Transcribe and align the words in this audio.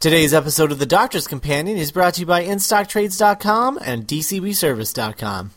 Today's 0.00 0.32
episode 0.32 0.72
of 0.72 0.78
The 0.78 0.86
Doctor's 0.86 1.26
Companion 1.26 1.76
is 1.76 1.92
brought 1.92 2.14
to 2.14 2.20
you 2.20 2.26
by 2.26 2.42
InStockTrades.com 2.42 3.80
and 3.84 4.06
DCBService.com. 4.06 5.50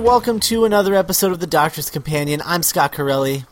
welcome 0.00 0.40
to 0.40 0.64
another 0.64 0.94
episode 0.94 1.32
of 1.32 1.40
The 1.40 1.46
Doctor's 1.46 1.90
Companion. 1.90 2.40
I'm 2.44 2.62
Scott 2.62 2.92
Corelli, 2.92 3.44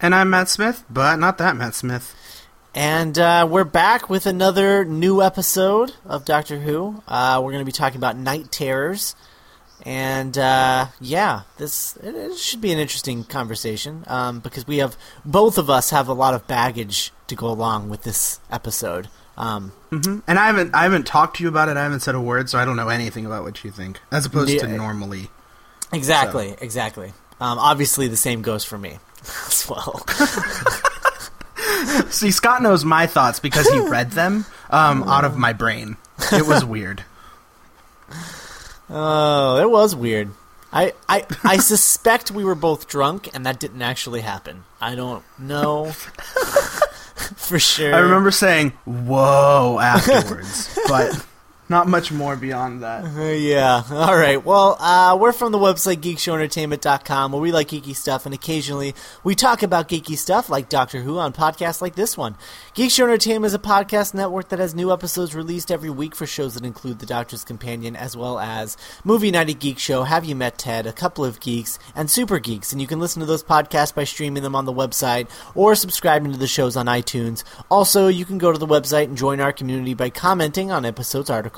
And 0.00 0.14
I'm 0.14 0.30
Matt 0.30 0.48
Smith, 0.48 0.84
but 0.90 1.16
not 1.18 1.38
that 1.38 1.56
Matt 1.56 1.74
Smith. 1.74 2.14
and 2.74 3.18
uh, 3.18 3.46
we're 3.48 3.64
back 3.64 4.10
with 4.10 4.26
another 4.26 4.84
new 4.84 5.22
episode 5.22 5.94
of 6.04 6.24
Doctor 6.24 6.60
Who. 6.60 7.02
Uh, 7.06 7.40
we're 7.42 7.52
going 7.52 7.62
to 7.62 7.66
be 7.66 7.72
talking 7.72 7.96
about 7.98 8.16
Night 8.16 8.50
Terrors, 8.50 9.14
and 9.84 10.36
uh, 10.36 10.86
yeah, 11.00 11.42
this 11.58 11.96
it, 11.98 12.14
it 12.14 12.36
should 12.36 12.60
be 12.60 12.72
an 12.72 12.78
interesting 12.78 13.24
conversation 13.24 14.04
um, 14.08 14.40
because 14.40 14.66
we 14.66 14.78
have 14.78 14.96
both 15.24 15.58
of 15.58 15.70
us 15.70 15.90
have 15.90 16.08
a 16.08 16.12
lot 16.14 16.34
of 16.34 16.46
baggage 16.46 17.12
to 17.28 17.34
go 17.36 17.46
along 17.48 17.88
with 17.88 18.02
this 18.02 18.40
episode. 18.50 19.08
Um, 19.36 19.72
hmm 19.90 20.18
And 20.26 20.38
I 20.38 20.46
haven't 20.46 20.74
I 20.74 20.82
haven't 20.82 21.06
talked 21.06 21.36
to 21.36 21.44
you 21.44 21.48
about 21.48 21.68
it. 21.68 21.76
I 21.76 21.82
haven't 21.84 22.00
said 22.00 22.16
a 22.16 22.20
word, 22.20 22.50
so 22.50 22.58
I 22.58 22.64
don't 22.64 22.76
know 22.76 22.88
anything 22.88 23.24
about 23.24 23.44
what 23.44 23.62
you 23.64 23.70
think, 23.70 24.00
as 24.10 24.26
opposed 24.26 24.58
to 24.58 24.66
Yeah. 24.68 24.76
normally. 24.76 25.30
Exactly, 25.92 26.54
exactly. 26.60 27.12
Um, 27.40 27.58
obviously, 27.58 28.08
the 28.08 28.16
same 28.16 28.42
goes 28.42 28.64
for 28.64 28.78
me 28.78 28.98
as 29.46 29.66
well. 29.68 30.04
See, 32.10 32.30
Scott 32.30 32.62
knows 32.62 32.84
my 32.84 33.06
thoughts 33.06 33.40
because 33.40 33.68
he 33.68 33.78
read 33.78 34.12
them 34.12 34.46
um, 34.70 35.02
out 35.04 35.24
of 35.24 35.36
my 35.36 35.52
brain. 35.52 35.96
It 36.32 36.46
was 36.46 36.64
weird. 36.64 37.04
Oh, 38.90 39.60
it 39.60 39.70
was 39.70 39.94
weird. 39.94 40.30
I, 40.72 40.94
I, 41.10 41.26
I 41.44 41.58
suspect 41.58 42.30
we 42.30 42.42
were 42.42 42.54
both 42.54 42.88
drunk, 42.88 43.28
and 43.34 43.44
that 43.44 43.60
didn't 43.60 43.82
actually 43.82 44.22
happen. 44.22 44.64
I 44.80 44.94
don't 44.94 45.22
know 45.38 45.92
for 47.36 47.58
sure. 47.58 47.94
I 47.94 47.98
remember 47.98 48.30
saying 48.30 48.70
"whoa" 48.86 49.78
afterwards, 49.80 50.78
but 50.88 51.22
not 51.68 51.86
much 51.88 52.10
more 52.10 52.36
beyond 52.36 52.82
that. 52.82 53.04
Uh, 53.04 53.22
yeah. 53.32 53.82
All 53.90 54.16
right. 54.16 54.42
Well, 54.42 54.76
uh, 54.80 55.16
we're 55.20 55.32
from 55.32 55.52
the 55.52 55.58
website 55.58 55.96
geekshowentertainment.com 55.96 57.32
where 57.32 57.40
we 57.40 57.52
like 57.52 57.68
geeky 57.68 57.94
stuff 57.94 58.24
and 58.24 58.34
occasionally 58.34 58.94
we 59.22 59.34
talk 59.34 59.62
about 59.62 59.88
geeky 59.88 60.16
stuff 60.16 60.48
like 60.48 60.68
Doctor 60.68 61.02
Who 61.02 61.18
on 61.18 61.32
podcasts 61.32 61.82
like 61.82 61.94
this 61.94 62.16
one. 62.16 62.36
Geek 62.74 62.90
Show 62.90 63.04
Entertainment 63.04 63.46
is 63.46 63.54
a 63.54 63.58
podcast 63.58 64.14
network 64.14 64.48
that 64.48 64.58
has 64.58 64.74
new 64.74 64.92
episodes 64.92 65.34
released 65.34 65.70
every 65.70 65.90
week 65.90 66.14
for 66.14 66.26
shows 66.26 66.54
that 66.54 66.64
include 66.64 67.00
The 67.00 67.06
Doctor's 67.06 67.44
Companion 67.44 67.96
as 67.96 68.16
well 68.16 68.38
as 68.38 68.76
Movie 69.04 69.30
Night 69.30 69.50
at 69.50 69.60
Geek 69.60 69.78
Show, 69.78 70.04
Have 70.04 70.24
You 70.24 70.34
Met 70.34 70.56
Ted, 70.58 70.86
A 70.86 70.92
Couple 70.92 71.24
of 71.24 71.40
Geeks, 71.40 71.78
and 71.94 72.10
Super 72.10 72.38
Geeks. 72.38 72.72
And 72.72 72.80
you 72.80 72.86
can 72.86 73.00
listen 73.00 73.20
to 73.20 73.26
those 73.26 73.44
podcasts 73.44 73.94
by 73.94 74.04
streaming 74.04 74.42
them 74.42 74.54
on 74.54 74.64
the 74.64 74.72
website 74.72 75.28
or 75.54 75.74
subscribing 75.74 76.32
to 76.32 76.38
the 76.38 76.46
shows 76.46 76.76
on 76.76 76.86
iTunes. 76.86 77.44
Also, 77.70 78.08
you 78.08 78.24
can 78.24 78.38
go 78.38 78.52
to 78.52 78.58
the 78.58 78.66
website 78.66 79.04
and 79.04 79.16
join 79.16 79.40
our 79.40 79.52
community 79.52 79.94
by 79.94 80.08
commenting 80.08 80.70
on 80.70 80.84
episodes, 80.84 81.28
articles, 81.28 81.57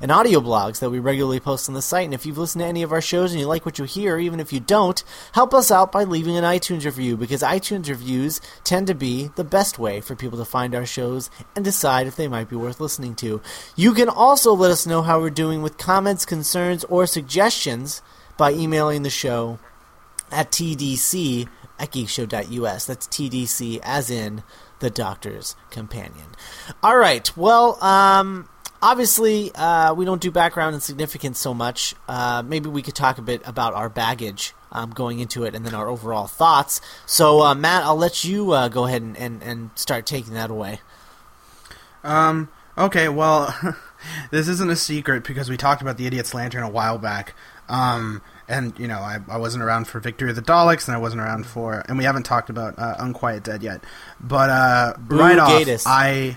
and 0.00 0.10
audio 0.10 0.40
blogs 0.40 0.78
that 0.80 0.90
we 0.90 0.98
regularly 0.98 1.40
post 1.40 1.68
on 1.68 1.74
the 1.74 1.82
site. 1.82 2.04
And 2.04 2.14
if 2.14 2.24
you've 2.24 2.38
listened 2.38 2.62
to 2.62 2.68
any 2.68 2.82
of 2.82 2.92
our 2.92 3.00
shows 3.00 3.32
and 3.32 3.40
you 3.40 3.46
like 3.46 3.66
what 3.66 3.78
you 3.78 3.84
hear, 3.84 4.18
even 4.18 4.40
if 4.40 4.52
you 4.52 4.60
don't, 4.60 5.02
help 5.32 5.52
us 5.52 5.70
out 5.70 5.92
by 5.92 6.04
leaving 6.04 6.36
an 6.36 6.44
iTunes 6.44 6.84
review 6.84 7.16
because 7.16 7.42
iTunes 7.42 7.88
reviews 7.88 8.40
tend 8.64 8.86
to 8.86 8.94
be 8.94 9.30
the 9.36 9.44
best 9.44 9.78
way 9.78 10.00
for 10.00 10.14
people 10.14 10.38
to 10.38 10.44
find 10.44 10.74
our 10.74 10.86
shows 10.86 11.30
and 11.56 11.64
decide 11.64 12.06
if 12.06 12.16
they 12.16 12.28
might 12.28 12.48
be 12.48 12.56
worth 12.56 12.80
listening 12.80 13.14
to. 13.16 13.40
You 13.76 13.94
can 13.94 14.08
also 14.08 14.52
let 14.52 14.70
us 14.70 14.86
know 14.86 15.02
how 15.02 15.20
we're 15.20 15.30
doing 15.30 15.62
with 15.62 15.78
comments, 15.78 16.24
concerns, 16.24 16.84
or 16.84 17.06
suggestions 17.06 18.02
by 18.36 18.52
emailing 18.52 19.02
the 19.02 19.10
show 19.10 19.58
at 20.30 20.50
tdc 20.50 21.48
at 21.80 21.90
geekshow.us. 21.90 22.84
That's 22.84 23.06
TDC 23.08 23.80
as 23.82 24.10
in 24.10 24.42
the 24.80 24.90
Doctor's 24.90 25.56
Companion. 25.70 26.26
All 26.82 26.96
right. 26.96 27.36
Well, 27.36 27.82
um, 27.82 28.48
obviously, 28.82 29.52
uh, 29.54 29.94
we 29.94 30.04
don't 30.04 30.20
do 30.20 30.30
background 30.30 30.74
and 30.74 30.82
significance 30.82 31.38
so 31.38 31.54
much. 31.54 31.94
Uh, 32.08 32.42
maybe 32.44 32.68
we 32.68 32.82
could 32.82 32.94
talk 32.94 33.18
a 33.18 33.22
bit 33.22 33.42
about 33.46 33.74
our 33.74 33.88
baggage 33.88 34.54
um, 34.72 34.90
going 34.90 35.20
into 35.20 35.44
it 35.44 35.54
and 35.54 35.64
then 35.64 35.74
our 35.74 35.88
overall 35.88 36.26
thoughts. 36.26 36.80
So, 37.06 37.42
uh, 37.42 37.54
Matt, 37.54 37.84
I'll 37.84 37.96
let 37.96 38.24
you 38.24 38.52
uh, 38.52 38.68
go 38.68 38.86
ahead 38.86 39.02
and, 39.02 39.16
and, 39.16 39.42
and 39.42 39.70
start 39.74 40.06
taking 40.06 40.34
that 40.34 40.50
away. 40.50 40.80
Um. 42.02 42.48
Okay. 42.78 43.08
Well, 43.08 43.54
this 44.30 44.48
isn't 44.48 44.70
a 44.70 44.76
secret 44.76 45.24
because 45.24 45.50
we 45.50 45.56
talked 45.56 45.82
about 45.82 45.98
the 45.98 46.06
Idiot's 46.06 46.32
Lantern 46.34 46.62
a 46.62 46.70
while 46.70 46.98
back. 46.98 47.34
Um. 47.68 48.22
And 48.48 48.76
you 48.80 48.88
know, 48.88 48.98
I, 48.98 49.18
I 49.28 49.36
wasn't 49.36 49.62
around 49.62 49.86
for 49.86 50.00
Victory 50.00 50.30
of 50.30 50.34
the 50.34 50.42
Daleks, 50.42 50.88
and 50.88 50.96
I 50.96 50.98
wasn't 50.98 51.22
around 51.22 51.46
for, 51.46 51.84
and 51.86 51.96
we 51.96 52.02
haven't 52.02 52.24
talked 52.24 52.50
about 52.50 52.76
uh, 52.76 52.96
Unquiet 52.98 53.44
Dead 53.44 53.62
yet. 53.62 53.84
But 54.18 54.50
uh, 54.50 54.94
right 55.06 55.38
off, 55.38 55.82
I, 55.86 56.36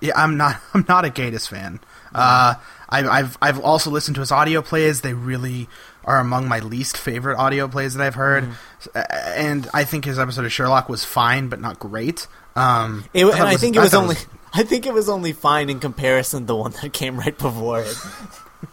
yeah, 0.00 0.12
I'm 0.16 0.36
not, 0.36 0.60
I'm 0.74 0.84
not 0.88 1.04
a 1.04 1.08
Gatiss 1.08 1.48
fan. 1.48 1.80
Uh, 2.14 2.54
I, 2.88 3.06
I've, 3.06 3.36
I've 3.42 3.60
also 3.60 3.90
listened 3.90 4.14
to 4.14 4.20
his 4.20 4.32
audio 4.32 4.62
plays. 4.62 5.02
They 5.02 5.12
really 5.12 5.68
are 6.04 6.18
among 6.18 6.48
my 6.48 6.60
least 6.60 6.96
favorite 6.96 7.36
audio 7.36 7.68
plays 7.68 7.94
that 7.94 8.06
I've 8.06 8.14
heard. 8.14 8.48
Uh, 8.94 9.02
And 9.10 9.68
I 9.74 9.84
think 9.84 10.04
his 10.04 10.18
episode 10.18 10.44
of 10.44 10.52
Sherlock 10.52 10.88
was 10.88 11.04
fine, 11.04 11.48
but 11.48 11.60
not 11.60 11.78
great. 11.78 12.26
Um, 12.54 13.04
It, 13.12 13.26
and 13.26 13.42
I 13.42 13.56
think 13.56 13.76
it 13.76 13.80
was 13.80 13.92
only. 13.94 14.16
I 14.54 14.62
think 14.62 14.86
it 14.86 14.94
was 14.94 15.10
only 15.10 15.32
fine 15.34 15.68
in 15.68 15.80
comparison 15.80 16.40
to 16.42 16.46
the 16.46 16.56
one 16.56 16.72
that 16.80 16.92
came 16.94 17.18
right 17.18 17.36
before 17.36 17.80
it. 17.82 17.96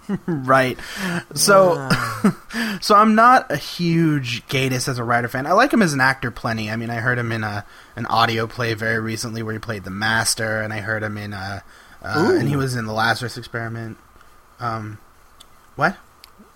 right. 0.28 0.78
So, 1.34 1.90
so 2.82 2.96
I'm 2.96 3.16
not 3.16 3.52
a 3.52 3.58
huge 3.58 4.46
Gatiss 4.48 4.88
as 4.88 4.98
a 5.00 5.04
writer 5.04 5.28
fan. 5.28 5.46
I 5.46 5.54
like 5.54 5.72
him 5.74 5.82
as 5.82 5.94
an 5.94 6.02
actor 6.02 6.32
plenty. 6.32 6.70
I 6.72 6.76
mean, 6.76 6.90
I 6.90 6.96
heard 6.96 7.18
him 7.18 7.32
in 7.32 7.44
a 7.44 7.66
an 7.96 8.06
audio 8.08 8.48
play 8.48 8.74
very 8.74 9.00
recently 9.00 9.44
where 9.44 9.54
he 9.54 9.60
played 9.60 9.84
the 9.84 9.90
Master, 9.92 10.62
and 10.62 10.72
I 10.74 10.80
heard 10.80 11.04
him 11.04 11.18
in 11.18 11.34
a, 11.34 11.64
uh, 12.04 12.36
and 12.38 12.48
he 12.50 12.56
was 12.56 12.76
in 12.76 12.86
the 12.86 12.94
Lazarus 12.94 13.38
Experiment. 13.38 13.98
Um, 14.60 14.98
what? 15.76 15.98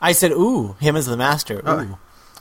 I 0.01 0.11
said, 0.11 0.31
"Ooh, 0.31 0.75
him 0.79 0.95
as 0.95 1.07
the 1.07 1.17
master." 1.17 1.59
Ooh, 1.59 1.63
Oh. 1.66 1.97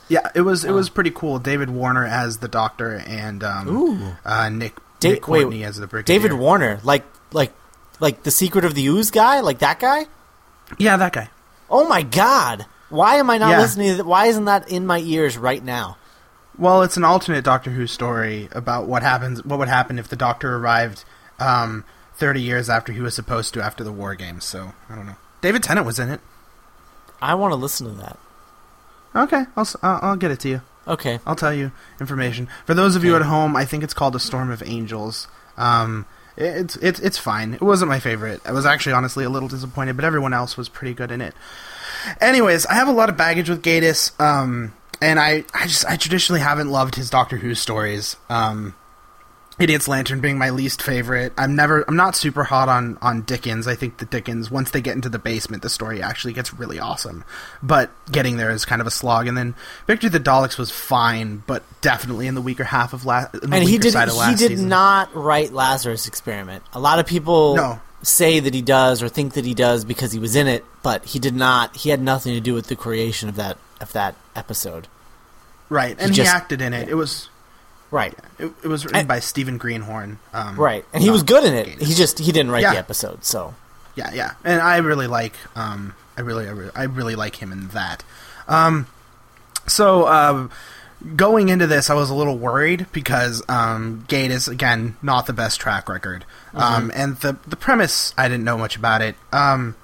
Yeah, 0.09 0.29
it 0.35 0.41
was 0.41 0.63
it 0.63 0.71
was 0.71 0.89
pretty 0.89 1.11
cool. 1.11 1.37
David 1.39 1.69
Warner 1.69 2.05
as 2.05 2.37
the 2.37 2.47
Doctor, 2.47 3.03
and 3.05 3.43
um, 3.43 3.67
Ooh. 3.67 4.15
uh, 4.23 4.47
Nick 4.49 4.77
Da- 5.01 5.11
Nick 5.11 5.21
Courtney 5.21 5.59
wait, 5.59 5.65
as 5.65 5.75
the 5.77 5.87
Brigadier. 5.87 6.19
David 6.19 6.33
Warner, 6.37 6.79
like 6.83 7.03
like 7.33 7.51
like 7.99 8.23
the 8.23 8.31
Secret 8.31 8.63
of 8.63 8.73
the 8.73 8.85
Ooze 8.87 9.11
guy, 9.11 9.41
like 9.41 9.59
that 9.59 9.79
guy. 9.81 10.05
Yeah, 10.77 10.95
that 10.97 11.11
guy. 11.11 11.29
Oh 11.69 11.87
my 11.89 12.03
God! 12.03 12.65
Why 12.89 13.15
am 13.15 13.29
I 13.29 13.37
not 13.37 13.51
Yeah. 13.51 13.59
listening? 13.59 13.97
To 13.97 14.03
why 14.03 14.27
isn't 14.27 14.45
that 14.45 14.69
in 14.69 14.85
my 14.85 14.99
ears 14.99 15.37
right 15.37 15.63
now? 15.63 15.97
Well, 16.57 16.81
it's 16.83 16.97
an 16.97 17.03
alternate 17.03 17.43
Doctor 17.43 17.71
Who 17.71 17.85
story 17.87 18.49
about 18.51 18.87
what 18.87 19.03
happens. 19.03 19.43
What 19.45 19.59
would 19.59 19.67
happen 19.67 19.99
if 19.99 20.07
the 20.07 20.15
Doctor 20.15 20.55
arrived 20.55 21.03
um, 21.39 21.83
thirty 22.15 22.41
years 22.41 22.69
after 22.69 22.91
he 22.93 23.01
was 23.01 23.13
supposed 23.13 23.53
to 23.53 23.61
after 23.63 23.83
the 23.83 23.91
War 23.91 24.15
Games? 24.15 24.43
So 24.45 24.73
I 24.89 24.95
don't 24.95 25.05
know. 25.05 25.17
David 25.41 25.63
Tennant 25.63 25.85
was 25.85 25.99
in 25.99 26.09
it. 26.09 26.21
I 27.21 27.35
want 27.35 27.51
to 27.51 27.55
listen 27.55 27.87
to 27.87 27.93
that. 28.01 28.17
Okay, 29.15 29.45
I'll 29.55 29.61
s- 29.61 29.75
I'll, 29.81 30.15
get 30.15 30.31
it 30.31 30.39
to 30.41 30.49
you. 30.49 30.61
Okay. 30.87 31.19
I'll 31.25 31.35
tell 31.35 31.53
you 31.53 31.71
information. 31.99 32.47
For 32.65 32.73
those 32.73 32.95
of 32.95 33.03
you 33.03 33.15
at 33.15 33.21
home, 33.23 33.55
I 33.55 33.65
think 33.65 33.83
it's 33.83 33.93
called 33.93 34.15
A 34.15 34.19
Storm 34.19 34.51
of 34.51 34.61
Angels. 34.65 35.27
Um, 35.57 36.05
it's 36.35 36.75
it's 36.77 36.99
it's 36.99 37.17
fine. 37.17 37.53
It 37.55 37.61
wasn't 37.61 37.89
my 37.89 37.99
favorite. 37.99 38.41
I 38.45 38.51
was 38.51 38.65
actually 38.65 38.93
honestly 38.93 39.25
a 39.25 39.29
little 39.29 39.49
disappointed, 39.49 39.95
but 39.95 40.05
everyone 40.05 40.33
else 40.33 40.55
was 40.57 40.69
pretty 40.69 40.93
good 40.93 41.11
in 41.11 41.19
it. 41.21 41.33
Anyways, 42.21 42.65
I 42.65 42.73
have 42.75 42.87
a 42.87 42.93
lot 42.93 43.09
of 43.09 43.17
baggage 43.17 43.49
with 43.49 43.63
Gatiss, 43.63 44.19
um, 44.19 44.73
and 45.01 45.19
I, 45.19 45.45
I 45.53 45.67
just 45.67 45.85
I 45.85 45.95
traditionally 45.97 46.41
haven't 46.41 46.69
loved 46.69 46.95
his 46.95 47.09
Doctor 47.09 47.37
Who 47.37 47.55
stories. 47.55 48.15
Um, 48.29 48.75
Idiot's 49.59 49.87
Lantern 49.87 50.21
being 50.21 50.37
my 50.37 50.51
least 50.51 50.83
favorite. 50.83 51.33
I'm 51.35 51.55
never 51.55 51.83
I'm 51.87 51.95
not 51.95 52.15
super 52.15 52.43
hot 52.43 52.69
on 52.69 52.97
on 53.01 53.21
Dickens. 53.23 53.67
I 53.67 53.73
think 53.73 53.97
the 53.97 54.05
Dickens 54.05 54.51
once 54.51 54.69
they 54.69 54.81
get 54.81 54.95
into 54.95 55.09
the 55.09 55.17
basement, 55.17 55.63
the 55.63 55.69
story 55.69 55.99
actually 56.01 56.33
gets 56.33 56.53
really 56.53 56.79
awesome. 56.79 57.23
But 57.63 57.89
getting 58.11 58.37
there 58.37 58.51
is 58.51 58.65
kind 58.65 58.81
of 58.81 58.87
a 58.87 58.91
slog. 58.91 59.27
And 59.27 59.35
then 59.35 59.55
Victory 59.87 60.07
of 60.07 60.13
the 60.13 60.19
Daleks 60.19 60.59
was 60.59 60.69
fine, 60.69 61.41
but 61.47 61.63
definitely 61.81 62.27
in 62.27 62.35
the 62.35 62.41
weaker 62.41 62.65
half 62.65 62.93
of 62.93 63.05
last. 63.05 63.33
And 63.33 63.53
he 63.55 63.79
did 63.79 63.95
he 63.95 64.35
did 64.35 64.51
season. 64.51 64.69
not 64.69 65.15
write 65.15 65.51
Lazarus 65.51 66.07
Experiment. 66.07 66.63
A 66.73 66.79
lot 66.79 66.99
of 66.99 67.07
people 67.07 67.55
No. 67.55 67.81
Say 68.07 68.39
that 68.39 68.53
he 68.53 68.61
does 68.61 69.03
or 69.03 69.09
think 69.09 69.33
that 69.33 69.45
he 69.45 69.53
does 69.53 69.83
because 69.85 70.11
he 70.11 70.19
was 70.19 70.35
in 70.35 70.47
it, 70.47 70.63
but 70.83 71.05
he 71.05 71.19
did 71.19 71.35
not. 71.35 71.75
He 71.77 71.89
had 71.89 72.01
nothing 72.01 72.33
to 72.33 72.39
do 72.39 72.53
with 72.53 72.67
the 72.67 72.75
creation 72.75 73.29
of 73.29 73.35
that 73.35 73.57
of 73.81 73.91
that 73.93 74.15
episode. 74.35 74.87
Right, 75.69 75.95
and 75.99 76.11
he, 76.11 76.15
just- 76.17 76.33
acted 76.33 76.61
in 76.61 76.73
it. 76.73 76.87
It 76.89 76.95
was 76.95 77.29
Right. 77.91 78.13
it, 78.39 78.51
it 78.63 78.67
was 78.67 78.83
written 78.85 78.99
And- 78.99 79.07
by 79.07 79.19
Stephen 79.19 79.57
Greenhorn. 79.57 80.17
Um, 80.33 80.55
Right. 80.57 80.83
And 80.93 81.01
he 81.03 81.09
was 81.09 81.23
good 81.23 81.43
in 81.43 81.53
it. 81.53 81.81
He 81.81 81.93
just 81.93 82.19
he 82.19 82.31
didn't 82.31 82.51
write 82.51 82.61
Yeah. 82.63 82.73
the 82.73 82.79
episode, 82.79 83.23
so 83.23 83.53
Yeah, 83.95 84.11
yeah, 84.13 84.31
and 84.43 84.61
I 84.61 84.77
really 84.77 85.07
like, 85.07 85.33
um, 85.55 85.93
I 86.17 86.21
really, 86.21 86.47
I 86.47 86.51
really, 86.51 86.71
I 86.75 86.83
really 86.83 87.15
like 87.15 87.35
him 87.41 87.51
in 87.51 87.67
that. 87.69 88.03
Um, 88.47 88.87
so 89.67 90.03
uh, 90.05 90.47
going 91.15 91.49
into 91.49 91.67
this, 91.67 91.89
I 91.89 91.93
was 91.93 92.09
a 92.09 92.15
little 92.15 92.37
worried 92.37 92.87
because 92.91 93.43
um, 93.49 94.05
Gatiss 94.07 94.47
again 94.47 94.97
not 95.01 95.27
the 95.27 95.33
best 95.33 95.59
track 95.59 95.89
record, 95.89 96.25
um, 96.53 96.91
and 96.93 97.17
the 97.17 97.37
the 97.47 97.55
premise 97.55 98.13
I 98.17 98.27
didn't 98.27 98.43
know 98.43 98.57
much 98.57 98.75
about 98.75 99.01
it. 99.01 99.15
Um, 99.31 99.75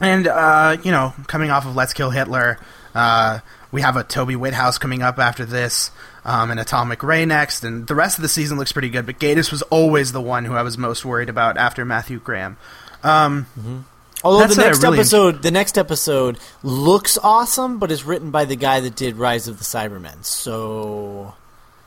and 0.00 0.26
uh, 0.26 0.76
you 0.82 0.90
know, 0.90 1.14
coming 1.26 1.50
off 1.50 1.66
of 1.66 1.74
Let's 1.74 1.92
Kill 1.92 2.10
Hitler, 2.10 2.58
uh, 2.94 3.40
we 3.72 3.82
have 3.82 3.96
a 3.96 4.04
Toby 4.04 4.36
Whithouse 4.36 4.78
coming 4.78 5.02
up 5.02 5.18
after 5.18 5.44
this, 5.44 5.90
um, 6.24 6.50
and 6.50 6.60
a 6.60 6.64
Tom 6.64 6.90
MacRae 6.90 7.26
next, 7.26 7.64
and 7.64 7.86
the 7.86 7.94
rest 7.94 8.18
of 8.18 8.22
the 8.22 8.28
season 8.28 8.58
looks 8.58 8.72
pretty 8.72 8.90
good. 8.90 9.06
But 9.06 9.18
Gatiss 9.18 9.50
was 9.50 9.62
always 9.62 10.12
the 10.12 10.20
one 10.20 10.44
who 10.44 10.54
I 10.54 10.62
was 10.62 10.76
most 10.76 11.04
worried 11.04 11.28
about 11.28 11.56
after 11.56 11.84
Matthew 11.84 12.18
Graham. 12.18 12.56
Um, 13.02 13.86
Although 14.22 14.40
That's 14.40 14.56
the 14.56 14.62
next 14.62 14.82
really 14.82 14.98
episode, 14.98 15.42
the 15.42 15.50
next 15.50 15.78
episode 15.78 16.38
looks 16.62 17.16
awesome, 17.22 17.78
but 17.78 17.90
is 17.90 18.04
written 18.04 18.30
by 18.30 18.44
the 18.44 18.56
guy 18.56 18.80
that 18.80 18.94
did 18.94 19.16
Rise 19.16 19.48
of 19.48 19.58
the 19.58 19.64
Cybermen. 19.64 20.24
So 20.24 21.34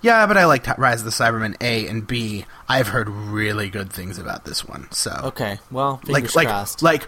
Yeah, 0.02 0.26
but 0.26 0.38
I 0.38 0.46
liked 0.46 0.68
Rise 0.78 1.00
of 1.02 1.06
the 1.06 1.12
Cybermen 1.12 1.56
A 1.62 1.88
and 1.88 2.08
B. 2.08 2.46
I've 2.68 2.88
heard 2.88 3.08
really 3.10 3.70
good 3.70 3.94
things 3.94 4.18
about 4.18 4.46
this 4.46 4.66
one. 4.66 4.88
So 4.92 5.12
okay, 5.26 5.60
well, 5.70 5.98
fingers 5.98 6.36
like 6.36 6.48
crossed. 6.48 6.82
like 6.82 7.02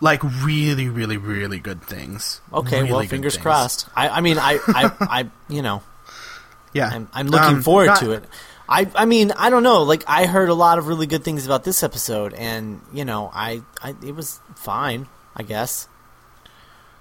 like 0.00 0.22
like 0.22 0.44
really 0.44 0.88
really 0.88 1.16
really 1.18 1.58
good 1.58 1.82
things. 1.82 2.40
okay, 2.52 2.80
Really 2.80 2.92
well, 2.92 3.02
fingers 3.06 3.34
things. 3.34 3.42
crossed. 3.42 3.88
I, 3.94 4.08
I 4.08 4.20
mean, 4.20 4.38
I, 4.38 4.58
I, 4.68 4.90
I, 5.00 5.30
you 5.48 5.62
know, 5.62 5.82
Yeah, 6.74 6.88
I'm, 6.90 7.08
I'm 7.12 7.26
looking 7.28 7.56
Um, 7.56 7.62
forward 7.62 7.86
not- 7.86 8.00
to 8.00 8.12
it. 8.12 8.24
I, 8.68 8.90
I 8.94 9.04
mean, 9.04 9.32
I 9.32 9.50
don't 9.50 9.62
know. 9.62 9.82
Like, 9.82 10.04
I 10.06 10.26
heard 10.26 10.48
a 10.48 10.54
lot 10.54 10.78
of 10.78 10.86
really 10.86 11.06
good 11.06 11.24
things 11.24 11.44
about 11.46 11.64
this 11.64 11.82
episode, 11.82 12.32
and 12.34 12.80
you 12.92 13.04
know, 13.04 13.30
I, 13.32 13.62
I, 13.82 13.94
it 14.04 14.14
was 14.14 14.40
fine, 14.54 15.08
I 15.36 15.42
guess. 15.42 15.88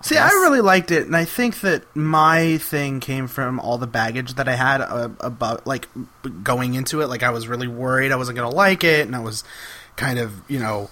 See, 0.04 0.18
I 0.18 0.30
really 0.30 0.62
liked 0.62 0.90
it, 0.90 1.06
and 1.06 1.16
I 1.16 1.26
think 1.26 1.62
that 1.62 1.96
my 1.96 2.58
thing 2.58 3.00
came 3.00 3.28
from 3.28 3.60
all 3.60 3.78
the 3.78 3.88
baggage 3.88 4.34
that 4.34 4.48
I 4.48 4.56
had 4.56 4.82
uh, 4.82 5.10
about 5.20 5.68
like 5.68 5.88
going 6.44 6.74
into 6.74 7.02
it. 7.02 7.08
Like 7.08 7.22
I 7.22 7.30
was 7.30 7.48
really 7.48 7.68
worried 7.68 8.12
I 8.12 8.16
wasn't 8.16 8.38
going 8.38 8.50
to 8.50 8.56
like 8.56 8.84
it, 8.84 9.06
and 9.06 9.16
I 9.16 9.20
was 9.20 9.44
kind 9.98 10.18
of 10.18 10.34
you 10.50 10.58
know 10.58 10.90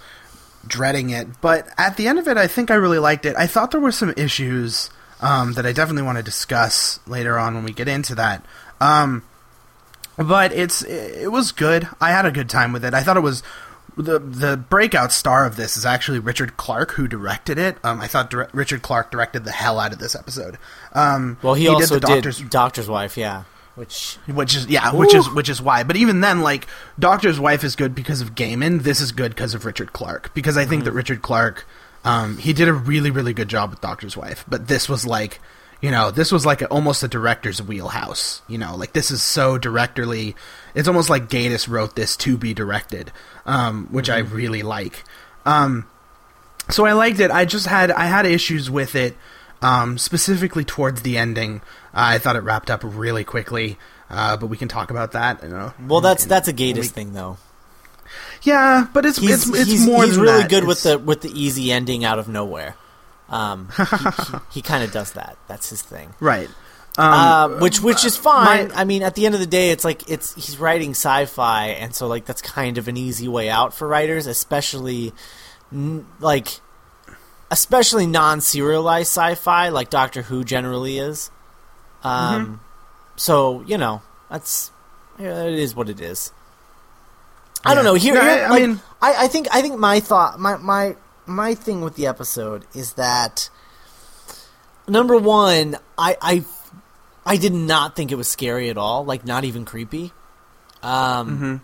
dreading 0.68 1.10
it. 1.10 1.42
But 1.42 1.68
at 1.78 1.98
the 1.98 2.08
end 2.08 2.20
of 2.20 2.28
it, 2.28 2.38
I 2.38 2.46
think 2.46 2.70
I 2.70 2.76
really 2.76 3.00
liked 3.00 3.26
it. 3.26 3.36
I 3.36 3.48
thought 3.48 3.72
there 3.72 3.82
were 3.82 3.92
some 3.92 4.14
issues 4.16 4.92
um, 5.22 5.54
that 5.54 5.66
I 5.66 5.72
definitely 5.72 6.04
want 6.04 6.20
to 6.20 6.24
discuss 6.24 7.00
later 7.08 7.40
on 7.40 7.56
when 7.56 7.64
we 7.64 7.74
get 7.74 7.88
into 7.88 8.14
that. 8.16 8.46
Um, 8.80 9.24
but 10.20 10.52
it's 10.52 10.84
it 10.84 11.32
was 11.32 11.52
good. 11.52 11.88
I 12.00 12.12
had 12.12 12.26
a 12.26 12.32
good 12.32 12.50
time 12.50 12.74
with 12.74 12.84
it. 12.84 12.94
I 12.94 13.02
thought 13.02 13.18
it 13.18 13.22
was 13.22 13.42
the 13.98 14.20
the 14.20 14.58
breakout 14.58 15.12
star 15.12 15.46
of 15.46 15.56
this 15.56 15.76
is 15.76 15.86
actually 15.86 16.20
Richard 16.20 16.58
Clark 16.58 16.92
who 16.92 17.08
directed 17.08 17.58
it. 17.58 17.78
Um, 17.84 18.00
I 18.02 18.08
thought 18.08 18.30
dir- 18.30 18.50
Richard 18.54 18.82
Clark 18.82 19.12
directed 19.12 19.44
the 19.44 19.52
hell 19.52 19.80
out 19.80 19.94
of 19.94 20.00
this 20.00 20.16
episode. 20.16 20.58
Um, 20.94 21.38
Well, 21.42 21.54
he, 21.54 21.68
also 21.68 21.96
the 21.96 22.00
did 22.02 22.08
Doctor's, 22.08 22.40
Doctor's 22.42 22.90
Wife, 22.90 23.18
yeah. 23.18 23.44
Which 23.76 24.18
which 24.26 24.56
is 24.56 24.68
yeah, 24.68 24.94
which 24.94 25.14
is 25.14 25.30
which 25.30 25.48
is 25.48 25.62
why. 25.62 25.84
But 25.84 25.96
even 25.96 26.20
then, 26.20 26.42
like 26.42 26.68
Doctor's 26.98 27.40
Wife 27.40 27.64
is 27.64 27.78
good 27.78 27.96
because 27.96 28.20
of 28.20 28.36
Gaiman. 28.36 28.84
This 28.84 29.00
is 29.00 29.14
good 29.14 29.32
because 29.36 29.54
of 29.54 29.64
Richard 29.64 29.94
Clark. 29.94 30.34
Because 30.34 30.58
I 30.58 30.66
think 30.66 30.84
that 30.84 30.92
Richard 30.92 31.22
Clark, 31.22 31.66
um, 32.04 32.38
he 32.40 32.52
did 32.52 32.68
a 32.68 32.74
really 32.74 33.10
really 33.10 33.34
good 33.34 33.48
job 33.48 33.70
with 33.70 33.80
Doctor's 33.80 34.18
Wife. 34.18 34.44
But 34.50 34.68
this 34.68 34.90
was 34.90 35.06
like, 35.06 35.40
you 35.82 35.92
know, 35.92 36.12
this 36.12 36.32
was 36.32 36.46
like 36.46 36.62
a, 36.62 36.68
almost 36.68 37.04
a 37.04 37.08
director's 37.08 37.62
wheelhouse. 37.62 38.42
You 38.48 38.58
know, 38.58 38.76
like 38.76 38.94
this 38.94 39.12
is 39.12 39.22
so 39.24 39.58
directorly. 39.58 40.36
It's 40.76 40.88
almost 40.88 41.10
like 41.10 41.30
Gatiss 41.30 41.68
wrote 41.70 41.96
this 41.96 42.16
to 42.18 42.38
be 42.38 42.54
directed, 42.54 43.12
um, 43.46 43.88
which 43.92 44.10
I 44.10 44.18
really 44.20 44.62
like. 44.62 45.04
Um, 45.46 45.88
so 46.70 46.86
I 46.86 46.94
liked 46.94 47.20
it. 47.20 47.32
I 47.32 47.46
just 47.46 47.66
had 47.68 47.92
I 47.92 48.06
had 48.08 48.26
issues 48.26 48.70
with 48.70 48.94
it, 48.96 49.16
um, 49.62 49.98
specifically 49.98 50.64
towards 50.66 51.02
the 51.02 51.18
ending. 51.18 51.62
I 51.94 52.18
thought 52.20 52.36
it 52.36 52.42
wrapped 52.44 52.70
up 52.70 52.82
really 52.84 53.24
quickly, 53.24 53.78
uh, 54.10 54.38
but 54.38 54.48
we 54.48 54.58
can 54.58 54.68
talk 54.68 54.92
about 54.92 55.14
that. 55.14 55.42
You 55.42 55.50
know. 55.50 55.74
well, 55.88 56.02
that's 56.02 56.26
that's 56.26 56.48
a 56.48 56.54
Gatiss 56.54 56.76
we- 56.76 56.84
thing, 56.88 57.14
though. 57.14 57.38
Yeah, 58.42 58.88
but 58.94 59.06
it's 59.06 59.18
He's 59.20 59.48
it's 59.48 59.60
it's 59.60 59.70
he's, 59.72 59.86
more 59.86 60.04
he's 60.04 60.16
than 60.16 60.24
really 60.24 60.42
that. 60.42 60.50
good 60.50 60.64
with 60.66 60.82
the 60.84 60.98
with 60.98 61.22
the 61.22 61.30
easy 61.30 61.72
ending 61.72 62.04
out 62.04 62.18
of 62.20 62.28
nowhere. 62.28 62.76
Um, 63.30 63.70
he, 63.78 63.84
he, 63.84 64.38
he 64.56 64.62
kind 64.62 64.84
of 64.84 64.92
does 64.92 65.14
that. 65.14 65.38
That's 65.48 65.70
his 65.70 65.82
thing. 65.82 66.14
right. 66.20 66.50
Um, 66.98 67.06
uh, 67.14 67.48
which 67.60 67.80
which 67.82 68.04
is 68.04 68.18
fine. 68.18 68.70
my- 68.70 68.76
I 68.76 68.84
mean, 68.84 69.04
at 69.04 69.16
the 69.16 69.26
end 69.26 69.34
of 69.36 69.40
the 69.40 69.48
day, 69.48 69.70
it's 69.70 69.86
like 69.86 70.10
it's 70.10 70.34
he's 70.36 70.58
writing 70.58 70.92
sci-fi, 70.92 71.68
and 71.68 71.96
so 71.96 72.08
like 72.08 72.26
that's 72.26 72.42
kind 72.42 72.78
of 72.78 72.88
an 72.90 72.98
easy 72.98 73.28
way 73.28 73.50
out 73.50 73.74
for 73.74 73.88
writers, 73.88 74.26
especially 74.28 75.14
n- 75.72 76.06
like 76.20 76.60
especially 77.52 78.06
non-serialized 78.06 79.08
sci-fi, 79.08 79.70
like 79.70 79.90
Doctor 79.90 80.24
Who 80.24 80.44
generally 80.44 80.98
is. 80.98 81.32
Um, 82.04 82.12
Mm-hmm. 82.46 82.54
so 83.16 83.62
you 83.62 83.78
know 83.78 84.02
that's 84.30 84.72
yeah, 85.20 85.44
it 85.44 85.54
is 85.60 85.76
what 85.76 85.88
it 85.90 86.02
is. 86.02 86.34
I 87.64 87.76
don't 87.76 87.84
know. 87.84 87.94
Here, 87.94 88.14
No, 88.16 88.22
here, 88.22 88.30
I- 88.30 88.40
I 88.42 88.50
like, 88.50 88.62
mean- 88.64 88.80
I, 89.02 89.26
I 89.26 89.28
think 89.28 89.48
I 89.52 89.62
think 89.62 89.78
my 89.80 90.00
thought 90.02 90.40
my 90.40 90.58
my 90.58 90.96
my 91.30 91.56
thing 91.56 91.82
with 91.82 91.96
the 91.96 92.08
episode 92.08 92.66
is 92.74 92.94
that 92.94 93.50
number 94.88 95.18
one, 95.18 95.76
I 95.98 96.18
I 96.22 96.44
I 97.26 97.38
did 97.38 97.54
not 97.54 97.96
think 97.96 98.12
it 98.12 98.16
was 98.16 98.28
scary 98.28 98.70
at 98.70 98.78
all, 98.78 99.06
like 99.06 99.26
not 99.26 99.44
even 99.46 99.66
creepy. 99.66 100.12
Um, 100.82 101.28
Mm-hmm. 101.30 101.56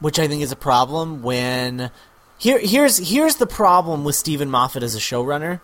which 0.00 0.18
I 0.20 0.28
think 0.28 0.42
is 0.42 0.52
a 0.52 0.56
problem 0.56 1.22
when 1.22 1.90
here 2.38 2.58
here's 2.60 2.98
here's 2.98 3.36
the 3.36 3.46
problem 3.46 4.04
with 4.04 4.14
Steven 4.14 4.48
Moffat 4.50 4.82
as 4.82 4.94
a 4.94 5.00
showrunner. 5.00 5.60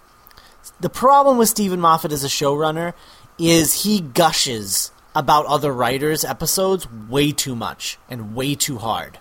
The 0.80 0.90
problem 0.90 1.38
with 1.38 1.48
Steven 1.48 1.80
Moffat 1.80 2.10
as 2.12 2.24
a 2.24 2.28
showrunner 2.28 2.92
is 3.38 3.84
he 3.84 4.00
gushes 4.00 4.90
about 5.14 5.46
other 5.46 5.72
writers' 5.72 6.24
episodes 6.24 6.88
way 7.08 7.30
too 7.32 7.54
much 7.54 7.96
and 8.10 8.34
way 8.34 8.54
too 8.56 8.78
hard 8.78 9.18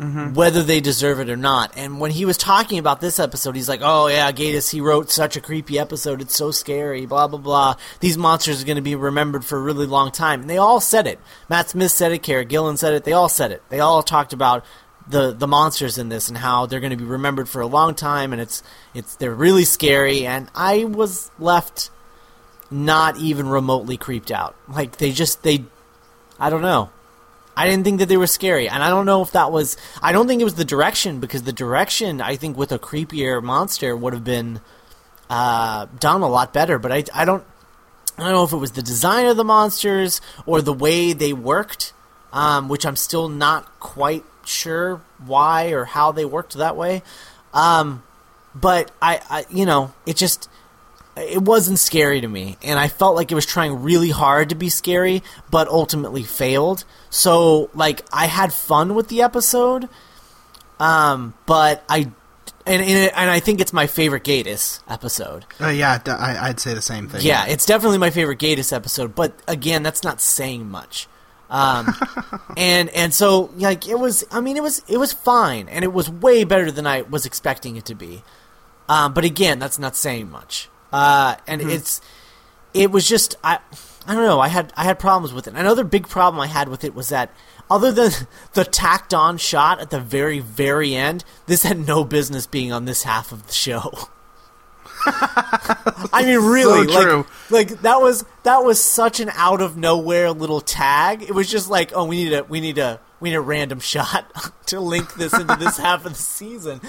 Mm-hmm. 0.00 0.32
whether 0.32 0.62
they 0.62 0.80
deserve 0.80 1.20
it 1.20 1.28
or 1.28 1.36
not. 1.36 1.74
And 1.76 2.00
when 2.00 2.10
he 2.10 2.24
was 2.24 2.38
talking 2.38 2.78
about 2.78 3.02
this 3.02 3.20
episode, 3.20 3.54
he's 3.54 3.68
like, 3.68 3.80
"Oh 3.82 4.06
yeah, 4.06 4.32
Gatiss, 4.32 4.70
he 4.70 4.80
wrote 4.80 5.10
such 5.10 5.36
a 5.36 5.42
creepy 5.42 5.78
episode. 5.78 6.22
It's 6.22 6.34
so 6.34 6.50
scary. 6.50 7.04
Blah 7.04 7.28
blah 7.28 7.38
blah. 7.38 7.74
These 8.00 8.16
monsters 8.16 8.62
are 8.62 8.64
going 8.64 8.76
to 8.76 8.82
be 8.82 8.94
remembered 8.94 9.44
for 9.44 9.58
a 9.58 9.62
really 9.62 9.86
long 9.86 10.10
time." 10.10 10.40
And 10.40 10.48
they 10.48 10.56
all 10.56 10.80
said 10.80 11.06
it. 11.06 11.20
Matt 11.50 11.68
Smith 11.68 11.90
said 11.90 12.12
it. 12.12 12.22
Karen 12.22 12.48
Gillan 12.48 12.78
said 12.78 12.94
it. 12.94 13.04
They 13.04 13.12
all 13.12 13.28
said 13.28 13.52
it. 13.52 13.62
They 13.68 13.80
all 13.80 14.02
talked 14.02 14.32
about 14.32 14.64
the 15.06 15.32
the 15.32 15.46
monsters 15.46 15.98
in 15.98 16.08
this 16.08 16.28
and 16.28 16.38
how 16.38 16.64
they're 16.64 16.80
going 16.80 16.90
to 16.92 16.96
be 16.96 17.04
remembered 17.04 17.48
for 17.48 17.60
a 17.60 17.66
long 17.66 17.94
time. 17.94 18.32
And 18.32 18.40
it's 18.40 18.62
it's 18.94 19.16
they're 19.16 19.34
really 19.34 19.64
scary. 19.66 20.26
And 20.26 20.48
I 20.54 20.84
was 20.84 21.30
left 21.38 21.90
not 22.70 23.18
even 23.18 23.48
remotely 23.48 23.98
creeped 23.98 24.30
out. 24.30 24.56
Like 24.66 24.96
they 24.96 25.12
just 25.12 25.42
they, 25.42 25.64
I 26.38 26.48
don't 26.48 26.62
know. 26.62 26.88
I 27.56 27.68
didn't 27.68 27.84
think 27.84 27.98
that 27.98 28.08
they 28.08 28.16
were 28.16 28.26
scary, 28.26 28.68
and 28.68 28.82
I 28.82 28.88
don't 28.88 29.06
know 29.06 29.22
if 29.22 29.32
that 29.32 29.52
was. 29.52 29.76
I 30.02 30.12
don't 30.12 30.26
think 30.26 30.40
it 30.40 30.44
was 30.44 30.54
the 30.54 30.64
direction 30.64 31.20
because 31.20 31.42
the 31.42 31.52
direction 31.52 32.20
I 32.20 32.36
think 32.36 32.56
with 32.56 32.72
a 32.72 32.78
creepier 32.78 33.42
monster 33.42 33.96
would 33.96 34.12
have 34.12 34.24
been 34.24 34.60
uh, 35.28 35.86
done 35.98 36.22
a 36.22 36.28
lot 36.28 36.52
better. 36.52 36.78
But 36.78 36.92
I, 36.92 37.04
I 37.14 37.24
don't, 37.24 37.44
I 38.16 38.24
don't 38.24 38.32
know 38.32 38.44
if 38.44 38.52
it 38.52 38.56
was 38.56 38.72
the 38.72 38.82
design 38.82 39.26
of 39.26 39.36
the 39.36 39.44
monsters 39.44 40.20
or 40.46 40.62
the 40.62 40.72
way 40.72 41.12
they 41.12 41.32
worked, 41.32 41.92
um, 42.32 42.68
which 42.68 42.86
I'm 42.86 42.96
still 42.96 43.28
not 43.28 43.80
quite 43.80 44.24
sure 44.44 45.02
why 45.24 45.70
or 45.70 45.84
how 45.84 46.12
they 46.12 46.24
worked 46.24 46.54
that 46.54 46.76
way. 46.76 47.02
Um, 47.52 48.02
but 48.54 48.90
I, 49.00 49.20
I, 49.28 49.44
you 49.50 49.66
know, 49.66 49.92
it 50.06 50.16
just 50.16 50.48
it 51.20 51.42
wasn't 51.42 51.78
scary 51.78 52.20
to 52.20 52.28
me, 52.28 52.56
and 52.62 52.78
I 52.78 52.88
felt 52.88 53.16
like 53.16 53.30
it 53.30 53.34
was 53.34 53.46
trying 53.46 53.82
really 53.82 54.10
hard 54.10 54.50
to 54.50 54.54
be 54.54 54.68
scary, 54.68 55.22
but 55.50 55.68
ultimately 55.68 56.22
failed. 56.22 56.84
So, 57.10 57.70
like, 57.74 58.04
I 58.12 58.26
had 58.26 58.52
fun 58.52 58.94
with 58.94 59.08
the 59.08 59.22
episode, 59.22 59.88
um, 60.78 61.34
but 61.46 61.84
I, 61.88 62.10
and 62.66 62.82
and, 62.82 63.12
and 63.14 63.30
I 63.30 63.40
think 63.40 63.60
it's 63.60 63.72
my 63.72 63.86
favorite 63.86 64.24
Gatiss 64.24 64.80
episode. 64.88 65.44
Uh, 65.60 65.68
yeah, 65.68 65.98
I, 66.06 66.48
would 66.48 66.60
say 66.60 66.74
the 66.74 66.82
same 66.82 67.08
thing. 67.08 67.22
Yeah, 67.22 67.46
it's 67.46 67.66
definitely 67.66 67.98
my 67.98 68.10
favorite 68.10 68.38
Gatiss 68.38 68.72
episode, 68.72 69.14
but 69.14 69.32
again, 69.48 69.82
that's 69.82 70.02
not 70.02 70.20
saying 70.20 70.68
much. 70.70 71.08
Um, 71.50 71.94
and 72.56 72.88
and 72.90 73.12
so 73.12 73.50
like 73.56 73.88
it 73.88 73.98
was. 73.98 74.24
I 74.30 74.40
mean, 74.40 74.56
it 74.56 74.62
was 74.62 74.82
it 74.88 74.98
was 74.98 75.12
fine, 75.12 75.68
and 75.68 75.84
it 75.84 75.92
was 75.92 76.08
way 76.08 76.44
better 76.44 76.70
than 76.70 76.86
I 76.86 77.02
was 77.02 77.26
expecting 77.26 77.76
it 77.76 77.84
to 77.86 77.94
be. 77.94 78.22
Um, 78.88 79.14
but 79.14 79.24
again, 79.24 79.58
that's 79.58 79.78
not 79.78 79.96
saying 79.96 80.30
much. 80.30 80.68
Uh, 80.92 81.36
and 81.46 81.62
it's 81.62 82.00
it 82.74 82.90
was 82.90 83.08
just 83.08 83.36
I 83.44 83.58
I 84.06 84.14
don't 84.14 84.24
know 84.24 84.40
I 84.40 84.48
had 84.48 84.72
I 84.76 84.84
had 84.84 84.98
problems 84.98 85.32
with 85.32 85.46
it. 85.46 85.54
Another 85.54 85.84
big 85.84 86.08
problem 86.08 86.40
I 86.40 86.46
had 86.46 86.68
with 86.68 86.84
it 86.84 86.94
was 86.94 87.08
that 87.10 87.32
other 87.70 87.92
than 87.92 88.10
the 88.54 88.64
tacked 88.64 89.14
on 89.14 89.38
shot 89.38 89.80
at 89.80 89.90
the 89.90 90.00
very 90.00 90.40
very 90.40 90.94
end, 90.94 91.24
this 91.46 91.62
had 91.62 91.86
no 91.86 92.04
business 92.04 92.46
being 92.46 92.72
on 92.72 92.84
this 92.84 93.02
half 93.04 93.32
of 93.32 93.46
the 93.46 93.52
show. 93.52 93.92
I 95.06 96.22
mean, 96.26 96.40
really, 96.40 96.86
So 96.92 97.16
like, 97.50 97.50
like 97.50 97.82
that 97.82 98.00
was 98.02 98.24
that 98.42 98.58
was 98.58 98.80
such 98.80 99.20
an 99.20 99.30
out 99.34 99.62
of 99.62 99.76
nowhere 99.76 100.30
little 100.30 100.60
tag. 100.60 101.22
It 101.22 101.34
was 101.34 101.50
just 101.50 101.70
like, 101.70 101.92
oh, 101.94 102.04
we 102.04 102.24
need 102.24 102.32
a 102.34 102.44
we 102.44 102.60
need 102.60 102.76
a 102.76 103.00
we 103.18 103.30
need 103.30 103.36
a 103.36 103.40
random 103.40 103.80
shot 103.80 104.30
to 104.66 104.80
link 104.80 105.14
this 105.14 105.32
into 105.32 105.56
this 105.56 105.78
half 105.78 106.04
of 106.04 106.12
the 106.12 106.18
season, 106.18 106.80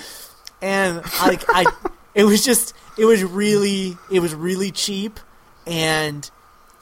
and 0.61 0.97
like 1.21 1.43
I, 1.49 1.65
it 2.13 2.23
was 2.25 2.43
just 2.43 2.73
it 2.97 3.05
was 3.05 3.23
really 3.23 3.97
it 4.11 4.19
was 4.19 4.33
really 4.35 4.71
cheap, 4.71 5.19
and 5.65 6.29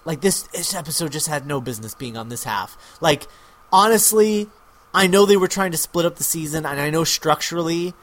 like 0.06 0.22
this 0.22 0.44
this 0.44 0.74
episode 0.74 1.12
just 1.12 1.28
had 1.28 1.46
no 1.46 1.62
business 1.62 1.94
being 1.96 2.18
on 2.18 2.30
this 2.30 2.44
half. 2.44 2.78
Like 3.02 3.28
honestly, 3.72 4.48
I 4.94 5.08
know 5.08 5.26
they 5.26 5.38
were 5.38 5.48
trying 5.48 5.72
to 5.72 5.78
split 5.78 6.06
up 6.06 6.16
the 6.16 6.24
season, 6.24 6.66
and 6.66 6.80
I 6.80 6.90
know 6.90 7.04
structurally 7.04 7.94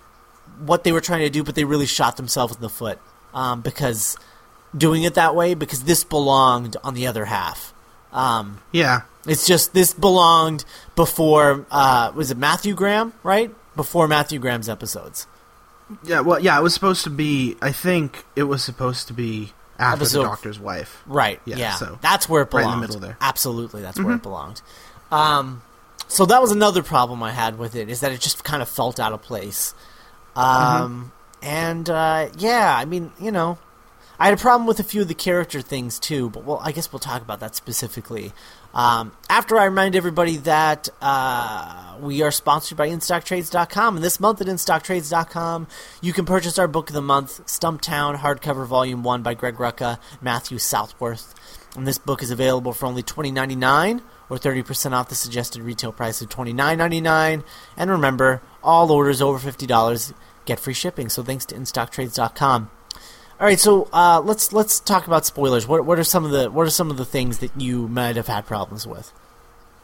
what 0.65 0.85
they 0.85 0.93
were 0.93 1.01
trying 1.01 1.21
to 1.23 1.31
do, 1.31 1.43
but 1.43 1.55
they 1.55 1.65
really 1.65 1.87
shot 1.87 2.17
themselves 2.17 2.55
in 2.55 2.63
the 2.63 2.69
foot 2.69 2.99
um, 3.35 3.61
because 3.63 4.17
doing 4.77 5.03
it 5.03 5.15
that 5.15 5.35
way 5.35 5.55
because 5.55 5.85
this 5.85 6.05
belonged 6.05 6.77
on 6.85 6.95
the 6.95 7.07
other 7.07 7.25
half. 7.25 7.73
Um, 8.13 8.61
Yeah. 8.73 9.03
it's 9.27 9.47
just 9.47 9.75
this 9.75 9.93
belonged 9.93 10.65
before 10.95 11.67
uh, 11.71 12.13
was 12.15 12.31
it 12.31 12.37
Matthew 12.39 12.75
Graham 12.75 13.13
right 13.23 13.53
before 13.75 14.07
Matthew 14.09 14.39
Graham's 14.39 14.69
episodes. 14.69 15.27
Yeah, 16.05 16.21
well, 16.21 16.41
yeah, 16.41 16.59
it 16.59 16.63
was 16.63 16.75
supposed 16.75 17.05
to 17.05 17.11
be. 17.11 17.57
I 17.63 17.71
think 17.73 18.25
it 18.35 18.45
was 18.45 18.63
supposed 18.65 19.07
to 19.09 19.13
be 19.13 19.53
after 19.79 20.03
Episode- 20.03 20.23
the 20.23 20.29
doctor's 20.29 20.59
wife. 20.59 21.03
Right. 21.07 21.41
Yeah, 21.45 21.57
Yeah. 21.57 21.75
so 21.75 21.99
that's 22.03 22.29
where 22.29 22.43
it 22.43 22.53
right 22.53 22.63
in 22.63 22.67
belonged. 22.67 22.83
the 22.83 22.87
middle 22.89 23.01
there. 23.01 23.13
Mm-hmm. 23.13 23.23
Absolutely, 23.25 23.83
that's 23.83 24.01
where 24.01 24.15
it 24.17 24.23
belonged. 24.23 24.63
Um, 25.13 25.63
so 26.09 26.25
that 26.27 26.41
was 26.43 26.51
another 26.51 26.83
problem 26.83 27.23
I 27.23 27.31
had 27.33 27.59
with 27.59 27.75
it 27.77 27.89
is 27.89 28.01
that 28.01 28.11
it 28.13 28.21
just 28.21 28.43
kind 28.43 28.63
of 28.63 28.69
felt 28.69 28.99
out 28.99 29.13
of 29.13 29.23
place. 29.23 29.75
Um, 30.35 31.13
and 31.43 31.89
uh, 31.89 32.29
yeah, 32.39 32.75
I 32.77 32.85
mean, 32.85 33.13
you 33.21 33.31
know, 33.31 33.59
I 34.19 34.27
had 34.27 34.35
a 34.35 34.41
problem 34.41 34.67
with 34.67 34.81
a 34.81 34.85
few 34.85 35.03
of 35.03 35.09
the 35.09 35.15
character 35.15 35.61
things 35.61 35.99
too, 35.99 36.31
but 36.31 36.45
well, 36.45 36.61
I 36.63 36.73
guess 36.73 36.93
we'll 36.93 37.01
talk 37.01 37.23
about 37.23 37.41
that 37.41 37.55
specifically. 37.55 38.33
Um, 38.77 39.13
after 39.31 39.59
I 39.59 39.65
remind 39.65 39.97
everybody 39.97 40.37
that 40.37 40.91
uh, 41.01 41.97
we 41.99 42.21
are 42.21 42.31
sponsored 42.31 42.77
by 42.77 42.91
InStockTrades.com, 42.91 43.97
and 43.97 44.05
this 44.05 44.21
month 44.21 44.43
at 44.43 44.49
InStockTrades.com, 44.49 45.67
you 46.03 46.13
can 46.13 46.27
purchase 46.27 46.59
our 46.59 46.69
book 46.69 46.91
of 46.91 46.95
the 46.95 47.01
month, 47.01 47.47
Stumptown, 47.47 48.19
hardcover 48.19 48.67
volume 48.67 49.03
1 49.03 49.23
by 49.23 49.33
Greg 49.33 49.57
Rucka, 49.57 49.99
Matthew 50.21 50.59
Southworth. 50.59 51.35
And 51.75 51.87
this 51.87 51.97
book 51.97 52.23
is 52.23 52.31
available 52.31 52.75
for 52.75 52.85
only 52.85 53.03
$20.99 53.03 54.03
or 54.29 54.37
30% 54.37 54.93
off 54.93 55.09
the 55.09 55.15
suggested 55.15 55.63
retail 55.63 55.93
price 55.93 56.21
of 56.21 56.29
$29.99. 56.29 57.45
And 57.79 57.91
remember, 57.91 58.43
all 58.63 58.93
orders 58.93 59.23
over 59.23 59.39
$50 59.39 60.13
get 60.45 60.61
free 60.61 60.75
shipping, 60.75 61.09
so 61.09 61.23
thanks 61.23 61.47
to 61.47 61.55
InStockTrades.com. 61.55 62.71
All 63.39 63.47
right, 63.47 63.61
so 63.61 63.89
uh, 63.93 64.23
let's 64.25 64.53
let's 64.55 64.81
talk 64.81 65.07
about 65.07 65.27
spoilers. 65.27 65.69
What 65.69 65.85
what 65.85 65.99
are 65.99 66.05
some 66.05 66.25
of 66.25 66.31
the 66.31 66.51
what 66.51 66.67
are 66.67 66.71
some 66.71 66.91
of 66.91 66.97
the 66.97 67.05
things 67.05 67.39
that 67.39 67.51
you 67.61 67.87
might 67.89 68.17
have 68.17 68.29
had 68.29 68.47
problems 68.47 68.87
with? 68.87 69.13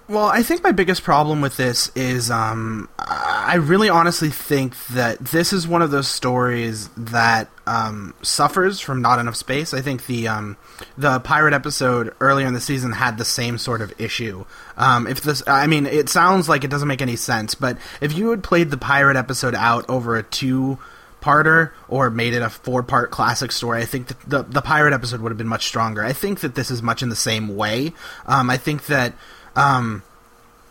Well, 0.09 0.27
I 0.27 0.43
think 0.43 0.63
my 0.63 0.73
biggest 0.73 1.05
problem 1.05 1.41
with 1.41 1.57
this 1.57 1.91
is 1.95 2.31
um, 2.31 2.89
I 2.99 3.55
really 3.57 3.89
honestly 3.89 4.31
think 4.31 4.75
that 4.89 5.19
this 5.19 5.53
is 5.53 5.69
one 5.69 5.81
of 5.81 5.91
those 5.91 6.09
stories 6.09 6.89
that 6.97 7.49
um, 7.67 8.13
suffers 8.21 8.81
from 8.81 9.01
not 9.01 9.19
enough 9.19 9.37
space. 9.37 9.73
I 9.73 9.81
think 9.81 10.07
the 10.07 10.29
um, 10.29 10.57
the 10.99 11.21
pirate 11.21 11.55
episode 11.55 12.15
earlier 12.21 12.47
in 12.47 12.55
the 12.55 12.61
season 12.61 12.93
had 12.93 13.17
the 13.17 13.25
same 13.25 13.59
sort 13.59 13.81
of 13.81 13.93
issue. 14.01 14.45
Um, 14.77 15.07
if 15.07 15.21
this, 15.21 15.43
I 15.47 15.67
mean, 15.67 15.87
it 15.87 16.09
sounds 16.09 16.49
like 16.49 16.65
it 16.65 16.71
doesn't 16.71 16.89
make 16.89 17.03
any 17.03 17.17
sense, 17.17 17.55
but 17.55 17.79
if 18.01 18.17
you 18.17 18.31
had 18.31 18.43
played 18.43 18.71
the 18.71 18.79
pirate 18.79 19.17
episode 19.17 19.55
out 19.55 19.89
over 19.89 20.17
a 20.17 20.23
two 20.23 20.79
parter 21.23 21.73
or 21.89 22.11
made 22.11 22.35
it 22.35 22.43
a 22.43 22.51
four 22.51 22.83
part 22.83 23.11
classic 23.11 23.53
story, 23.53 23.81
I 23.81 23.87
think 23.87 24.09
the 24.29 24.43
the 24.43 24.61
pirate 24.61 24.93
episode 24.93 25.21
would 25.21 25.31
have 25.31 25.39
been 25.39 25.49
much 25.49 25.67
stronger. 25.67 26.05
I 26.05 26.13
think 26.13 26.41
that 26.41 26.55
this 26.55 26.71
is 26.71 26.83
much 26.83 27.03
in 27.03 27.09
the 27.09 27.17
same 27.17 27.57
way. 27.57 27.93
Um, 28.27 28.51
I 28.51 28.57
think 28.59 28.87
that 28.87 29.15
um, 29.57 30.03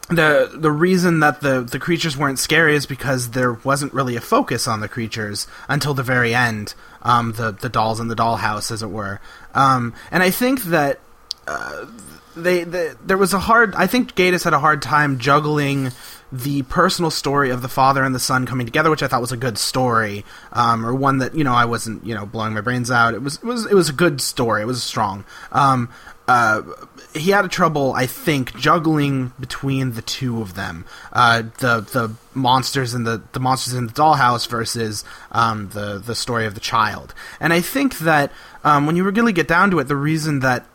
the 0.09 0.51
the 0.53 0.71
reason 0.71 1.21
that 1.21 1.41
the 1.41 1.61
the 1.61 1.79
creatures 1.79 2.17
weren't 2.17 2.39
scary 2.39 2.75
is 2.75 2.85
because 2.85 3.31
there 3.31 3.53
wasn't 3.53 3.93
really 3.93 4.15
a 4.15 4.21
focus 4.21 4.67
on 4.67 4.81
the 4.81 4.89
creatures 4.89 5.47
until 5.67 5.93
the 5.93 6.03
very 6.03 6.35
end. 6.35 6.73
Um, 7.01 7.33
the 7.33 7.51
the 7.51 7.69
dolls 7.69 7.99
in 7.99 8.09
the 8.09 8.15
dollhouse, 8.15 8.71
as 8.71 8.83
it 8.83 8.89
were. 8.89 9.19
Um, 9.55 9.93
and 10.11 10.21
I 10.21 10.29
think 10.29 10.63
that 10.63 10.99
uh, 11.47 11.85
they, 12.35 12.63
they 12.63 12.93
there 13.05 13.17
was 13.17 13.33
a 13.33 13.39
hard. 13.39 13.73
I 13.75 13.87
think 13.87 14.15
Gatiss 14.15 14.43
had 14.43 14.53
a 14.53 14.59
hard 14.59 14.81
time 14.81 15.19
juggling 15.19 15.91
the 16.31 16.61
personal 16.63 17.11
story 17.11 17.49
of 17.49 17.61
the 17.61 17.67
father 17.67 18.03
and 18.03 18.15
the 18.15 18.19
son 18.19 18.45
coming 18.45 18.65
together, 18.65 18.89
which 18.89 19.03
I 19.03 19.07
thought 19.07 19.21
was 19.21 19.31
a 19.31 19.37
good 19.37 19.57
story, 19.57 20.23
um, 20.53 20.85
or 20.85 20.93
one 20.93 21.17
that 21.17 21.35
you 21.35 21.43
know 21.43 21.53
I 21.53 21.65
wasn't 21.65 22.05
you 22.05 22.15
know 22.15 22.25
blowing 22.25 22.53
my 22.53 22.61
brains 22.61 22.89
out. 22.89 23.13
It 23.13 23.21
was 23.21 23.35
it 23.35 23.43
was 23.43 23.65
it 23.65 23.73
was 23.73 23.89
a 23.89 23.93
good 23.93 24.21
story. 24.21 24.61
It 24.61 24.65
was 24.65 24.81
strong. 24.83 25.25
Um, 25.51 25.89
uh, 26.27 26.61
he 27.13 27.31
had 27.31 27.43
a 27.43 27.49
trouble, 27.49 27.93
I 27.93 28.05
think, 28.05 28.55
juggling 28.55 29.33
between 29.39 29.93
the 29.93 30.01
two 30.01 30.41
of 30.41 30.53
them. 30.53 30.85
Uh, 31.11 31.43
the 31.59 31.81
the 31.81 32.15
monsters 32.33 32.93
in 32.93 33.03
the 33.03 33.21
the 33.33 33.39
monsters 33.39 33.73
in 33.73 33.87
the 33.87 33.93
dollhouse 33.93 34.47
versus 34.47 35.03
um, 35.31 35.69
the 35.69 35.97
the 35.97 36.15
story 36.15 36.45
of 36.45 36.53
the 36.53 36.61
child. 36.61 37.13
And 37.41 37.51
I 37.51 37.59
think 37.59 37.99
that 37.99 38.31
um, 38.63 38.85
when 38.85 38.95
you 38.95 39.03
really 39.03 39.33
get 39.33 39.47
down 39.47 39.71
to 39.71 39.79
it, 39.79 39.85
the 39.85 39.95
reason 39.95 40.39
that 40.39 40.65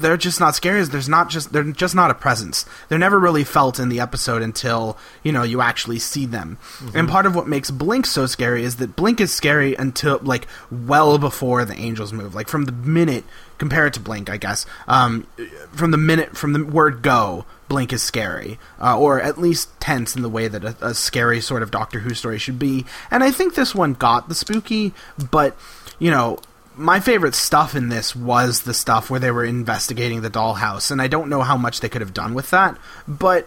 they're 0.00 0.16
just 0.16 0.40
not 0.40 0.54
scary 0.54 0.82
there's 0.84 1.08
not 1.08 1.28
just 1.28 1.52
they're 1.52 1.64
just 1.64 1.94
not 1.94 2.10
a 2.10 2.14
presence. 2.14 2.64
They're 2.88 2.98
never 2.98 3.18
really 3.18 3.44
felt 3.44 3.78
in 3.78 3.88
the 3.88 4.00
episode 4.00 4.42
until 4.42 4.96
you 5.22 5.32
know 5.32 5.42
you 5.42 5.60
actually 5.60 5.98
see 5.98 6.26
them. 6.26 6.58
And 6.94 7.08
part 7.08 7.26
of 7.26 7.34
what 7.34 7.48
makes 7.48 7.70
Blink 7.70 8.06
so 8.06 8.26
scary 8.26 8.64
is 8.64 8.76
that 8.76 8.96
Blink 8.96 9.20
is 9.20 9.32
scary 9.32 9.74
until 9.74 10.18
like 10.22 10.46
well 10.70 11.18
before 11.18 11.64
the 11.64 11.74
angels 11.74 12.12
move. 12.12 12.34
Like 12.34 12.48
from 12.48 12.64
the 12.64 12.72
minute 12.72 13.24
compare 13.58 13.86
it 13.86 13.94
to 13.94 14.00
Blink, 14.00 14.30
I 14.30 14.36
guess. 14.36 14.64
Um, 14.86 15.26
from 15.72 15.90
the 15.90 15.96
minute 15.96 16.36
from 16.36 16.52
the 16.52 16.64
word 16.64 17.02
go, 17.02 17.44
Blink 17.68 17.92
is 17.92 18.02
scary, 18.02 18.58
uh, 18.80 18.98
or 18.98 19.20
at 19.20 19.38
least 19.38 19.78
tense 19.80 20.16
in 20.16 20.22
the 20.22 20.28
way 20.28 20.48
that 20.48 20.64
a, 20.64 20.76
a 20.80 20.94
scary 20.94 21.40
sort 21.40 21.62
of 21.62 21.70
Doctor 21.70 22.00
Who 22.00 22.14
story 22.14 22.38
should 22.38 22.58
be. 22.58 22.86
And 23.10 23.22
I 23.22 23.30
think 23.30 23.54
this 23.54 23.74
one 23.74 23.94
got 23.94 24.28
the 24.28 24.34
spooky, 24.34 24.94
but 25.30 25.56
you 25.98 26.10
know 26.10 26.38
my 26.78 27.00
favorite 27.00 27.34
stuff 27.34 27.74
in 27.74 27.88
this 27.88 28.14
was 28.14 28.62
the 28.62 28.72
stuff 28.72 29.10
where 29.10 29.20
they 29.20 29.30
were 29.30 29.44
investigating 29.44 30.22
the 30.22 30.30
dollhouse, 30.30 30.90
and 30.90 31.02
I 31.02 31.08
don't 31.08 31.28
know 31.28 31.42
how 31.42 31.56
much 31.56 31.80
they 31.80 31.88
could 31.88 32.00
have 32.00 32.14
done 32.14 32.34
with 32.34 32.50
that, 32.50 32.78
but 33.06 33.46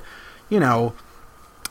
you 0.50 0.59
know, 0.59 0.93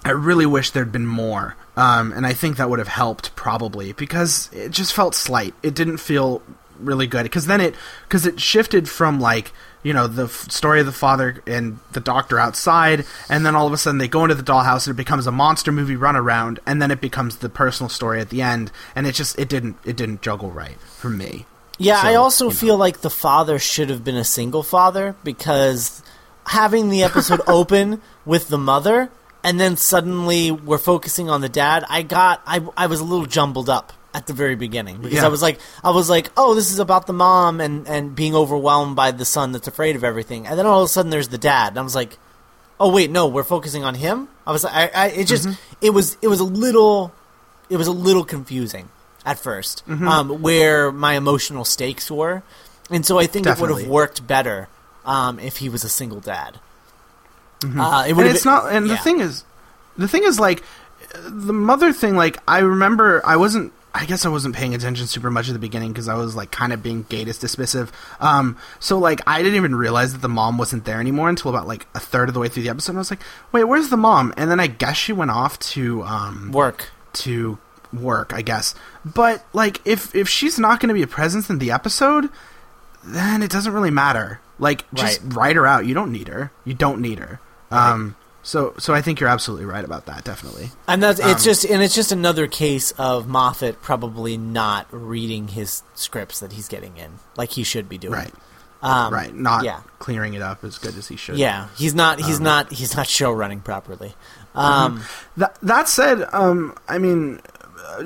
I 0.05 0.11
really 0.11 0.47
wish 0.47 0.71
there'd 0.71 0.91
been 0.91 1.07
more. 1.07 1.57
Um, 1.77 2.13
and 2.13 2.27
I 2.27 2.33
think 2.33 2.57
that 2.57 2.69
would 2.69 2.79
have 2.79 2.89
helped 2.89 3.37
probably 3.37 3.93
because 3.93 4.51
it 4.53 4.71
just 4.71 4.93
felt 4.93 5.15
slight. 5.15 5.55
It 5.63 5.75
didn't 5.75 5.99
feel 5.99 6.43
really 6.79 7.07
good 7.07 7.25
because 7.25 7.47
then 7.47 7.61
it 7.61 7.75
because 8.09 8.25
it 8.25 8.41
shifted 8.41 8.89
from 8.89 9.21
like 9.21 9.53
you 9.83 9.93
know 9.93 10.07
the 10.07 10.25
f- 10.25 10.51
story 10.51 10.81
of 10.81 10.87
the 10.87 10.93
father 10.93 11.43
and 11.47 11.79
the 11.93 12.01
doctor 12.01 12.39
outside, 12.39 13.05
and 13.29 13.45
then 13.45 13.55
all 13.55 13.67
of 13.67 13.73
a 13.73 13.77
sudden 13.77 13.99
they 13.99 14.09
go 14.09 14.25
into 14.25 14.35
the 14.35 14.43
dollhouse 14.43 14.87
and 14.87 14.95
it 14.95 14.97
becomes 14.97 15.27
a 15.27 15.33
monster 15.33 15.73
movie 15.73 15.97
runaround, 15.97 16.59
and 16.67 16.81
then 16.81 16.91
it 16.91 17.01
becomes 17.01 17.39
the 17.39 17.49
personal 17.49 17.89
story 17.89 18.21
at 18.21 18.31
the 18.31 18.43
end, 18.43 18.73
and 18.95 19.07
it 19.07 19.15
just 19.15 19.39
it 19.39 19.49
didn't 19.49 19.77
it 19.85 19.97
didn't 19.97 20.23
juggle 20.23 20.51
right 20.51 20.81
for 20.81 21.11
me. 21.11 21.47
Yeah, 21.83 22.03
So, 22.03 22.09
I 22.09 22.15
also 22.17 22.45
you 22.45 22.51
know. 22.51 22.57
feel 22.57 22.77
like 22.77 23.01
the 23.01 23.11
father 23.11 23.59
should 23.59 23.89
have 23.91 24.05
been 24.05 24.17
a 24.17 24.25
single 24.25 24.63
father 24.63 25.15
because 25.25 26.03
having 26.47 26.91
the 26.91 27.03
episode 27.03 27.41
open 27.47 28.01
with 28.27 28.49
the 28.49 28.59
mother 28.59 29.11
and 29.43 29.59
then 29.59 29.77
suddenly 29.77 30.51
we're 30.51 30.79
focusing 30.79 31.31
on 31.31 31.41
the 31.41 31.49
dad, 31.49 31.85
I 31.89 32.03
got 32.03 32.43
I 32.47 32.61
I 32.77 32.87
was 32.87 33.01
a 33.01 33.05
little 33.05 33.25
jumbled 33.27 33.71
up 33.71 33.93
at 34.13 34.27
the 34.27 34.33
very 34.35 34.57
beginning 34.57 34.99
because 35.01 35.19
Yeah. 35.19 35.25
I 35.25 35.29
was 35.29 35.41
like 35.41 35.59
I 35.83 35.91
was 35.91 36.11
like, 36.11 36.31
"Oh, 36.37 36.55
this 36.55 36.71
is 36.71 36.79
about 36.79 37.07
the 37.07 37.13
mom 37.15 37.61
and 37.61 37.89
and 37.89 38.15
being 38.15 38.35
overwhelmed 38.35 38.97
by 38.97 39.13
the 39.13 39.25
son 39.25 39.53
that's 39.53 39.67
afraid 39.69 39.97
of 39.97 40.05
everything." 40.05 40.47
And 40.47 40.59
then 40.59 40.67
all 40.67 40.83
of 40.83 40.87
a 40.87 40.89
sudden 40.89 41.11
there's 41.11 41.29
the 41.29 41.39
dad. 41.39 41.69
And 41.69 41.79
I 41.79 41.83
was 41.83 41.95
like, 41.95 42.19
"Oh, 42.79 42.91
wait, 42.93 43.11
no, 43.11 43.27
we're 43.29 43.45
focusing 43.45 43.85
on 43.85 43.95
him?" 43.95 44.29
I 44.47 44.53
was 44.53 44.65
I, 44.67 44.91
I 44.95 45.07
it 45.09 45.25
just 45.27 45.47
Mm-hmm. 45.49 45.87
it 45.87 45.91
was 45.91 46.19
it 46.21 46.29
was 46.29 46.41
a 46.41 46.45
little 46.45 47.13
it 47.71 47.77
was 47.79 47.87
a 47.87 47.93
little 47.93 48.25
confusing 48.25 48.91
at 49.25 49.37
1st 49.39 49.83
Mm-hmm. 49.85 50.09
um, 50.09 50.43
where 50.43 50.91
my 50.93 51.15
emotional 51.15 51.65
stakes 51.65 52.11
were, 52.11 52.43
and 52.91 53.05
so 53.05 53.19
I 53.19 53.27
think 53.27 53.47
it 53.47 53.59
would 53.61 53.71
have 53.71 53.87
worked 53.89 54.27
better 54.27 54.69
um, 55.05 55.39
if 55.39 55.59
he 55.59 55.69
was 55.69 55.85
a 55.85 55.89
single 55.89 56.21
dad. 56.21 56.59
Uh, 57.63 57.67
it 57.67 57.67
Mm-hmm. 57.67 58.21
and 58.21 58.29
it's 58.29 58.45
been- 58.45 58.53
not 58.53 58.73
and 58.73 58.87
yeah. 58.87 58.95
the 58.95 59.03
thing 59.03 59.21
is 59.21 59.45
the 59.99 60.09
thing 60.09 60.23
is 60.25 60.41
like 60.41 60.63
the 61.15 61.53
mother 61.53 61.93
thing 61.93 62.17
like 62.17 62.39
i 62.49 62.61
remember 62.61 63.21
i 63.27 63.37
wasn't 63.37 63.73
i 63.93 64.07
guess 64.07 64.25
i 64.25 64.29
wasn't 64.31 64.55
paying 64.55 64.75
attention 64.75 65.07
super 65.07 65.29
much 65.31 65.49
at 65.49 65.53
the 65.53 65.59
beginning 65.59 65.93
because 65.93 66.09
i 66.09 66.15
was 66.15 66.35
like 66.37 66.51
kind 66.53 66.73
of 66.73 66.83
being 66.83 67.05
gatiss 67.05 67.39
dismissive 67.45 67.91
um 68.21 68.57
so 68.79 68.97
like 68.99 69.21
i 69.27 69.43
didn't 69.43 69.57
even 69.57 69.75
realize 69.75 70.13
that 70.13 70.23
the 70.23 70.29
mom 70.29 70.57
wasn't 70.57 70.85
there 70.87 71.01
anymore 71.01 71.29
until 71.29 71.51
about 71.51 71.67
like 71.67 71.87
a 71.95 72.01
third 72.01 72.29
of 72.29 72.35
the 72.35 72.41
way 72.41 72.49
through 72.49 72.63
the 72.63 72.69
episode 72.71 72.93
and 72.93 72.99
i 72.99 73.01
was 73.01 73.11
like 73.11 73.21
wait 73.53 73.65
where's 73.65 73.89
the 73.91 73.97
mom 73.97 74.33
and 74.39 74.51
then 74.51 74.61
i 74.61 74.67
guess 74.69 74.97
she 74.97 75.13
went 75.13 75.31
off 75.33 75.59
to 75.59 76.03
um 76.05 76.53
work. 76.53 76.89
to 77.13 77.59
work, 77.93 78.33
I 78.35 78.43
guess. 78.43 78.75
But 79.05 79.45
like 79.53 79.81
if 79.87 80.15
if 80.15 80.29
she's 80.29 80.59
not 80.59 80.81
going 80.81 80.89
to 80.89 80.95
be 80.95 81.03
a 81.03 81.07
presence 81.07 81.51
in 81.51 81.59
the 81.59 81.71
episode, 81.71 82.29
then 83.05 83.43
it 83.43 83.51
doesn't 83.51 83.73
really 83.73 83.91
matter. 83.91 84.41
Like 84.59 84.85
just 84.95 85.23
Right. 85.23 85.35
write 85.35 85.57
her 85.57 85.67
out. 85.67 85.87
You 85.87 85.95
don't 85.95 86.13
need 86.13 86.29
her. 86.29 86.51
You 86.65 86.75
don't 86.75 87.01
need 87.01 87.19
her. 87.19 87.41
Um, 87.71 88.17
so 88.43 88.75
so 88.79 88.93
I 88.95 89.01
think 89.03 89.21
you're 89.21 89.29
absolutely 89.29 89.67
right 89.67 89.85
about 89.85 90.07
that. 90.07 90.25
Definitely. 90.25 90.71
And 90.89 91.03
that's 91.03 91.19
it's 91.21 91.29
Um, 91.29 91.39
just 91.43 91.65
and 91.65 91.83
it's 91.83 91.95
just 91.95 92.13
another 92.13 92.47
case 92.47 92.93
of 92.99 93.27
Moffat 93.27 93.81
probably 93.83 94.37
not 94.37 94.87
reading 94.91 95.49
his 95.49 95.83
scripts 95.95 96.41
that 96.41 96.53
he's 96.53 96.69
getting 96.69 96.97
in 96.97 97.13
like 97.37 97.51
he 97.53 97.63
should 97.63 97.89
be 97.89 97.97
doing. 97.99 98.15
Right. 98.15 98.35
Um, 98.83 99.13
right. 99.13 99.35
Not 99.35 99.65
yeah. 99.65 99.81
clearing 99.99 100.33
it 100.35 100.41
up 100.43 100.65
as 100.65 100.79
good 100.79 100.97
as 100.97 101.07
he 101.09 101.17
should. 101.17 101.37
Yeah, 101.37 101.69
he's 101.77 101.95
not. 101.95 102.19
He's 102.19 102.39
Um, 102.39 102.45
not. 102.45 102.73
He's 102.73 102.97
not 102.97 103.07
show 103.07 103.31
running 103.31 103.61
properly. 103.61 104.15
Um, 104.55 105.03
That 105.37 105.57
that 105.63 105.87
said, 105.89 106.27
um, 106.33 106.75
I 106.89 106.97
mean, 106.99 107.41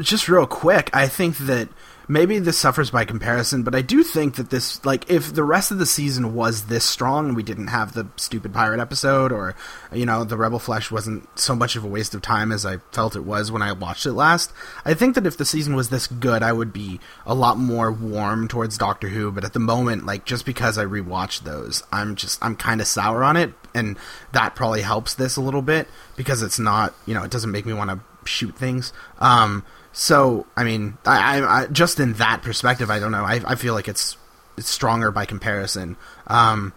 just 0.00 0.28
real 0.28 0.46
quick, 0.46 0.90
I 0.92 1.08
think 1.08 1.38
that 1.38 1.68
maybe 2.08 2.38
this 2.38 2.58
suffers 2.58 2.90
by 2.90 3.04
comparison, 3.04 3.62
but 3.62 3.74
I 3.74 3.82
do 3.82 4.02
think 4.02 4.36
that 4.36 4.50
this, 4.50 4.84
like, 4.84 5.10
if 5.10 5.32
the 5.32 5.44
rest 5.44 5.70
of 5.70 5.78
the 5.78 5.86
season 5.86 6.34
was 6.34 6.66
this 6.66 6.84
strong, 6.84 7.28
and 7.28 7.36
we 7.36 7.42
didn't 7.42 7.68
have 7.68 7.92
the 7.92 8.06
stupid 8.16 8.52
pirate 8.52 8.80
episode, 8.80 9.32
or 9.32 9.54
you 9.92 10.04
know, 10.04 10.24
the 10.24 10.36
Rebel 10.36 10.58
Flesh 10.58 10.90
wasn't 10.90 11.26
so 11.38 11.54
much 11.54 11.76
of 11.76 11.84
a 11.84 11.88
waste 11.88 12.14
of 12.14 12.22
time 12.22 12.52
as 12.52 12.66
I 12.66 12.78
felt 12.92 13.16
it 13.16 13.24
was 13.24 13.50
when 13.50 13.62
I 13.62 13.72
watched 13.72 14.06
it 14.06 14.12
last. 14.12 14.52
I 14.84 14.94
think 14.94 15.14
that 15.14 15.26
if 15.26 15.36
the 15.36 15.44
season 15.44 15.74
was 15.74 15.88
this 15.88 16.06
good, 16.06 16.42
I 16.42 16.52
would 16.52 16.72
be 16.72 17.00
a 17.26 17.34
lot 17.34 17.58
more 17.58 17.90
warm 17.90 18.48
towards 18.48 18.78
Doctor 18.78 19.08
Who. 19.08 19.32
But 19.32 19.44
at 19.44 19.52
the 19.52 19.58
moment, 19.60 20.06
like, 20.06 20.24
just 20.24 20.44
because 20.44 20.78
I 20.78 20.84
rewatched 20.84 21.40
those, 21.40 21.82
I'm 21.92 22.16
just 22.16 22.42
I'm 22.44 22.56
kind 22.56 22.80
of 22.80 22.86
sour 22.86 23.24
on 23.24 23.36
it, 23.36 23.54
and 23.74 23.96
that 24.32 24.54
probably 24.54 24.82
helps 24.82 25.14
this 25.14 25.36
a 25.36 25.40
little 25.40 25.62
bit 25.62 25.88
because 26.16 26.42
it's 26.42 26.58
not, 26.58 26.94
you 27.06 27.14
know, 27.14 27.22
it 27.22 27.30
doesn't 27.30 27.50
make 27.50 27.66
me 27.66 27.72
want 27.72 27.90
to 27.90 28.00
shoot 28.28 28.56
things. 28.56 28.92
Um, 29.18 29.64
so 29.94 30.46
I 30.56 30.64
mean, 30.64 30.98
I, 31.06 31.40
I, 31.40 31.62
I 31.62 31.66
just 31.68 31.98
in 31.98 32.14
that 32.14 32.42
perspective, 32.42 32.90
I 32.90 32.98
don't 32.98 33.12
know. 33.12 33.24
I, 33.24 33.40
I 33.46 33.54
feel 33.54 33.72
like 33.72 33.88
it's 33.88 34.18
it's 34.58 34.68
stronger 34.68 35.10
by 35.10 35.24
comparison. 35.24 35.96
Um, 36.26 36.74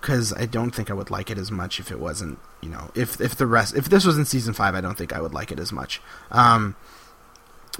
because 0.00 0.32
I 0.32 0.46
don't 0.46 0.70
think 0.70 0.90
I 0.90 0.94
would 0.94 1.10
like 1.10 1.28
it 1.28 1.38
as 1.38 1.50
much 1.50 1.80
if 1.80 1.90
it 1.90 1.98
wasn't, 1.98 2.38
you 2.60 2.68
know, 2.68 2.90
if 2.94 3.20
if 3.20 3.34
the 3.34 3.46
rest 3.46 3.74
if 3.74 3.88
this 3.88 4.04
was 4.04 4.16
in 4.16 4.24
season 4.26 4.54
five, 4.54 4.76
I 4.76 4.80
don't 4.80 4.96
think 4.96 5.12
I 5.12 5.20
would 5.20 5.34
like 5.34 5.50
it 5.50 5.58
as 5.58 5.72
much. 5.72 6.00
Um, 6.30 6.76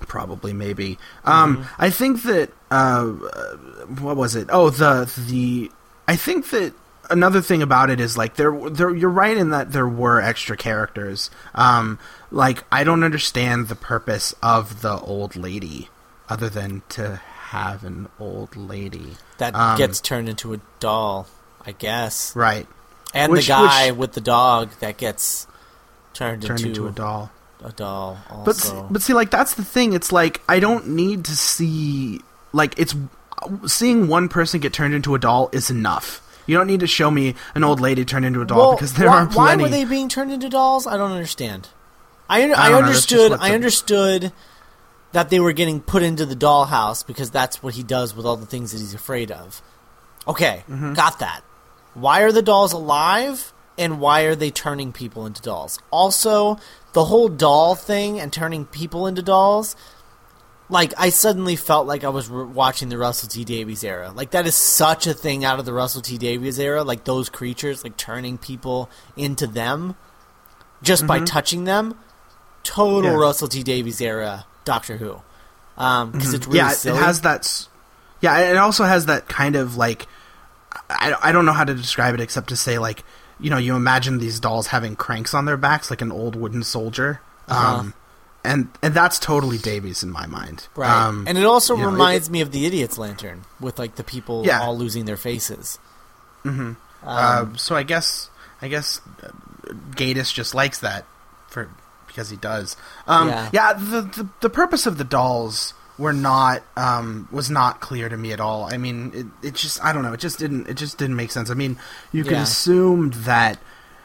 probably 0.00 0.52
maybe. 0.52 0.98
Um, 1.24 1.66
I 1.78 1.90
think 1.90 2.22
that 2.22 2.50
uh, 2.70 3.06
what 3.06 4.16
was 4.16 4.34
it? 4.34 4.48
Oh, 4.50 4.70
the 4.70 5.10
the 5.28 5.70
I 6.08 6.16
think 6.16 6.50
that 6.50 6.74
another 7.10 7.40
thing 7.40 7.62
about 7.62 7.90
it 7.90 8.00
is 8.00 8.16
like 8.16 8.36
there 8.36 8.52
there 8.70 8.94
you're 8.94 9.10
right 9.10 9.36
in 9.36 9.50
that 9.50 9.72
there 9.72 9.88
were 9.88 10.20
extra 10.20 10.56
characters. 10.56 11.30
Um, 11.54 11.98
like 12.30 12.64
I 12.70 12.84
don't 12.84 13.02
understand 13.04 13.68
the 13.68 13.74
purpose 13.76 14.34
of 14.42 14.82
the 14.82 14.98
old 15.00 15.36
lady 15.36 15.88
other 16.28 16.48
than 16.48 16.82
to 16.90 17.16
have 17.50 17.84
an 17.84 18.08
old 18.20 18.56
lady. 18.56 19.16
that 19.38 19.54
Um, 19.54 19.78
gets 19.78 20.00
turned 20.00 20.28
into 20.28 20.52
a 20.52 20.60
doll, 20.80 21.26
I 21.64 21.72
guess. 21.72 22.34
Right. 22.36 22.66
And 23.14 23.32
Which- 23.32 23.46
the 23.46 23.52
guy 23.52 23.90
which- 23.90 23.98
with 23.98 24.12
the 24.12 24.20
dog 24.20 24.70
that 24.80 24.98
gets 24.98 25.46
turned, 26.12 26.42
Turned 26.42 26.60
into, 26.60 26.68
into 26.70 26.88
a 26.88 26.90
doll. 26.92 27.30
a 27.64 27.72
doll. 27.72 28.18
But 28.44 28.74
but 28.90 29.00
see, 29.02 29.14
like 29.14 29.30
that's 29.30 29.54
the 29.54 29.64
thing. 29.64 29.92
It's 29.94 30.12
like 30.12 30.42
I 30.48 30.60
don't 30.60 30.88
need 30.88 31.24
to 31.24 31.34
see 31.36 32.20
like 32.52 32.74
it's 32.78 32.94
seeing 33.66 34.08
one 34.08 34.28
person 34.28 34.60
get 34.60 34.72
turned 34.72 34.94
into 34.94 35.14
a 35.14 35.18
doll 35.18 35.48
is 35.52 35.70
enough. 35.70 36.20
You 36.48 36.56
don't 36.56 36.66
need 36.66 36.80
to 36.80 36.86
show 36.88 37.10
me 37.10 37.36
an 37.54 37.62
old 37.62 37.78
lady 37.78 38.04
turned 38.04 38.24
into 38.24 38.40
a 38.40 38.44
doll 38.44 38.58
Well, 38.58 38.72
because 38.74 38.94
there 38.94 39.06
why, 39.08 39.18
are 39.22 39.26
plenty. 39.26 39.62
why 39.62 39.62
were 39.62 39.68
they 39.68 39.84
being 39.84 40.08
turned 40.08 40.32
into 40.32 40.48
dolls? 40.48 40.86
I 40.86 40.96
don't 40.96 41.12
understand. 41.12 41.68
I 42.28 42.42
un- 42.42 42.52
I, 42.54 42.66
I 42.66 42.70
know, 42.70 42.78
understood. 42.78 43.32
I 43.38 43.54
understood 43.54 44.32
that 45.12 45.30
they 45.30 45.40
were 45.40 45.52
getting 45.52 45.80
put 45.80 46.02
into 46.02 46.26
the 46.26 46.34
dollhouse 46.34 47.06
because 47.06 47.30
that's 47.30 47.62
what 47.62 47.74
he 47.74 47.82
does 47.82 48.14
with 48.16 48.26
all 48.26 48.36
the 48.36 48.46
things 48.46 48.72
that 48.72 48.78
he's 48.78 48.94
afraid 48.94 49.30
of. 49.30 49.62
Okay, 50.26 50.64
Mm-hmm. 50.68 50.94
got 50.94 51.20
that. 51.20 51.42
Why 51.94 52.20
are 52.22 52.32
the 52.32 52.42
dolls 52.42 52.72
alive? 52.72 53.52
And 53.78 54.00
why 54.00 54.22
are 54.22 54.34
they 54.34 54.50
turning 54.50 54.92
people 54.92 55.24
into 55.24 55.40
dolls? 55.40 55.78
Also, 55.92 56.58
the 56.94 57.04
whole 57.04 57.28
doll 57.28 57.74
thing 57.76 58.18
and 58.18 58.32
turning 58.32 58.64
people 58.66 59.06
into 59.06 59.22
dolls 59.22 59.76
like 60.70 60.92
I 60.98 61.08
suddenly 61.10 61.56
felt 61.56 61.86
like 61.86 62.04
I 62.04 62.08
was 62.10 62.28
re- 62.28 62.44
watching 62.44 62.88
the 62.88 62.98
Russell 62.98 63.28
T 63.28 63.44
Davies 63.44 63.82
era. 63.84 64.12
Like 64.14 64.32
that 64.32 64.46
is 64.46 64.54
such 64.54 65.06
a 65.06 65.14
thing 65.14 65.44
out 65.44 65.58
of 65.58 65.64
the 65.64 65.72
Russell 65.72 66.02
T 66.02 66.18
Davies 66.18 66.58
era. 66.58 66.82
Like 66.84 67.04
those 67.04 67.28
creatures, 67.28 67.84
like 67.84 67.96
turning 67.96 68.38
people 68.38 68.90
into 69.16 69.46
them 69.46 69.96
just 70.82 71.06
by 71.06 71.20
touching 71.20 71.64
them. 71.64 71.98
Total 72.64 73.02
Mm-hmm. 73.02 73.18
Yeah. 73.18 73.24
Russell 73.24 73.48
T 73.48 73.62
Davies 73.62 74.00
era 74.00 74.44
Doctor 74.64 74.96
Who, 74.98 75.22
because 75.76 76.34
it's 76.34 76.46
really 76.46 76.58
yeah, 76.58 76.68
silly. 76.70 76.98
it 76.98 77.02
has 77.02 77.22
that. 77.22 77.68
Yeah, 78.20 78.38
it 78.50 78.56
also 78.56 78.84
has 78.84 79.06
that 79.06 79.28
kind 79.28 79.56
of 79.56 79.76
like 79.76 80.06
I, 80.90 81.14
I 81.22 81.32
don't 81.32 81.46
know 81.46 81.52
how 81.52 81.64
to 81.64 81.74
describe 81.74 82.14
it 82.14 82.20
except 82.20 82.48
to 82.50 82.56
say 82.56 82.78
like 82.78 83.04
you 83.40 83.48
know 83.48 83.56
you 83.58 83.74
imagine 83.76 84.18
these 84.18 84.40
dolls 84.40 84.66
having 84.66 84.96
cranks 84.96 85.32
on 85.34 85.44
their 85.44 85.56
backs 85.56 85.88
like 85.88 86.02
an 86.02 86.12
old 86.12 86.36
wooden 86.36 86.62
soldier. 86.62 87.20
Uh-huh. 87.46 87.76
Um, 87.78 87.94
and 88.44 88.68
and 88.82 88.94
that's 88.94 89.18
totally 89.18 89.58
Davies 89.58 90.02
in 90.02 90.10
my 90.10 90.26
mind. 90.26 90.68
right, 90.76 90.90
Um, 91.06 91.24
and 91.28 91.36
it 91.38 91.44
also 91.44 91.74
you 91.74 91.82
know, 91.82 91.88
it- 91.88 91.92
reminds 91.92 92.30
me 92.30 92.40
of 92.40 92.50
the 92.52 92.66
Idiot's 92.66 92.98
Lantern 92.98 93.44
with 93.60 93.78
like 93.78 93.96
the 93.96 94.04
people 94.04 94.44
Yeah. 94.46 94.60
all 94.62 94.76
losing 94.76 95.04
their 95.04 95.16
faces. 95.16 95.78
Mhm. 96.44 96.50
Um, 96.60 96.76
Uh, 97.04 97.46
so 97.56 97.76
I 97.76 97.82
guess 97.82 98.30
I 98.62 98.68
guess 98.68 99.00
uh, 99.22 99.28
Gatiss 99.94 100.32
just 100.32 100.54
likes 100.54 100.78
that 100.78 101.04
for 101.48 101.68
because 102.06 102.30
he 102.30 102.36
does. 102.36 102.76
Um, 103.06 103.28
Yeah. 103.28 103.50
yeah. 103.52 103.72
the, 103.74 104.02
the 104.02 104.28
the 104.40 104.50
purpose 104.50 104.86
of 104.86 104.98
the 104.98 105.04
dolls 105.04 105.74
were 105.98 106.12
not 106.12 106.62
um, 106.76 107.28
was 107.32 107.50
not 107.50 107.80
clear 107.80 108.08
to 108.08 108.16
me 108.16 108.32
at 108.32 108.40
all. 108.40 108.72
I 108.72 108.76
mean, 108.78 109.12
it, 109.42 109.48
it 109.48 109.54
just 109.54 109.82
I 109.84 109.92
don't 109.92 110.02
know. 110.02 110.12
It 110.12 110.20
just 110.20 110.38
didn't 110.38 110.68
it 110.68 110.74
just 110.74 110.96
didn't 110.96 111.16
make 111.16 111.30
sense. 111.32 111.50
I 111.50 111.54
mean, 111.54 111.76
you 112.12 112.22
can 112.24 112.34
Yeah. 112.34 112.42
assume 112.42 113.10
that 113.24 113.58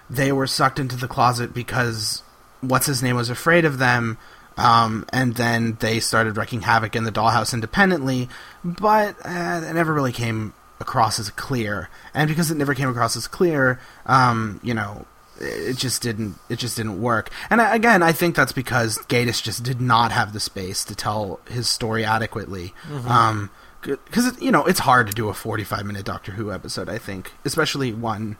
they 0.09 0.31
were 0.31 0.47
sucked 0.47 0.79
into 0.79 0.95
the 0.97 1.07
closet 1.07 1.53
because 1.53 2.23
what's 2.63 2.85
his 2.85 3.03
name 3.03 3.15
was 3.15 3.29
afraid 3.29 3.65
of 3.65 3.77
them. 3.77 4.17
Um, 4.55 5.05
and 5.11 5.35
then 5.35 5.77
they 5.79 5.99
started 5.99 6.37
wreaking 6.37 6.61
havoc 6.61 6.95
in 6.95 7.05
the 7.05 7.11
dollhouse 7.11 7.53
independently, 7.53 8.29
but 8.63 9.15
uh, 9.25 9.61
it 9.63 9.73
never 9.73 9.91
really 9.91 10.11
came 10.11 10.53
across 10.79 11.17
as 11.17 11.31
clear. 11.31 11.89
And 12.13 12.27
because 12.27 12.51
it 12.51 12.57
never 12.57 12.75
came 12.75 12.89
across 12.89 13.15
as 13.15 13.27
clear, 13.27 13.79
um, 14.05 14.59
you 14.61 14.75
know, 14.75 15.05
it 15.39 15.75
just 15.75 16.03
didn't. 16.03 16.35
It 16.49 16.59
just 16.59 16.77
didn't 16.77 17.01
work. 17.01 17.31
And 17.49 17.59
I, 17.59 17.75
again, 17.75 18.03
I 18.03 18.11
think 18.11 18.35
that's 18.35 18.53
because 18.53 18.99
Gatiss 19.09 19.41
just 19.41 19.63
did 19.63 19.81
not 19.81 20.11
have 20.11 20.31
the 20.31 20.39
space 20.39 20.83
to 20.85 20.95
tell 20.95 21.39
his 21.49 21.67
story 21.67 22.05
adequately. 22.05 22.73
Um, 23.07 23.49
because 23.81 24.39
you 24.39 24.51
know 24.51 24.63
it's 24.65 24.79
hard 24.79 25.07
to 25.07 25.13
do 25.13 25.29
a 25.29 25.33
forty-five 25.33 25.85
minute 25.85 26.05
Doctor 26.05 26.33
Who 26.33 26.51
episode. 26.51 26.87
I 26.87 26.99
think, 26.99 27.33
especially 27.43 27.91
one 27.91 28.37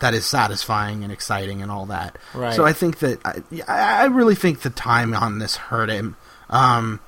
that 0.00 0.14
is 0.14 0.26
satisfying 0.26 1.02
and 1.02 1.12
exciting 1.12 1.62
and 1.62 1.70
all 1.70 1.86
that. 1.86 2.18
Right. 2.34 2.54
So 2.54 2.64
I 2.64 2.72
think 2.72 2.98
that 2.98 3.20
I, 3.24 3.42
I 3.68 4.04
really 4.06 4.34
think 4.34 4.60
the 4.62 4.70
time 4.70 5.14
on 5.14 5.38
this 5.38 5.56
hurt 5.56 5.88
him. 5.88 6.16
Um, 6.50 7.00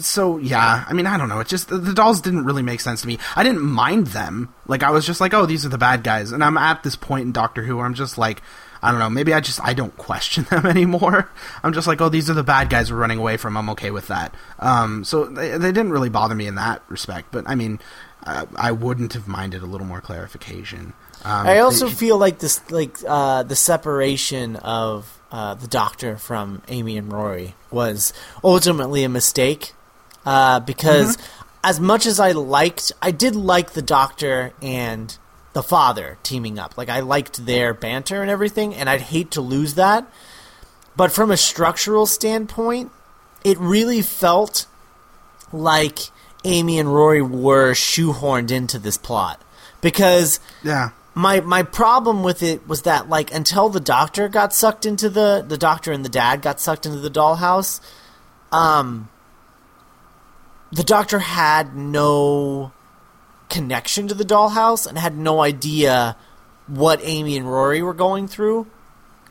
so 0.00 0.38
yeah, 0.38 0.84
I 0.88 0.92
mean, 0.94 1.06
I 1.06 1.18
don't 1.18 1.28
know. 1.28 1.40
It 1.40 1.48
just 1.48 1.68
the, 1.68 1.78
the 1.78 1.92
dolls 1.92 2.20
didn't 2.20 2.44
really 2.44 2.62
make 2.62 2.80
sense 2.80 3.02
to 3.02 3.06
me. 3.06 3.18
I 3.36 3.42
didn't 3.42 3.62
mind 3.62 4.08
them. 4.08 4.54
Like 4.66 4.82
I 4.82 4.90
was 4.90 5.06
just 5.06 5.20
like, 5.20 5.34
oh, 5.34 5.46
these 5.46 5.66
are 5.66 5.68
the 5.68 5.78
bad 5.78 6.02
guys. 6.02 6.32
And 6.32 6.42
I'm 6.42 6.56
at 6.56 6.82
this 6.82 6.96
point 6.96 7.26
in 7.26 7.32
Doctor 7.32 7.62
Who 7.62 7.76
where 7.76 7.86
I'm 7.86 7.94
just 7.94 8.16
like, 8.16 8.42
I 8.82 8.90
don't 8.90 9.00
know. 9.00 9.10
Maybe 9.10 9.34
I 9.34 9.40
just 9.40 9.60
I 9.62 9.74
don't 9.74 9.96
question 9.96 10.44
them 10.50 10.64
anymore. 10.66 11.30
I'm 11.62 11.72
just 11.72 11.86
like, 11.86 12.00
oh, 12.00 12.08
these 12.08 12.30
are 12.30 12.34
the 12.34 12.42
bad 12.42 12.70
guys 12.70 12.90
we're 12.90 12.98
running 12.98 13.18
away 13.18 13.36
from. 13.36 13.56
I'm 13.56 13.70
okay 13.70 13.90
with 13.90 14.08
that. 14.08 14.34
Um, 14.58 15.04
so 15.04 15.26
they, 15.26 15.50
they 15.58 15.72
didn't 15.72 15.92
really 15.92 16.08
bother 16.08 16.34
me 16.34 16.46
in 16.46 16.54
that 16.54 16.82
respect. 16.88 17.28
But 17.30 17.44
I 17.46 17.54
mean, 17.54 17.78
I, 18.24 18.46
I 18.56 18.72
wouldn't 18.72 19.12
have 19.12 19.28
minded 19.28 19.62
a 19.62 19.66
little 19.66 19.86
more 19.86 20.00
clarification. 20.00 20.94
Um, 21.24 21.46
I 21.46 21.58
also 21.58 21.88
the- 21.88 21.94
feel 21.94 22.18
like 22.18 22.38
this, 22.38 22.60
like 22.70 22.96
uh, 23.06 23.42
the 23.42 23.56
separation 23.56 24.56
of 24.56 25.20
uh, 25.30 25.54
the 25.54 25.66
Doctor 25.66 26.16
from 26.16 26.62
Amy 26.68 26.96
and 26.96 27.12
Rory 27.12 27.54
was 27.70 28.12
ultimately 28.42 29.04
a 29.04 29.08
mistake 29.08 29.74
uh, 30.26 30.60
because 30.60 31.18
as 31.62 31.78
much 31.78 32.06
as 32.06 32.18
I 32.18 32.32
liked, 32.32 32.92
I 33.00 33.10
did 33.10 33.36
like 33.36 33.72
the 33.72 33.82
Doctor 33.82 34.52
and 34.62 35.16
the 35.52 35.62
Father 35.62 36.18
teaming 36.22 36.58
up. 36.58 36.76
Like 36.76 36.88
I 36.88 37.00
liked 37.00 37.44
their 37.44 37.74
banter 37.74 38.22
and 38.22 38.30
everything, 38.30 38.74
and 38.74 38.88
I'd 38.88 39.02
hate 39.02 39.30
to 39.32 39.40
lose 39.40 39.74
that. 39.74 40.10
But 40.96 41.12
from 41.12 41.30
a 41.30 41.36
structural 41.36 42.06
standpoint, 42.06 42.90
it 43.44 43.58
really 43.58 44.02
felt 44.02 44.66
like 45.52 45.98
Amy 46.44 46.78
and 46.78 46.92
Rory 46.92 47.22
were 47.22 47.72
shoehorned 47.72 48.50
into 48.50 48.78
this 48.78 48.96
plot 48.96 49.40
because 49.80 50.40
yeah. 50.62 50.90
My 51.14 51.40
my 51.40 51.62
problem 51.62 52.22
with 52.22 52.42
it 52.42 52.66
was 52.68 52.82
that 52.82 53.08
like 53.08 53.32
until 53.34 53.68
the 53.68 53.80
doctor 53.80 54.28
got 54.28 54.52
sucked 54.52 54.86
into 54.86 55.08
the 55.08 55.44
the 55.46 55.58
doctor 55.58 55.92
and 55.92 56.04
the 56.04 56.08
dad 56.08 56.42
got 56.42 56.60
sucked 56.60 56.86
into 56.86 56.98
the 56.98 57.10
dollhouse 57.10 57.80
um 58.52 59.08
the 60.72 60.84
doctor 60.84 61.18
had 61.18 61.74
no 61.74 62.72
connection 63.48 64.06
to 64.06 64.14
the 64.14 64.24
dollhouse 64.24 64.86
and 64.86 64.96
had 64.96 65.16
no 65.16 65.40
idea 65.40 66.16
what 66.68 67.00
Amy 67.02 67.36
and 67.36 67.50
Rory 67.50 67.82
were 67.82 67.94
going 67.94 68.28
through 68.28 68.68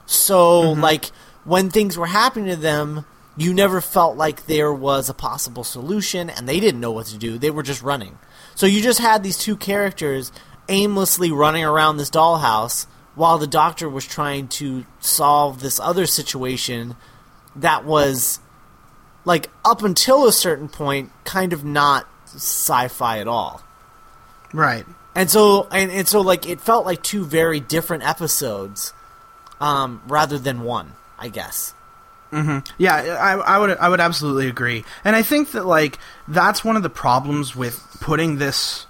so 0.06 0.72
like 0.72 1.06
when 1.46 1.70
things 1.70 1.98
were 1.98 2.08
happening 2.08 2.50
to 2.50 2.58
them 2.58 3.06
you 3.40 3.54
never 3.54 3.80
felt 3.80 4.18
like 4.18 4.48
there 4.48 4.74
was 4.74 5.08
a 5.08 5.14
possible 5.14 5.64
solution, 5.64 6.30
and 6.30 6.48
they 6.48 6.60
didn't 6.60 6.82
know 6.82 6.92
what 6.92 7.06
to 7.06 7.18
do. 7.18 7.38
They 7.38 7.50
were 7.50 7.64
just 7.64 7.82
running. 7.82 8.20
So 8.54 8.66
you 8.66 8.82
just 8.82 9.00
had 9.00 9.24
these 9.24 9.38
two 9.38 9.56
characters 9.56 10.34
aimlessly 10.70 11.32
running 11.32 11.64
around 11.64 11.98
this 11.98 12.10
dollhouse 12.10 12.86
while 13.16 13.38
the 13.38 13.48
doctor 13.48 13.90
was 13.90 14.06
trying 14.06 14.48
to 14.48 14.86
solve 15.00 15.60
this 15.60 15.80
other 15.80 16.06
situation 16.06 16.96
that 17.56 17.84
was 17.84 18.40
like 19.26 19.50
up 19.66 19.84
until 19.84 20.26
a 20.28 20.32
certain 20.32 20.70
point 20.70 21.12
kind 21.26 21.52
of 21.52 21.66
not 21.66 22.08
sci-fi 22.26 23.20
at 23.20 23.28
all. 23.28 23.62
Right. 24.54 24.86
and 25.16 25.30
so 25.30 25.68
and, 25.72 25.92
and 25.92 26.08
so 26.08 26.22
like 26.22 26.48
it 26.48 26.62
felt 26.62 26.86
like 26.86 27.04
two 27.04 27.26
very 27.26 27.60
different 27.60 28.04
episodes 28.08 28.94
um, 29.60 30.02
rather 30.08 30.40
than 30.40 30.62
one 30.62 30.94
i 31.20 31.28
guess. 31.28 31.74
Yeah, 32.78 32.94
I, 32.94 33.34
I 33.34 33.58
would 33.58 33.78
I 33.78 33.90
would 33.90 34.00
absolutely 34.00 34.48
agree, 34.48 34.86
and 35.04 35.16
I 35.16 35.24
think 35.24 35.52
that 35.52 35.66
like 35.66 35.98
that's 36.28 36.64
one 36.64 36.76
of 36.78 36.84
the 36.84 36.90
problems 36.90 37.56
with 37.56 37.84
putting 38.00 38.38
this 38.38 38.86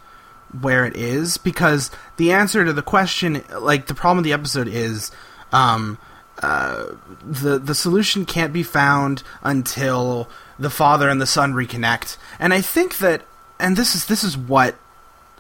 where 0.62 0.86
it 0.86 0.96
is 0.96 1.38
because 1.38 1.92
the 2.18 2.32
answer 2.32 2.66
to 2.66 2.74
the 2.74 2.82
question, 2.82 3.44
like 3.60 3.88
the 3.88 3.94
problem 3.94 4.20
of 4.20 4.24
the 4.24 4.34
episode 4.34 4.68
is, 4.68 5.12
um, 5.52 5.98
uh, 6.42 6.94
the 7.22 7.60
the 7.60 7.76
solution 7.76 8.26
can't 8.26 8.54
be 8.54 8.64
found 8.64 9.24
until 9.44 10.30
the 10.58 10.70
father 10.70 11.10
and 11.10 11.22
the 11.22 11.28
son 11.28 11.54
reconnect, 11.54 12.18
and 12.40 12.54
I 12.54 12.62
think 12.62 13.00
that, 13.00 13.24
and 13.60 13.76
this 13.76 13.94
is 13.94 14.06
this 14.06 14.24
is 14.24 14.38
what 14.38 14.76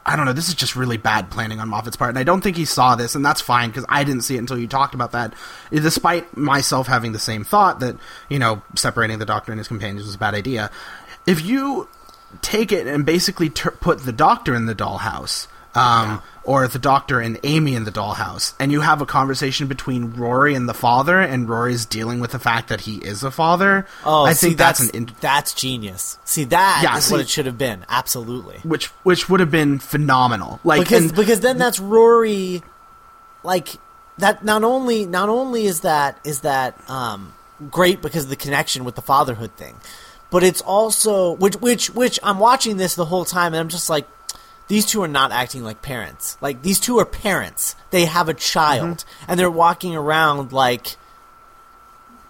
I 0.06 0.16
don't 0.16 0.26
know. 0.26 0.34
This 0.34 0.50
is 0.50 0.56
just 0.56 0.76
really 0.76 0.98
bad 0.98 1.30
planning 1.30 1.60
on 1.60 1.70
Moffat's 1.70 1.96
part, 1.96 2.10
and 2.10 2.18
I 2.18 2.24
don't 2.24 2.42
think 2.42 2.58
he 2.58 2.66
saw 2.66 2.96
this, 2.96 3.16
and 3.16 3.24
that's 3.24 3.42
fine 3.42 3.70
because 3.70 3.86
I 3.88 4.04
didn't 4.04 4.24
see 4.24 4.36
it 4.36 4.40
until 4.40 4.58
you 4.58 4.68
talked 4.68 4.94
about 4.94 5.14
that. 5.14 5.34
Despite 5.72 6.36
myself 6.36 6.88
having 6.88 7.14
the 7.14 7.20
same 7.20 7.44
thought 7.44 7.80
that 7.80 7.96
you 8.28 8.40
know 8.40 8.62
separating 8.76 9.20
the 9.20 9.26
Doctor 9.26 9.52
and 9.52 9.60
his 9.60 9.68
companions 9.68 10.06
was 10.06 10.16
a 10.16 10.20
bad 10.20 10.34
idea. 10.34 10.70
If 11.26 11.46
you 11.46 11.88
take 12.42 12.72
it 12.72 12.88
and 12.88 13.06
basically 13.06 13.50
ter- 13.50 13.72
put 13.72 14.00
the 14.06 14.12
Doctor 14.12 14.54
in 14.56 14.66
the 14.66 14.76
dollhouse, 14.76 15.48
um, 15.76 16.22
or 16.44 16.68
the 16.68 16.80
Doctor 16.80 17.20
and 17.22 17.40
Amy 17.44 17.76
in 17.76 17.84
the 17.84 17.92
dollhouse, 17.92 18.54
and 18.60 18.72
you 18.72 18.82
have 18.82 19.02
a 19.02 19.06
conversation 19.06 19.68
between 19.68 20.14
Rory 20.16 20.56
and 20.56 20.68
the 20.68 20.74
father, 20.74 21.20
and 21.20 21.48
Rory's 21.48 21.86
dealing 21.86 22.20
with 22.20 22.32
the 22.32 22.40
fact 22.40 22.70
that 22.70 22.82
he 22.82 22.96
is 22.98 23.24
a 23.24 23.30
father. 23.32 23.86
oh 24.04 24.24
I 24.26 24.34
see, 24.34 24.48
think 24.48 24.58
that's, 24.58 24.80
that's 24.80 24.90
an 24.92 24.96
in- 24.96 25.16
that's 25.22 25.54
genius 25.54 26.18
see 26.26 26.46
that 26.46 26.82
Yeah, 26.84 26.98
is 26.98 27.12
what 27.12 27.20
it 27.22 27.30
should 27.30 27.46
have 27.46 27.58
been 27.58 27.86
absolutely 27.88 28.58
which 28.64 28.88
which 29.04 29.30
would 29.30 29.40
have 29.42 29.52
been 29.52 29.78
phenomenal. 29.80 30.60
Like 30.64 30.82
because 30.82 31.06
and- 31.06 31.16
because 31.16 31.40
then 31.42 31.58
that's 31.60 31.80
Rory, 31.80 32.64
like 33.44 33.76
that. 34.18 34.44
Not 34.44 34.64
only 34.64 35.06
not 35.06 35.30
only 35.30 35.66
is 35.66 35.82
that 35.82 36.20
is 36.24 36.42
that 36.42 36.76
um, 36.90 37.34
great 37.70 38.02
because 38.02 38.24
of 38.24 38.30
the 38.30 38.36
connection 38.36 38.84
with 38.86 38.96
the 38.96 39.02
fatherhood 39.04 39.56
thing, 39.56 39.76
but 40.32 40.44
it's 40.44 40.62
also 40.62 41.34
which 41.34 41.56
which 41.58 41.90
which 41.92 42.20
I'm 42.24 42.40
watching 42.40 42.78
this 42.78 42.96
the 42.96 43.06
whole 43.06 43.26
time 43.26 43.54
and 43.54 43.62
I'm 43.62 43.70
just 43.70 43.90
like. 43.90 44.08
These 44.68 44.86
two 44.86 45.02
are 45.02 45.08
not 45.08 45.32
acting 45.32 45.64
like 45.64 45.82
parents. 45.82 46.38
Like 46.42 46.62
these 46.62 46.80
two 46.80 47.00
are 47.00 47.06
parents. 47.06 47.76
They 47.90 48.06
have 48.06 48.30
a 48.30 48.36
child, 48.36 48.98
Mm-hmm. 49.00 49.26
and 49.32 49.40
they're 49.40 49.50
walking 49.50 49.96
around 49.96 50.52
like, 50.54 50.96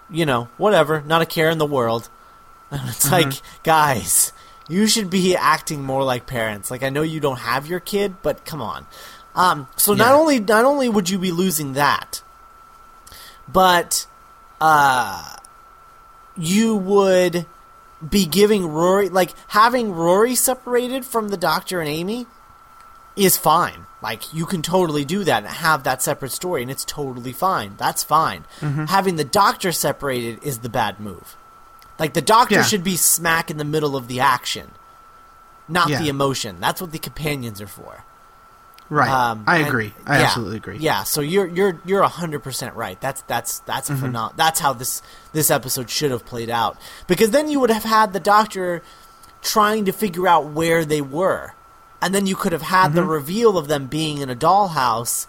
you 0.08 0.24
know, 0.24 0.48
whatever, 0.56 1.02
not 1.06 1.20
a 1.20 1.26
care 1.26 1.50
in 1.50 1.58
the 1.58 1.66
world. 1.66 2.08
And 2.70 2.88
it's 2.88 3.04
Mm-hmm. 3.10 3.28
like, 3.28 3.42
guys, 3.62 4.32
you 4.70 4.86
should 4.86 5.10
be 5.10 5.36
acting 5.36 5.82
more 5.82 6.02
like 6.02 6.24
parents. 6.26 6.70
Like 6.70 6.82
I 6.82 6.88
know 6.88 7.02
you 7.02 7.20
don't 7.20 7.40
have 7.40 7.66
your 7.66 7.78
kid, 7.78 8.14
but 8.22 8.46
come 8.46 8.62
on. 8.62 8.86
Um, 9.34 9.68
so 9.76 9.92
not 9.92 10.14
only 10.14 10.40
not 10.40 10.64
only 10.64 10.88
would 10.88 11.10
you 11.10 11.18
be 11.18 11.32
losing 11.32 11.74
that, 11.74 12.22
but 13.52 14.06
uh, 14.62 15.36
you 16.38 16.74
would 16.74 17.44
be 18.08 18.26
giving 18.26 18.66
Rory 18.66 19.08
like 19.08 19.34
having 19.48 19.92
Rory 19.92 20.34
separated 20.34 21.04
from 21.04 21.28
the 21.28 21.36
Doctor 21.36 21.80
and 21.80 21.88
Amy 21.88 22.26
is 23.16 23.36
fine. 23.36 23.86
Like 24.02 24.32
you 24.32 24.46
can 24.46 24.62
totally 24.62 25.04
do 25.04 25.24
that 25.24 25.42
and 25.44 25.52
have 25.52 25.84
that 25.84 26.00
separate 26.02 26.32
story, 26.32 26.62
and 26.62 26.70
it's 26.70 26.84
totally 26.84 27.32
fine. 27.32 27.74
That's 27.76 28.02
fine. 28.02 28.44
Mm-hmm. 28.60 28.86
Having 28.86 29.16
the 29.16 29.24
Doctor 29.24 29.72
separated 29.72 30.42
is 30.42 30.60
the 30.60 30.70
bad 30.70 30.98
move. 31.00 31.36
Like 31.98 32.14
the 32.14 32.22
Doctor 32.22 32.54
Yeah. 32.56 32.62
should 32.62 32.82
be 32.84 32.96
smack 32.96 33.50
in 33.50 33.58
the 33.58 33.64
middle 33.64 33.94
of 33.96 34.08
the 34.08 34.20
action, 34.20 34.70
not 35.68 35.90
Yeah. 35.90 35.98
the 36.00 36.08
emotion. 36.08 36.56
That's 36.60 36.80
what 36.80 36.92
the 36.92 36.98
companions 36.98 37.60
are 37.60 37.66
for. 37.66 38.04
Right. 38.90 39.08
Um, 39.10 39.44
I 39.46 39.58
and- 39.58 39.66
agree. 39.68 39.94
I 40.06 40.18
yeah, 40.18 40.24
absolutely 40.26 40.56
agree. 40.58 40.76
Yeah, 40.78 41.04
so 41.04 41.20
you're 41.22 41.46
you're 41.46 41.80
you're 41.86 42.02
hundred 42.02 42.42
percent 42.42 42.74
right. 42.74 43.00
That's 43.00 43.22
that's 43.22 43.60
that's 43.60 43.88
a 43.88 43.94
Mm-hmm. 43.94 44.06
phenom- 44.06 44.36
That's 44.36 44.60
how 44.60 44.72
this 44.74 45.00
this 45.32 45.50
episode 45.50 45.88
should 45.88 46.10
have 46.10 46.26
played 46.26 46.50
out. 46.50 46.76
Because 47.06 47.30
then 47.30 47.48
you 47.48 47.58
would 47.60 47.70
have 47.70 47.84
had 47.84 48.12
the 48.12 48.20
Doctor 48.20 48.82
trying 49.42 49.86
to 49.86 49.92
figure 49.92 50.28
out 50.28 50.46
where 50.50 50.84
they 50.84 51.00
were, 51.00 51.54
and 52.02 52.14
then 52.14 52.26
you 52.26 52.36
could 52.36 52.52
have 52.52 52.62
had 52.62 52.92
the 52.92 53.00
Mm-hmm. 53.00 53.10
reveal 53.10 53.56
of 53.56 53.68
them 53.68 53.86
being 53.86 54.18
in 54.18 54.28
a 54.28 54.36
dollhouse 54.36 55.26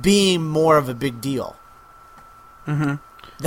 being 0.00 0.42
more 0.42 0.78
of 0.78 0.88
a 0.88 0.94
big 0.94 1.20
deal 1.20 1.56
than 2.66 2.98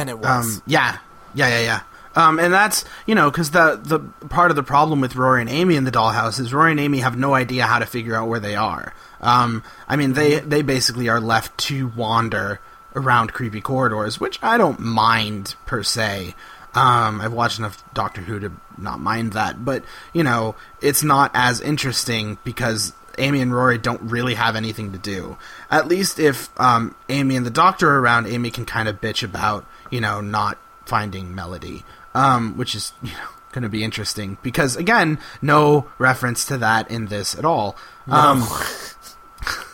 it 0.10 0.20
was. 0.20 0.58
Um, 0.58 0.64
yeah, 0.68 0.98
yeah, 1.34 1.48
yeah, 1.50 1.60
yeah. 1.62 1.82
Um, 2.16 2.40
and 2.40 2.52
that's 2.54 2.84
you 3.06 3.14
know 3.16 3.30
because 3.30 3.52
the 3.52 3.80
the 3.84 4.00
part 4.28 4.50
of 4.52 4.56
the 4.56 4.64
problem 4.64 5.02
with 5.02 5.16
Rory 5.16 5.42
and 5.42 5.50
Amy 5.50 5.76
in 5.76 5.84
the 5.84 5.92
dollhouse 5.92 6.40
is 6.40 6.52
Rory 6.54 6.72
and 6.72 6.80
Amy 6.80 7.00
have 7.00 7.16
no 7.18 7.34
idea 7.36 7.66
how 7.68 7.78
to 7.80 7.86
figure 7.86 8.16
out 8.16 8.28
where 8.28 8.40
they 8.40 8.56
are. 8.56 8.94
Um, 9.22 9.64
I 9.88 9.96
mean 9.96 10.14
they 10.14 10.40
they 10.40 10.62
basically 10.62 11.10
are 11.10 11.20
left 11.20 11.58
to 11.60 11.88
wander 11.90 12.60
around 12.96 13.34
creepy 13.34 13.62
corridors, 13.62 14.20
which 14.20 14.40
I 14.42 14.58
don't 14.58 14.80
mind 14.80 15.56
per 15.66 15.84
se. 15.84 16.36
Um, 16.74 17.22
I've 17.22 17.34
watched 17.34 17.60
enough 17.60 17.84
Doctor 17.94 18.22
Who 18.22 18.40
to 18.40 18.52
not 18.78 19.00
mind 19.00 19.34
that, 19.34 19.64
but 19.64 19.84
you 20.14 20.24
know 20.24 20.56
it's 20.82 21.04
not 21.04 21.32
as 21.34 21.62
interesting 21.62 22.38
because 22.44 22.94
Amy 23.18 23.42
and 23.42 23.54
Rory 23.54 23.78
don't 23.78 24.02
really 24.02 24.36
have 24.36 24.56
anything 24.56 24.92
to 24.92 24.98
do. 24.98 25.38
At 25.72 25.88
least 25.88 26.20
if 26.20 26.50
um, 26.60 26.96
Amy 27.10 27.36
and 27.36 27.46
the 27.46 27.52
Doctor 27.52 27.90
are 27.90 28.00
around, 28.00 28.28
Amy 28.28 28.52
can 28.52 28.66
kind 28.66 28.88
of 28.88 29.02
bitch 29.02 29.24
about 29.24 29.66
you 29.90 30.02
know 30.02 30.22
not 30.22 30.58
finding 30.86 31.34
Melody, 31.34 31.84
um, 32.14 32.58
which 32.58 32.76
is 32.76 32.94
you 33.02 33.12
know 33.12 33.30
going 33.52 33.64
to 33.64 33.70
be 33.70 33.84
interesting 33.84 34.38
because 34.44 34.76
again, 34.76 35.20
no 35.42 35.88
reference 35.98 36.46
to 36.46 36.58
that 36.58 36.90
in 36.92 37.08
this 37.08 37.38
at 37.38 37.46
all. 37.46 37.76
Um, 38.08 38.44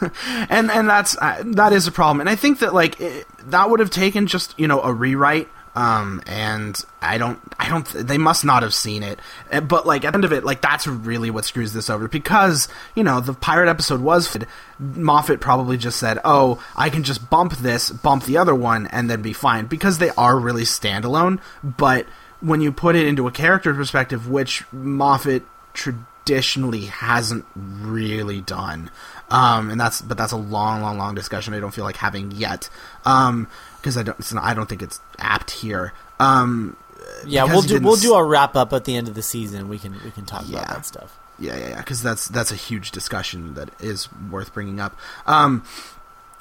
and 0.49 0.71
and 0.71 0.89
that's 0.89 1.17
uh, 1.17 1.43
that 1.45 1.73
is 1.73 1.87
a 1.87 1.91
problem. 1.91 2.19
And 2.21 2.29
I 2.29 2.35
think 2.35 2.59
that 2.59 2.73
like 2.73 2.99
it, 2.99 3.27
that 3.49 3.69
would 3.69 3.79
have 3.79 3.89
taken 3.89 4.27
just 4.27 4.57
you 4.59 4.67
know 4.67 4.81
a 4.81 4.93
rewrite. 4.93 5.49
Um, 5.75 6.21
and 6.27 6.79
I 7.01 7.17
don't, 7.17 7.39
I 7.57 7.67
don't, 7.67 7.83
they 7.85 8.19
must 8.19 8.45
not 8.45 8.61
have 8.61 8.75
seen 8.75 9.01
it. 9.01 9.19
Uh, 9.51 9.59
But 9.59 9.87
like 9.87 10.05
at 10.05 10.11
the 10.11 10.17
end 10.17 10.23
of 10.23 10.31
it, 10.31 10.43
like 10.43 10.61
that's 10.61 10.85
really 10.85 11.31
what 11.31 11.45
screws 11.45 11.73
this 11.73 11.89
over 11.89 12.07
because, 12.07 12.67
you 12.93 13.03
know, 13.03 13.19
the 13.19 13.33
pirate 13.33 13.69
episode 13.69 13.99
was, 13.99 14.37
Moffat 14.77 15.41
probably 15.41 15.77
just 15.77 15.97
said, 15.97 16.19
oh, 16.23 16.63
I 16.75 16.91
can 16.91 17.01
just 17.01 17.27
bump 17.27 17.53
this, 17.53 17.89
bump 17.89 18.25
the 18.25 18.37
other 18.37 18.53
one, 18.53 18.85
and 18.87 19.09
then 19.09 19.23
be 19.23 19.33
fine 19.33 19.65
because 19.65 19.97
they 19.97 20.11
are 20.11 20.37
really 20.37 20.61
standalone. 20.61 21.39
But 21.63 22.05
when 22.39 22.61
you 22.61 22.71
put 22.71 22.95
it 22.95 23.07
into 23.07 23.27
a 23.27 23.31
character 23.31 23.73
perspective, 23.73 24.29
which 24.29 24.71
Moffat 24.71 25.41
traditionally 25.73 26.85
hasn't 26.85 27.45
really 27.55 28.41
done, 28.41 28.91
um, 29.33 29.69
and 29.69 29.79
that's 29.81 30.01
but 30.01 30.17
that's 30.17 30.31
a 30.31 30.37
long, 30.37 30.81
long, 30.81 30.97
long 30.97 31.15
discussion. 31.15 31.53
I 31.53 31.59
don't 31.59 31.73
feel 31.73 31.83
like 31.83 31.97
having 31.97 32.31
yet, 32.31 32.69
um, 33.05 33.47
because 33.81 33.97
I 33.97 34.03
don't, 34.03 34.17
it's 34.19 34.31
not, 34.33 34.43
I 34.45 34.53
don't 34.53 34.69
think 34.69 34.81
it's 34.81 35.01
apt 35.19 35.51
here. 35.51 35.91
Um, 36.19 36.77
yeah, 37.25 37.43
we'll 37.43 37.61
do 37.63 37.79
we'll 37.81 37.95
do 37.97 38.13
our 38.13 38.25
wrap 38.25 38.55
up 38.55 38.71
at 38.73 38.85
the 38.85 38.95
end 38.95 39.07
of 39.07 39.15
the 39.15 39.21
season. 39.23 39.67
We 39.69 39.79
can 39.79 39.95
we 40.05 40.11
can 40.11 40.25
talk 40.25 40.43
Yeah. 40.47 40.59
about 40.59 40.69
that 40.75 40.85
stuff. 40.85 41.17
yeah, 41.39 41.57
yeah, 41.57 41.67
yeah, 41.69 41.77
because 41.79 42.01
that's 42.03 42.27
that's 42.27 42.51
a 42.51 42.55
huge 42.55 42.91
discussion 42.91 43.55
that 43.55 43.69
is 43.81 44.07
worth 44.31 44.53
bringing 44.53 44.79
up. 44.79 44.95
Um, 45.25 45.63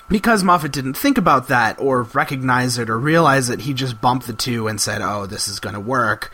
because 0.08 0.44
Moffat 0.44 0.72
didn't 0.72 0.94
think 0.94 1.16
about 1.16 1.48
that 1.48 1.78
or 1.80 2.02
recognize 2.02 2.76
it 2.78 2.90
or 2.90 2.98
realize 2.98 3.48
it, 3.48 3.60
he 3.60 3.72
just 3.72 4.00
bumped 4.00 4.26
the 4.26 4.32
two 4.34 4.68
and 4.68 4.80
said, 4.80 5.00
"Oh, 5.00 5.24
this 5.26 5.48
is 5.48 5.58
going 5.60 5.74
to 5.74 5.80
work," 5.80 6.30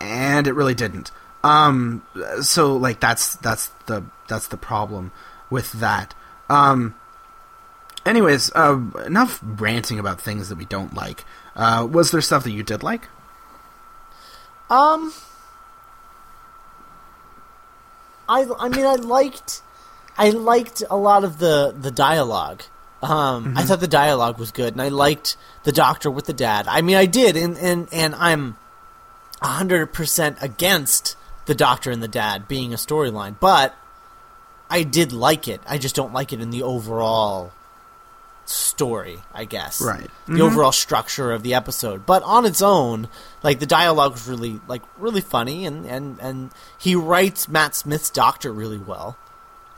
and 0.00 0.46
it 0.46 0.52
really 0.52 0.74
didn't. 0.74 1.10
Um, 1.42 2.02
so 2.42 2.76
like 2.76 3.00
that's 3.00 3.36
that's 3.36 3.68
the 3.86 4.04
that's 4.28 4.48
the 4.48 4.56
problem 4.56 5.10
with 5.50 5.72
that. 5.72 6.14
Um, 6.48 6.94
anyways, 8.04 8.50
uh, 8.54 8.80
enough 9.06 9.40
ranting 9.42 9.98
about 9.98 10.20
things 10.20 10.48
that 10.48 10.56
we 10.56 10.64
don't 10.64 10.94
like. 10.94 11.24
Uh, 11.54 11.86
was 11.90 12.10
there 12.10 12.20
stuff 12.20 12.44
that 12.44 12.52
you 12.52 12.62
did 12.62 12.82
like? 12.82 13.08
Um, 14.70 15.12
I 18.28 18.46
I 18.58 18.68
mean 18.68 18.84
I 18.84 18.96
liked 18.96 19.62
I 20.18 20.30
liked 20.30 20.82
a 20.90 20.96
lot 20.96 21.24
of 21.24 21.38
the 21.38 21.74
the 21.78 21.90
dialogue. 21.90 22.62
Um, 23.00 23.54
I 23.56 23.62
thought 23.62 23.78
the 23.80 23.86
dialogue 23.86 24.38
was 24.38 24.50
good, 24.50 24.74
and 24.74 24.82
I 24.82 24.88
liked 24.88 25.36
the 25.62 25.70
doctor 25.70 26.10
with 26.10 26.26
the 26.26 26.32
dad. 26.32 26.66
I 26.66 26.82
mean, 26.82 26.96
I 26.96 27.06
did, 27.06 27.36
and 27.36 27.56
and 27.56 27.88
and 27.92 28.14
I'm 28.16 28.56
hundred 29.40 29.92
percent 29.92 30.36
against 30.40 31.16
the 31.46 31.54
doctor 31.54 31.90
and 31.90 32.02
the 32.02 32.08
dad 32.08 32.48
being 32.48 32.74
a 32.74 32.76
storyline, 32.76 33.36
but 33.38 33.74
I 34.70 34.82
did 34.82 35.12
like 35.12 35.48
it. 35.48 35.60
I 35.66 35.78
just 35.78 35.94
don't 35.94 36.12
like 36.12 36.32
it 36.32 36.40
in 36.40 36.50
the 36.50 36.62
overall 36.62 37.52
story, 38.44 39.18
I 39.34 39.44
guess. 39.44 39.80
Right. 39.80 40.10
The 40.26 40.34
Mhm. 40.34 40.40
overall 40.52 40.72
structure 40.72 41.32
of 41.32 41.42
the 41.42 41.54
episode. 41.54 42.06
But 42.06 42.22
on 42.22 42.46
its 42.46 42.62
own, 42.62 43.08
like 43.42 43.58
the 43.60 43.66
dialogue 43.66 44.12
was 44.12 44.26
really 44.26 44.60
like 44.66 44.82
really 44.98 45.20
funny 45.20 45.66
and, 45.66 45.84
and, 45.84 46.18
and 46.20 46.50
he 46.78 46.94
writes 46.94 47.46
Matt 47.48 47.74
Smith's 47.74 48.08
doctor 48.10 48.52
really 48.52 48.78
well. 48.78 49.16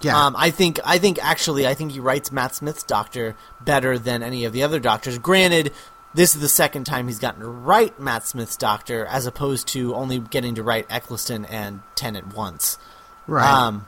Yeah. 0.03 0.17
Um, 0.25 0.35
I 0.39 0.51
think 0.51 0.79
I 0.85 0.99
think 0.99 1.19
actually 1.23 1.67
I 1.67 1.75
think 1.75 1.93
he 1.93 2.01
writes 2.01 2.31
Matt 2.33 2.55
Smith's 2.55 2.83
doctor 2.85 3.35
better 3.61 3.99
than 3.99 4.23
any 4.23 4.45
of 4.45 4.53
the 4.53 4.63
other 4.63 4.79
doctors. 4.79 5.19
Granted, 5.19 5.73
this 6.15 6.35
is 6.35 6.41
the 6.41 6.49
second 6.49 6.85
time 6.85 7.07
he's 7.09 7.19
gotten 7.19 7.41
to 7.41 7.49
write 7.49 8.01
Matt 8.01 8.27
Smith's 8.27 8.57
doctor, 8.57 9.05
as 9.07 9.27
opposed 9.27 9.67
to 9.69 9.95
only 9.95 10.19
getting 10.19 10.55
to 10.55 10.63
write 10.63 10.87
Eccleston 10.89 11.45
and 11.45 11.83
Tennant 11.97 12.35
once. 12.35 12.79
right. 13.27 13.47
Um, 13.49 13.87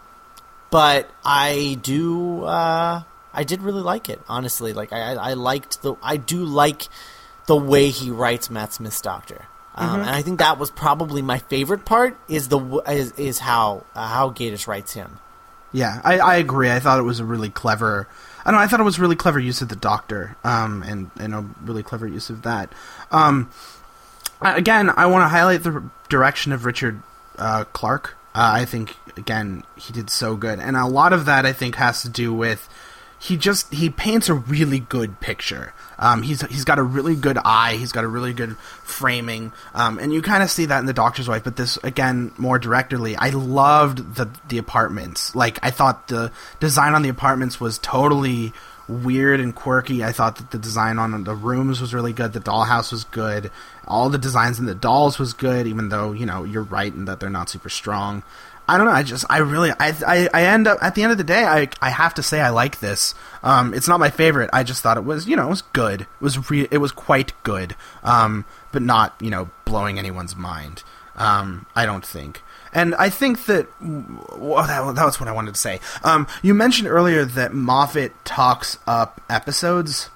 but 0.72 1.11
I 1.22 1.78
do, 1.82 2.44
uh, 2.44 3.02
I 3.32 3.44
did 3.44 3.61
really 3.61 3.82
like 3.82 4.08
it. 4.08 4.20
Honestly, 4.26 4.72
like 4.72 4.92
I, 4.92 5.12
I 5.12 5.35
liked 5.35 5.82
the, 5.82 5.94
I 6.02 6.16
do 6.16 6.44
like 6.44 6.88
the 7.46 7.56
way 7.56 7.90
he 7.90 8.11
writes 8.11 8.48
Matt 8.50 8.72
Smith's 8.72 9.02
Doctor, 9.02 9.46
um, 9.74 10.00
and 10.00 10.11
I 10.11 10.22
think 10.22 10.38
that 10.38 10.58
was 10.58 10.70
probably 10.70 11.22
my 11.22 11.38
favorite 11.38 11.85
part. 11.85 12.16
Is 12.26 12.48
the 12.48 12.82
is, 12.88 13.12
is 13.12 13.38
how 13.38 13.85
uh, 13.94 14.08
how 14.08 14.30
Gatiss 14.30 14.66
writes 14.66 14.94
him. 14.94 15.18
Yeah, 15.72 16.00
I, 16.04 16.18
I 16.18 16.37
agree. 16.37 16.70
I 16.70 16.80
thought 16.80 16.98
it 16.98 17.04
was 17.04 17.20
a 17.20 17.24
really 17.24 17.50
clever. 17.50 18.08
I 18.44 18.50
don't 18.50 18.58
know. 18.58 18.64
I 18.64 18.66
thought 18.66 18.80
it 18.80 18.85
was 18.85 18.98
really 18.98 19.16
clever 19.16 19.38
use 19.38 19.62
of 19.62 19.68
the 19.68 19.76
Doctor, 19.76 20.37
um, 20.42 20.82
and 20.82 21.11
and 21.18 21.35
a 21.35 21.44
really 21.62 21.82
clever 21.82 22.06
use 22.06 22.30
of 22.30 22.42
that. 22.42 22.72
Um, 23.11 23.50
again, 24.40 24.90
I 24.90 25.06
want 25.06 25.22
to 25.24 25.28
highlight 25.28 25.62
the 25.62 25.82
direction 26.08 26.52
of 26.52 26.64
Richard 26.64 27.02
uh, 27.38 27.64
Clark. 27.72 28.16
Uh, 28.35 28.51
I 28.55 28.64
think 28.64 28.97
again 29.16 29.64
he 29.77 29.92
did 29.92 30.11
so 30.11 30.37
good, 30.37 30.59
and 30.59 30.77
a 30.77 30.87
lot 30.87 31.12
of 31.12 31.27
that 31.27 31.47
I 31.47 31.53
think 31.53 31.77
has 31.77 32.03
to 32.03 32.09
do 32.09 32.33
with 32.33 32.68
he 33.23 33.37
just 33.37 33.73
he 33.73 33.88
paints 33.88 34.29
a 34.29 34.35
really 34.35 34.81
good 34.81 35.21
picture. 35.21 35.73
Um, 35.97 36.23
he's 36.23 36.40
he's 36.47 36.64
got 36.64 36.81
a 36.81 36.83
really 36.83 37.14
good 37.14 37.38
eye. 37.45 37.77
He's 37.77 37.92
got 37.92 38.03
a 38.03 38.09
really 38.09 38.33
good 38.33 38.57
framing, 38.83 39.53
um, 39.75 40.01
and 40.01 40.12
you 40.12 40.23
kind 40.23 40.42
of 40.42 40.51
see 40.51 40.64
that 40.64 40.81
in 40.81 40.87
the 40.87 40.92
Doctor's 40.92 41.29
Wife. 41.29 41.45
But 41.45 41.55
this 41.55 41.79
again 41.85 42.33
more 42.37 42.59
directly. 42.59 43.14
I 43.14 43.31
loved 43.31 44.16
the 44.16 44.29
the 44.49 44.59
apartments. 44.59 45.37
Like 45.37 45.61
I 45.62 45.71
thought 45.71 46.09
the 46.09 46.33
design 46.59 46.95
on 46.95 47.03
the 47.03 47.11
apartments 47.11 47.61
was 47.61 47.79
totally 47.79 48.53
weird 48.88 49.40
and 49.40 49.55
quirky. 49.55 50.05
I 50.05 50.12
thought 50.12 50.37
that 50.37 50.51
the 50.51 50.59
design 50.59 50.99
on 50.99 51.25
the 51.25 51.35
rooms 51.35 51.81
was 51.81 51.95
really 51.95 52.12
good. 52.12 52.33
The 52.33 52.40
dollhouse 52.40 52.92
was 52.92 53.05
good. 53.05 53.51
All 53.87 54.09
the 54.09 54.18
designs 54.18 54.59
in 54.59 54.66
the 54.66 54.75
dolls 54.75 55.18
was 55.18 55.33
good, 55.33 55.66
even 55.66 55.88
though 55.88 56.12
you 56.12 56.27
know 56.27 56.45
you're 56.45 56.62
right 56.62 56.92
in 56.92 57.05
that 57.07 57.21
they're 57.21 57.31
not 57.31 57.49
super 57.49 57.68
strong. 57.68 58.23
I 58.68 58.77
don't 58.79 58.87
know. 58.87 58.92
I 58.92 59.03
just, 59.03 59.25
I 59.29 59.38
really, 59.38 59.71
I, 59.73 59.92
I, 60.07 60.29
I 60.33 60.45
end 60.45 60.68
up 60.68 60.79
at 60.81 60.95
the 60.95 61.03
end 61.03 61.11
of 61.11 61.18
the 61.18 61.25
day, 61.25 61.45
I, 61.45 61.68
I 61.81 61.90
have 61.90 62.14
to 62.14 62.23
say 62.23 62.40
I 62.40 62.51
like 62.51 62.79
this. 62.79 63.14
Um, 63.42 63.75
it's 63.75 63.88
not 63.88 63.99
my 63.99 64.09
favorite. 64.09 64.51
I 64.53 64.62
just 64.62 64.83
thought 64.83 64.97
it 64.97 65.05
was, 65.05 65.27
you 65.27 65.35
know, 65.35 65.47
it 65.47 65.51
was 65.51 65.62
good. 65.62 66.03
It 66.03 66.07
was, 66.21 66.49
re- 66.49 66.68
it 66.71 66.79
was 66.79 66.92
quite 66.92 67.33
good. 67.42 67.75
Um, 68.05 68.45
but 68.71 68.83
not, 68.83 69.16
you 69.21 69.31
know, 69.31 69.51
blowing 69.64 69.99
anyone's 69.99 70.37
mind. 70.37 70.85
Um, 71.16 71.66
I 71.75 71.85
don't 71.85 72.07
think. 72.07 72.42
And 72.72 72.94
I 72.94 73.11
think 73.11 73.44
that, 73.46 73.66
well, 73.80 74.66
that, 74.66 74.94
that 74.94 75.04
was 75.04 75.20
what 75.20 75.28
I 75.28 75.32
wanted 75.32 75.54
to 75.54 75.61
say. 75.61 75.80
Um, 76.02 76.26
you 76.42 76.54
mentioned 76.54 76.88
earlier 76.88 77.24
that 77.24 77.52
Moffat 77.52 78.12
talks 78.24 78.78
up 78.87 79.20
episodes. 79.28 80.08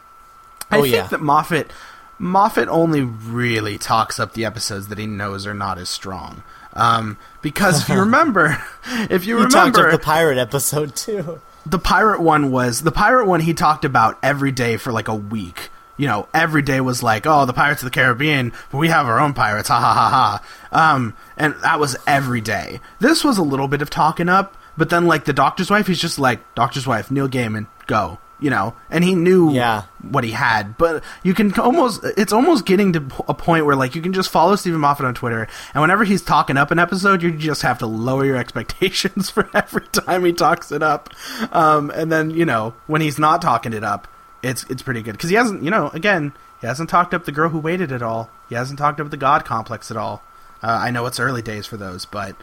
I 0.71 0.79
Oh, 0.79 0.83
think 0.83 0.95
yeah. 0.95 1.07
that 1.09 1.21
Moffat, 1.21 1.71
Moffat 2.19 2.69
only 2.69 3.03
really 3.03 3.77
talks 3.79 4.19
up 4.19 4.33
the 4.33 4.45
episodes 4.47 4.89
that 4.89 4.97
he 4.99 5.07
knows 5.07 5.47
are 5.47 5.55
not 5.55 5.77
as 5.79 5.91
strong. 5.91 6.43
Um, 6.73 7.19
because 7.43 7.83
if 7.83 7.89
you 7.91 8.01
remember, 8.01 8.57
if 9.11 9.27
you 9.27 9.37
He 9.39 9.43
talked 9.49 9.77
remember, 9.77 9.93
the 9.93 9.99
pirate 10.03 10.39
episode 10.39 10.97
too. 10.97 11.41
the 11.67 11.79
pirate 11.79 12.21
one 12.21 12.51
was 12.51 12.83
the 12.83 12.93
pirate 12.93 13.27
one 13.27 13.41
he 13.41 13.53
talked 13.55 13.85
about 13.85 14.19
every 14.23 14.51
day 14.53 14.77
for 14.77 14.93
like 14.93 15.09
a 15.09 15.15
week. 15.15 15.69
You 15.97 16.07
know, 16.07 16.29
every 16.35 16.63
day 16.63 16.81
was 16.81 17.03
like, 17.03 17.27
oh, 17.27 17.47
the 17.47 17.53
Pirates 17.53 17.83
of 17.83 17.87
the 17.87 17.91
Caribbean, 17.95 18.53
but 18.71 18.79
we 18.79 18.89
have 18.89 19.07
our 19.07 19.19
own 19.19 19.33
pirates, 19.33 19.69
ha 19.71 19.81
ha 19.81 19.93
ha 19.95 20.41
ha. 20.71 20.95
Um, 20.95 21.15
and 21.37 21.55
that 21.63 21.81
was 21.81 21.97
every 22.07 22.41
day. 22.41 22.81
This 23.01 23.25
was 23.25 23.39
a 23.39 23.43
little 23.43 23.69
bit 23.69 23.81
of 23.83 23.89
talking 23.91 24.29
up, 24.29 24.57
but 24.77 24.91
then 24.91 25.07
like 25.07 25.25
the 25.25 25.33
Doctor's 25.33 25.71
Wife, 25.71 25.87
he's 25.87 26.01
just 26.01 26.19
like, 26.19 26.41
Doctor's 26.55 26.87
Wife, 26.87 27.11
Neil 27.11 27.29
Gaiman, 27.29 27.67
go. 27.87 28.19
You 28.39 28.51
know, 28.51 28.75
and 28.91 29.03
he 29.03 29.15
knew 29.15 29.51
Yeah. 29.51 29.85
what 30.11 30.23
he 30.23 30.33
had, 30.33 30.77
but 30.77 31.03
you 31.23 31.33
can 31.33 31.59
almost, 31.59 32.05
it's 32.19 32.35
almost 32.35 32.67
getting 32.67 32.93
to 32.93 33.03
a 33.27 33.33
point 33.33 33.65
where 33.65 33.75
like 33.75 33.95
you 33.95 34.03
can 34.03 34.13
just 34.13 34.29
follow 34.29 34.55
Steven 34.57 34.79
Moffat 34.79 35.07
on 35.07 35.15
Twitter, 35.15 35.49
and 35.73 35.81
whenever 35.81 36.05
he's 36.05 36.21
talking 36.21 36.59
up 36.59 36.71
an 36.71 36.79
episode, 36.79 37.23
you 37.23 37.31
just 37.33 37.63
have 37.63 37.79
to 37.79 37.87
lower 37.87 38.27
your 38.27 38.37
expectations 38.77 39.31
for 39.31 39.49
every 39.55 39.87
time 39.91 40.23
he 40.27 40.35
talks 40.35 40.71
it 40.71 40.83
up. 40.83 41.09
Um, 41.51 41.89
and 41.95 42.13
then, 42.13 42.29
you 42.29 42.45
know, 42.45 42.75
when 42.87 43.01
he's 43.01 43.19
not 43.19 43.41
talking 43.41 43.73
it 43.73 43.83
up, 43.83 44.07
it's 44.47 44.65
it's 44.65 44.83
pretty 44.83 45.03
good 45.03 45.13
because 45.13 45.31
he 45.31 45.37
hasn't, 45.37 45.63
you 45.63 45.71
know, 45.71 45.89
again, 45.89 46.33
he 46.61 46.67
hasn't 46.67 46.91
talked 46.91 47.15
up 47.15 47.25
the 47.25 47.33
girl 47.33 47.51
who 47.51 47.59
waited 47.59 47.93
at 47.93 48.03
all. 48.03 48.31
He 48.49 48.55
hasn't 48.55 48.79
talked 48.79 49.01
up 49.01 49.11
the 49.11 49.17
God 49.17 49.45
complex 49.45 49.91
at 49.91 49.97
all. 49.97 50.23
Uh, 50.63 50.79
I 50.83 50.91
know 50.91 51.07
it's 51.07 51.21
early 51.21 51.43
days 51.43 51.67
for 51.67 51.77
those, 51.77 52.05
but 52.05 52.37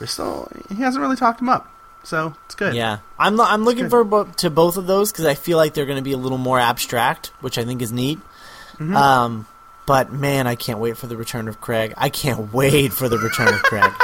we're 0.00 0.06
still 0.06 0.50
he 0.68 0.76
hasn't 0.76 1.00
really 1.00 1.16
talked 1.16 1.38
them 1.38 1.48
up, 1.48 1.70
so 2.02 2.34
it's 2.46 2.54
good. 2.54 2.74
Yeah, 2.74 2.98
I'm 3.18 3.36
lo- 3.36 3.46
I'm 3.48 3.64
looking 3.64 3.84
good. 3.84 3.90
for 3.90 4.04
bo- 4.04 4.24
to 4.24 4.50
both 4.50 4.76
of 4.76 4.86
those 4.86 5.12
because 5.12 5.26
I 5.26 5.34
feel 5.34 5.56
like 5.56 5.74
they're 5.74 5.86
going 5.86 5.98
to 5.98 6.02
be 6.02 6.12
a 6.12 6.18
little 6.18 6.38
more 6.38 6.60
abstract, 6.60 7.28
which 7.40 7.58
I 7.58 7.64
think 7.64 7.82
is 7.82 7.92
neat. 7.92 8.18
Mm-hmm. 8.74 8.96
Um, 8.96 9.46
but 9.86 10.12
man, 10.12 10.46
I 10.46 10.54
can't 10.56 10.78
wait 10.78 10.96
for 10.96 11.06
the 11.06 11.16
return 11.16 11.48
of 11.48 11.60
Craig. 11.60 11.94
I 11.96 12.08
can't 12.08 12.52
wait 12.52 12.92
for 12.92 13.08
the 13.08 13.18
return 13.18 13.48
of 13.48 13.62
Craig. 13.62 13.92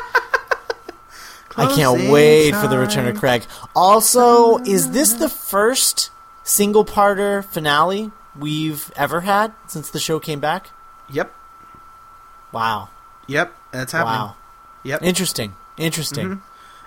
I 1.56 1.66
can't 1.66 1.96
Closing 1.96 2.10
wait 2.10 2.54
for 2.54 2.68
the 2.68 2.78
return 2.78 3.08
of 3.08 3.14
time. 3.14 3.20
Craig. 3.20 3.46
Also, 3.74 4.58
is 4.58 4.92
this 4.92 5.14
the 5.14 5.28
first 5.28 6.10
single 6.42 6.85
parter 6.85 7.44
finale 7.44 8.11
we've 8.38 8.90
ever 8.96 9.22
had 9.22 9.53
since 9.66 9.90
the 9.90 9.98
show 10.00 10.18
came 10.20 10.40
back? 10.40 10.70
Yep. 11.11 11.33
Wow. 12.53 12.88
Yep. 13.26 13.53
That's 13.72 13.92
happening. 13.92 14.14
Wow. 14.20 14.37
Yep. 14.85 15.03
Interesting. 15.03 15.55
Interesting. 15.76 16.29
Mhm. 16.29 16.40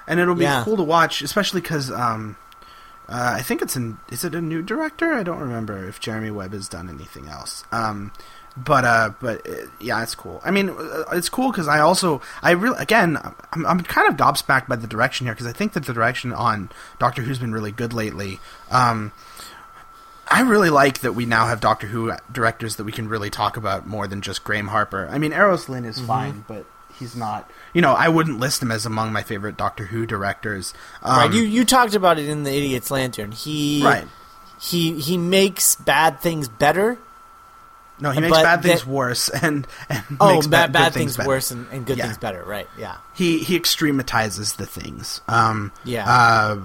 and 0.06 0.20
it'll 0.20 0.36
be 0.36 0.44
Yeah. 0.44 0.64
cool 0.66 0.76
to 0.76 0.84
watch, 0.84 1.22
especially 1.22 1.62
because 1.62 1.90
um, 1.90 2.36
uh, 3.08 3.36
I 3.38 3.42
think 3.42 3.62
it's 3.62 3.78
an 3.78 4.00
is 4.10 4.26
it 4.26 4.36
a 4.36 4.42
new 4.42 4.62
director? 4.62 5.14
I 5.14 5.24
don't 5.24 5.40
remember 5.40 5.86
if 5.88 6.00
Jeremy 6.02 6.30
Webb 6.32 6.52
has 6.52 6.68
done 6.68 6.90
anything 6.90 7.30
else. 7.30 7.64
Um, 7.72 8.12
but 8.58 8.84
uh, 8.84 9.12
but 9.22 9.48
uh, 9.50 9.54
yeah, 9.80 10.04
it's 10.04 10.14
cool. 10.14 10.42
I 10.44 10.52
mean, 10.52 10.70
uh, 10.72 11.04
it's 11.14 11.30
cool 11.30 11.52
because 11.52 11.70
I 11.70 11.80
also 11.80 12.22
I 12.42 12.52
really 12.52 12.78
again 12.80 13.18
I'm, 13.54 13.66
I'm 13.66 13.80
kind 13.82 14.10
of 14.10 14.18
gobsmacked 14.18 14.68
by 14.68 14.76
the 14.76 14.88
direction 14.88 15.26
here 15.26 15.34
because 15.34 15.48
I 15.48 15.54
think 15.54 15.72
that 15.74 15.86
the 15.86 15.94
direction 15.94 16.34
on 16.34 16.70
Doctor 17.00 17.22
Who's 17.22 17.40
been 17.40 17.54
really 17.54 17.72
good 17.72 17.94
lately. 17.94 18.42
Um, 18.72 19.14
I 20.28 20.42
really 20.42 20.70
like 20.70 21.00
that 21.00 21.14
we 21.14 21.26
now 21.26 21.48
have 21.48 21.60
Doctor 21.60 21.88
Who 21.88 22.14
directors 22.32 22.78
that 22.78 22.84
we 22.84 22.92
can 22.92 23.08
really 23.08 23.30
talk 23.30 23.58
about 23.58 23.86
more 23.86 24.08
than 24.08 24.22
just 24.22 24.44
Graeme 24.44 24.68
Harper. 24.68 25.08
I 25.12 25.18
mean, 25.18 25.32
Euros 25.32 25.70
Lyn 25.70 25.86
is 25.86 26.00
fine, 26.00 26.46
but 26.48 26.66
he's 26.98 27.16
not. 27.16 27.50
You 27.74 27.82
know, 27.82 27.94
I 27.94 28.10
wouldn't 28.10 28.40
list 28.40 28.62
him 28.62 28.72
as 28.72 28.86
among 28.86 29.14
my 29.14 29.24
favorite 29.24 29.58
Doctor 29.58 29.86
Who 29.86 30.06
directors. 30.06 30.74
Um, 31.02 31.18
right. 31.18 31.34
You 31.34 31.44
you 31.44 31.66
talked 31.66 31.96
about 31.96 32.20
it 32.20 32.28
in 32.28 32.44
the 32.44 32.52
Idiot's 32.52 32.90
Lantern. 32.90 33.32
He 33.32 33.82
right. 33.84 34.08
he 34.60 35.00
he 35.00 35.18
makes 35.18 35.76
bad 35.76 36.20
things 36.20 36.48
better. 36.48 36.98
No, 38.04 38.12
he 38.12 38.20
makes 38.20 38.36
but 38.38 38.44
bad 38.44 38.62
things 38.62 38.82
that- 38.84 38.88
worse 38.90 39.30
and, 39.42 39.66
and 39.90 40.04
Oh, 40.20 40.34
makes 40.36 40.46
bad 40.48 40.68
good 40.68 40.74
bad 40.74 40.94
things, 40.94 41.18
better. 41.18 41.28
worse 41.30 41.50
and, 41.52 41.66
and 41.72 41.86
good 41.86 41.98
Yeah. 41.98 42.04
things 42.06 42.18
better. 42.20 42.44
Right. 42.44 42.68
Yeah. 42.78 42.98
He 43.16 43.40
he 43.40 43.58
extrematizes 43.60 44.58
the 44.58 44.66
things. 44.66 45.22
Um, 45.28 45.72
Yeah. 45.86 46.06
Uh, 46.08 46.60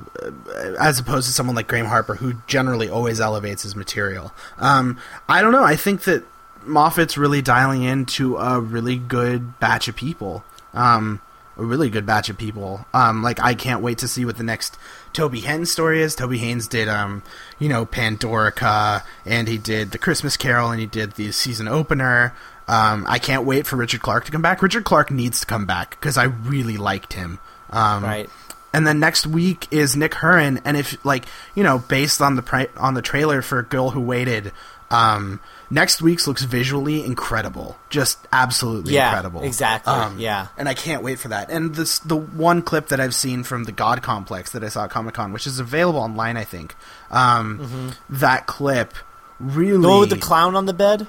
as 0.79 0.99
opposed 0.99 1.29
to 1.29 1.33
someone 1.33 1.55
like 1.57 1.69
Graeme 1.69 1.87
Harper, 1.87 2.17
who 2.17 2.35
generally 2.47 2.89
always 2.91 3.21
elevates 3.21 3.63
his 3.63 3.75
material. 3.77 4.33
Um, 4.59 4.99
I 5.29 5.41
don't 5.41 5.53
know. 5.53 5.65
I 5.65 5.77
think 5.77 6.03
that 6.05 6.25
Moffat's 6.67 7.17
really 7.17 7.41
dialing 7.41 7.85
into 7.85 8.37
a 8.37 8.61
really 8.61 8.97
good 8.99 9.59
batch 9.61 9.89
of 9.89 9.97
people. 9.97 10.45
Um, 10.75 11.21
a 11.59 11.65
really 11.65 11.91
good 11.91 12.07
batch 12.07 12.29
of 12.31 12.39
people. 12.39 12.87
Um, 12.95 13.23
like 13.23 13.41
I 13.41 13.55
can't 13.55 13.83
wait 13.83 13.99
to 13.99 14.09
see 14.09 14.25
what 14.25 14.37
the 14.37 14.45
next 14.45 14.79
Toby 15.13 15.41
Haynes 15.41 15.71
story 15.73 16.01
is. 16.03 16.15
Toby 16.15 16.39
Haynes 16.39 16.69
did, 16.69 16.89
um, 16.89 17.23
you 17.59 17.69
know, 17.69 17.85
Pandorica, 17.85 19.03
and 19.27 19.49
he 19.49 19.59
did 19.59 19.91
the 19.91 19.99
Christmas 19.99 20.37
Carol, 20.37 20.71
and 20.71 20.81
he 20.81 20.87
did 20.87 21.13
the 21.13 21.33
season 21.33 21.69
opener. 21.69 22.35
Um, 22.67 23.05
I 23.09 23.19
can't 23.19 23.45
wait 23.45 23.67
for 23.67 23.77
Richard 23.77 24.03
Clark 24.03 24.27
to 24.27 24.31
come 24.31 24.43
back. 24.43 24.63
Richard 24.63 24.85
Clark 24.85 25.11
needs 25.11 25.41
to 25.41 25.47
come 25.47 25.65
back 25.67 25.91
because 25.91 26.17
I 26.19 26.25
really 26.25 26.77
liked 26.77 27.15
him. 27.15 27.39
Um, 27.71 28.05
Right. 28.05 28.31
and 28.73 28.87
then 28.87 29.01
next 29.01 29.27
week 29.27 29.67
is 29.71 29.97
Nick 29.97 30.15
Hurran, 30.15 30.61
and 30.65 30.77
if 30.77 31.03
like 31.05 31.25
you 31.55 31.63
know, 31.65 31.79
based 31.79 32.21
on 32.21 32.37
the 32.37 32.43
pri- 32.43 32.69
on 32.77 32.95
the 32.95 33.03
trailer 33.03 33.41
for 33.43 33.63
Girl 33.63 33.91
Who 33.91 34.01
Waited, 34.01 34.53
um, 34.91 35.41
next 35.71 36.01
week's 36.03 36.27
looks 36.27 36.43
visually 36.45 37.05
incredible, 37.05 37.77
just 37.91 38.19
absolutely 38.33 38.95
Yeah, 38.95 39.09
incredible. 39.11 39.43
exactly, 39.43 39.93
Um, 39.93 40.19
yeah. 40.19 40.49
and 40.57 40.69
I 40.69 40.75
can't 40.75 41.03
wait 41.03 41.19
for 41.19 41.29
that. 41.29 41.51
And 41.51 41.75
this 41.75 41.99
the 41.99 42.17
one 42.17 42.63
clip 42.63 42.89
that 42.89 43.01
I've 43.01 43.15
seen 43.15 43.43
from 43.45 43.65
the 43.65 43.73
God 43.73 44.03
Complex 44.03 44.51
that 44.53 44.65
I 44.65 44.69
saw 44.69 44.85
at 44.85 44.91
Comic 44.91 45.15
Con, 45.15 45.33
which 45.33 45.47
is 45.47 45.59
available 45.59 46.01
online, 46.01 46.37
I 46.37 46.45
think. 46.45 46.75
Um, 47.11 47.93
That 48.09 48.47
clip 48.47 48.95
really 49.41 49.73
Mm-hmm. 49.73 49.83
The 49.83 49.89
one 49.89 50.01
with 50.01 50.11
the 50.11 50.17
clown 50.19 50.57
on 50.57 50.67
the 50.67 50.73
bed. 50.73 51.07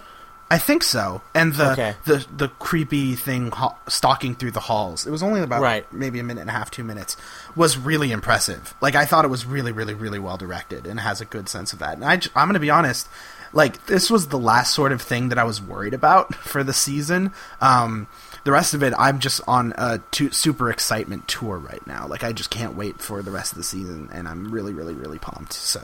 I 0.51 0.57
think 0.57 0.81
so. 0.81 1.21
And 1.35 1.53
the 1.53 1.71
Okay. 1.73 1.95
the 2.05 2.25
the 2.35 2.47
creepy 2.47 3.15
thing 3.15 3.53
stalking 3.87 4.33
through 4.33 4.49
the 4.51 4.61
halls. 4.61 5.05
It 5.05 5.11
was 5.11 5.21
only 5.21 5.41
about 5.41 5.61
Right. 5.61 5.85
maybe 5.93 6.19
a 6.19 6.23
minute 6.23 6.41
and 6.41 6.49
a 6.49 6.53
half, 6.53 6.71
two 6.71 6.83
minutes. 6.83 7.15
Was 7.55 7.77
really 7.77 8.11
impressive. 8.11 8.73
Like 8.81 8.95
I 8.95 9.05
thought 9.05 9.25
it 9.25 9.29
was 9.29 9.45
really, 9.45 9.71
really, 9.71 9.93
really 9.93 10.17
well 10.17 10.37
directed 10.37 10.87
and 10.87 10.99
has 11.01 11.21
a 11.21 11.25
good 11.25 11.49
sense 11.49 11.71
of 11.71 11.77
that. 11.79 11.93
And 11.93 12.03
I, 12.03 12.13
I'm 12.35 12.47
going 12.47 12.53
to 12.55 12.59
be 12.59 12.71
honest. 12.71 13.07
Like 13.53 13.85
this 13.87 14.09
was 14.09 14.27
the 14.27 14.37
last 14.39 14.73
sort 14.73 14.91
of 14.91 15.01
thing 15.01 15.29
that 15.29 15.37
I 15.37 15.43
was 15.43 15.61
worried 15.61 15.93
about 15.93 16.33
for 16.35 16.63
the 16.63 16.73
season. 16.73 17.31
Um, 17.61 18.07
the 18.43 18.51
rest 18.51 18.73
of 18.73 18.83
it, 18.83 18.93
I'm 18.97 19.19
just 19.19 19.41
on 19.47 19.73
a 19.77 19.99
super 20.31 20.69
excitement 20.69 21.27
tour 21.27 21.57
right 21.57 21.85
now. 21.85 22.07
Like 22.07 22.23
I 22.23 22.31
just 22.31 22.49
can't 22.49 22.75
wait 22.75 23.01
for 23.01 23.21
the 23.21 23.31
rest 23.31 23.51
of 23.51 23.57
the 23.57 23.63
season, 23.63 24.09
and 24.13 24.27
I'm 24.27 24.51
really, 24.51 24.73
really, 24.73 24.93
really 24.93 25.19
pumped. 25.19 25.53
So 25.53 25.81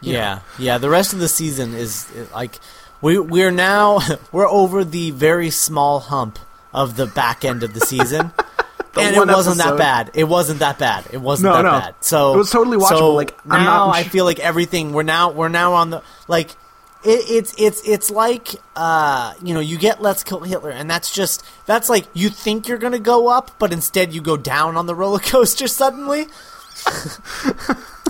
Yeah, 0.00 0.40
yeah. 0.58 0.78
The 0.78 0.90
rest 0.90 1.12
of 1.12 1.18
the 1.20 1.28
season 1.28 1.74
is, 1.74 2.10
is 2.12 2.30
like 2.32 2.58
we 3.00 3.18
we're 3.18 3.50
now 3.50 4.00
we're 4.32 4.48
over 4.48 4.84
the 4.84 5.10
very 5.12 5.50
small 5.50 6.00
hump 6.00 6.38
of 6.72 6.96
the 6.96 7.06
back 7.06 7.44
end 7.44 7.62
of 7.62 7.72
the 7.74 7.80
season. 7.80 8.32
and 8.96 9.16
it 9.16 9.26
wasn't 9.26 9.58
that 9.58 9.76
bad. 9.78 10.10
It 10.14 10.24
wasn't 10.24 10.58
that 10.60 10.78
bad. 10.78 11.06
It 11.12 11.18
wasn't 11.20 11.52
No, 11.52 11.56
that 11.56 11.62
no. 11.62 11.70
bad. 11.80 11.94
So 12.00 12.34
It 12.34 12.36
was 12.38 12.50
totally 12.50 12.76
watchable. 12.76 12.88
So 12.98 13.14
Like, 13.14 13.36
I'm 13.48 13.64
now, 13.64 13.86
not- 13.86 13.94
I 13.96 14.04
feel 14.04 14.24
like 14.24 14.38
everything. 14.40 14.92
We're 14.92 15.02
now 15.04 15.30
we're 15.30 15.48
now 15.48 15.74
on 15.74 15.90
the 15.90 16.02
like. 16.28 16.50
It, 17.04 17.30
it's 17.30 17.54
it's 17.58 17.86
it's 17.86 18.10
like 18.10 18.48
uh, 18.76 19.34
you 19.42 19.52
know 19.54 19.60
you 19.60 19.76
get 19.78 20.00
Let's 20.00 20.24
Kill 20.24 20.40
Hitler 20.40 20.70
and 20.70 20.90
that's 20.90 21.12
just 21.12 21.44
that's 21.66 21.88
like 21.88 22.06
you 22.14 22.30
think 22.30 22.66
you're 22.66 22.78
gonna 22.78 22.98
go 22.98 23.28
up 23.28 23.50
but 23.58 23.72
instead 23.72 24.14
you 24.14 24.22
go 24.22 24.36
down 24.36 24.76
on 24.76 24.86
the 24.86 24.94
roller 24.94 25.18
coaster 25.32 25.68
suddenly 25.68 26.26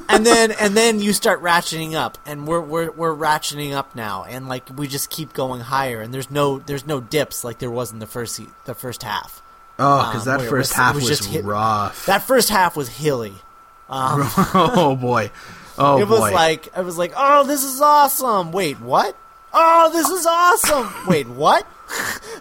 and 0.08 0.24
then 0.26 0.52
and 0.52 0.76
then 0.76 1.00
you 1.00 1.12
start 1.12 1.42
ratcheting 1.42 1.94
up 1.94 2.18
and 2.26 2.46
we're 2.46 2.60
we're 2.60 2.90
we're 2.92 3.14
ratcheting 3.14 3.72
up 3.72 3.94
now 3.96 4.24
and 4.24 4.48
like 4.48 4.68
we 4.76 4.86
just 4.86 5.10
keep 5.10 5.32
going 5.32 5.60
higher 5.60 6.00
and 6.00 6.12
there's 6.14 6.30
no 6.30 6.58
there's 6.60 6.86
no 6.86 7.00
dips 7.00 7.44
like 7.44 7.58
there 7.58 7.70
was 7.70 7.92
in 7.92 7.98
the 7.98 8.06
first 8.06 8.40
the 8.64 8.74
first 8.74 9.02
half. 9.02 9.42
oh, 9.78 10.06
because 10.12 10.26
Um, 10.28 10.38
that 10.38 10.48
first 10.48 10.70
was- 10.70 10.72
half 10.72 10.94
was 10.94 11.08
was, 11.08 11.18
just 11.18 11.30
hit- 11.30 11.44
rough. 11.44 12.06
That 12.06 12.22
first 12.22 12.48
half 12.48 12.76
was 12.76 12.88
hilly. 12.88 13.34
Um, 13.86 14.22
oh 14.54 14.96
boy. 14.98 15.30
Oh 15.78 15.98
it 15.98 16.08
was 16.08 16.20
boy. 16.20 16.32
like 16.32 16.76
I 16.76 16.82
was 16.82 16.98
like, 16.98 17.12
"Oh, 17.16 17.44
this 17.44 17.64
is 17.64 17.80
awesome." 17.80 18.52
Wait, 18.52 18.80
what? 18.80 19.16
Oh, 19.52 19.90
this 19.92 20.08
is 20.08 20.26
awesome. 20.26 20.92
Wait, 21.06 21.28
what? 21.28 21.66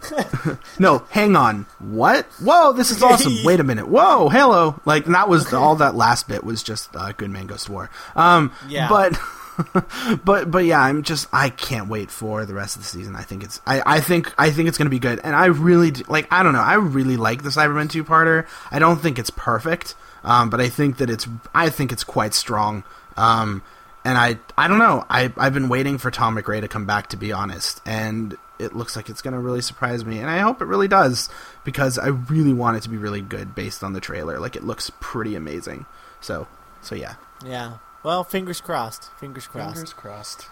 no, 0.80 1.00
hang 1.10 1.36
on. 1.36 1.65
What? 1.80 2.26
Whoa, 2.41 2.74
this 2.74 2.91
is 2.91 3.04
awesome. 3.04 3.36
Wait 3.43 3.60
a 3.60 3.63
minute. 3.63 3.88
Whoa, 3.88 4.30
hello. 4.30 4.80
Like 4.86 5.06
that 5.06 5.30
was 5.30 5.54
all 5.54 5.76
that 5.76 5.96
last 5.96 6.28
bit 6.28 6.43
was 6.43 6.63
just 6.63 6.96
uh, 6.96 7.12
Good 7.12 7.30
Man 7.30 7.46
Goes 7.48 7.65
to 7.65 7.72
War. 7.72 7.89
Um, 8.15 8.52
Yeah. 8.67 8.89
But. 8.89 9.19
but 10.26 10.50
but 10.50 10.65
yeah, 10.65 10.82
I'm 10.82 11.04
just 11.04 11.28
I 11.32 11.50
can't 11.50 11.88
wait 11.88 12.10
for 12.10 12.43
the 12.43 12.56
rest 12.56 12.76
of 12.76 12.82
the 12.82 12.88
season. 12.88 13.15
I 13.15 13.22
think 13.22 13.43
it's 13.43 13.62
I, 13.67 13.84
I 13.86 14.00
think 14.00 14.34
I 14.36 14.50
think 14.50 14.67
it's 14.67 14.80
gonna 14.80 14.89
be 14.89 14.98
good, 14.98 15.22
and 15.24 15.36
I 15.36 15.46
really 15.46 15.91
do, 15.91 16.04
like 16.08 16.28
I 16.32 16.41
don't 16.41 16.54
know 16.54 16.60
I 16.60 16.74
really 16.74 17.17
like 17.17 17.43
the 17.43 17.50
Cybermen 17.50 17.88
two 17.88 18.04
parter. 18.04 18.48
I 18.72 18.80
don't 18.80 19.00
think 19.00 19.19
it's 19.19 19.30
perfect, 19.30 19.93
um, 20.24 20.50
but 20.50 20.60
I 20.60 20.69
think 20.69 20.98
that 20.98 21.12
it's 21.12 21.28
I 21.54 21.69
think 21.69 21.91
it's 21.91 22.04
quite 22.04 22.34
strong. 22.34 22.84
Um, 23.17 23.63
and 24.06 24.17
I 24.17 24.39
I 24.58 24.67
don't 24.67 24.80
know 24.80 25.06
I 25.10 25.32
I've 25.38 25.54
been 25.54 25.69
waiting 25.69 25.97
for 25.97 26.12
Tom 26.12 26.36
MacRae 26.36 26.62
to 26.62 26.67
come 26.67 26.86
back 26.86 27.08
to 27.08 27.17
be 27.17 27.32
honest, 27.32 27.82
and 27.86 28.38
it 28.60 28.76
looks 28.76 28.95
like 28.95 29.10
it's 29.10 29.21
gonna 29.21 29.39
really 29.39 29.62
surprise 29.62 30.06
me, 30.06 30.19
and 30.19 30.30
I 30.30 30.39
hope 30.39 30.62
it 30.62 30.65
really 30.65 30.88
does 30.88 31.30
because 31.63 31.97
I 31.97 32.08
really 32.08 32.54
want 32.54 32.78
it 32.78 32.84
to 32.84 32.89
be 32.89 32.97
really 32.97 33.21
good 33.21 33.56
based 33.56 33.84
on 33.84 33.93
the 33.93 34.02
trailer. 34.02 34.39
Like 34.39 34.56
it 34.56 34.63
looks 34.63 34.91
pretty 34.99 35.36
amazing. 35.36 35.86
So 36.21 36.47
so 36.82 36.95
yeah. 36.95 37.15
Yeah. 37.45 37.78
Well, 38.04 38.23
fingers 38.23 38.60
crossed. 38.60 39.10
Fingers 39.19 39.47
crossed. 39.47 39.76
Fingers 39.76 39.93
crossed. 39.93 40.47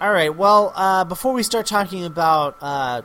All 0.00 0.12
right. 0.12 0.34
Well, 0.34 0.72
uh, 0.74 1.04
before 1.04 1.32
we 1.32 1.42
start 1.42 1.66
talking 1.66 2.04
about 2.04 2.56
uh, 2.60 3.02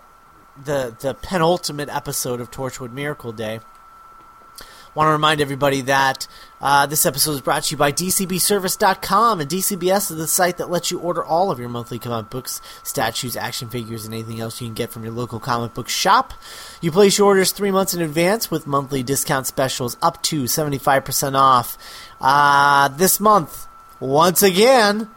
the 0.62 0.96
the 1.00 1.14
penultimate 1.14 1.90
episode 1.90 2.42
of 2.42 2.52
Torchwood 2.52 2.92
Miracle 2.92 3.32
Day, 3.32 3.60
want 4.94 5.08
to 5.08 5.12
remind 5.12 5.42
everybody 5.42 5.82
that 5.82 6.28
uh, 6.60 6.86
this 6.86 7.06
episode 7.06 7.32
is 7.32 7.42
brought 7.42 7.64
to 7.64 7.72
you 7.72 7.78
by 7.78 7.92
DCBService.com, 7.92 9.40
and 9.40 9.50
DCBS 9.50 10.12
is 10.12 10.18
the 10.18 10.28
site 10.28 10.58
that 10.58 10.70
lets 10.70 10.92
you 10.92 11.00
order 11.00 11.24
all 11.24 11.50
of 11.50 11.60
your 11.60 11.70
monthly 11.70 11.98
comic 11.98 12.30
books, 12.30 12.62
statues, 12.84 13.36
action 13.36 13.70
figures, 13.70 14.06
and 14.06 14.14
anything 14.14 14.40
else 14.40 14.62
you 14.62 14.68
can 14.68 14.74
get 14.74 14.92
from 14.92 15.04
your 15.04 15.14
local 15.14 15.40
comic 15.40 15.74
book 15.74 15.90
shop. 15.90 16.34
You 16.82 16.92
place 16.92 17.18
your 17.18 17.28
orders 17.28 17.52
three 17.52 17.72
months 17.72 17.94
in 17.94 18.02
advance 18.02 18.52
with 18.52 18.68
monthly 18.68 19.04
discount 19.04 19.48
specials 19.48 19.98
up 20.02 20.22
to 20.24 20.44
75% 20.44 21.36
off. 21.36 21.78
Uh, 22.20 22.90
this 22.90 23.20
month, 23.20 23.68
once 24.00 24.44
again, 24.44 25.10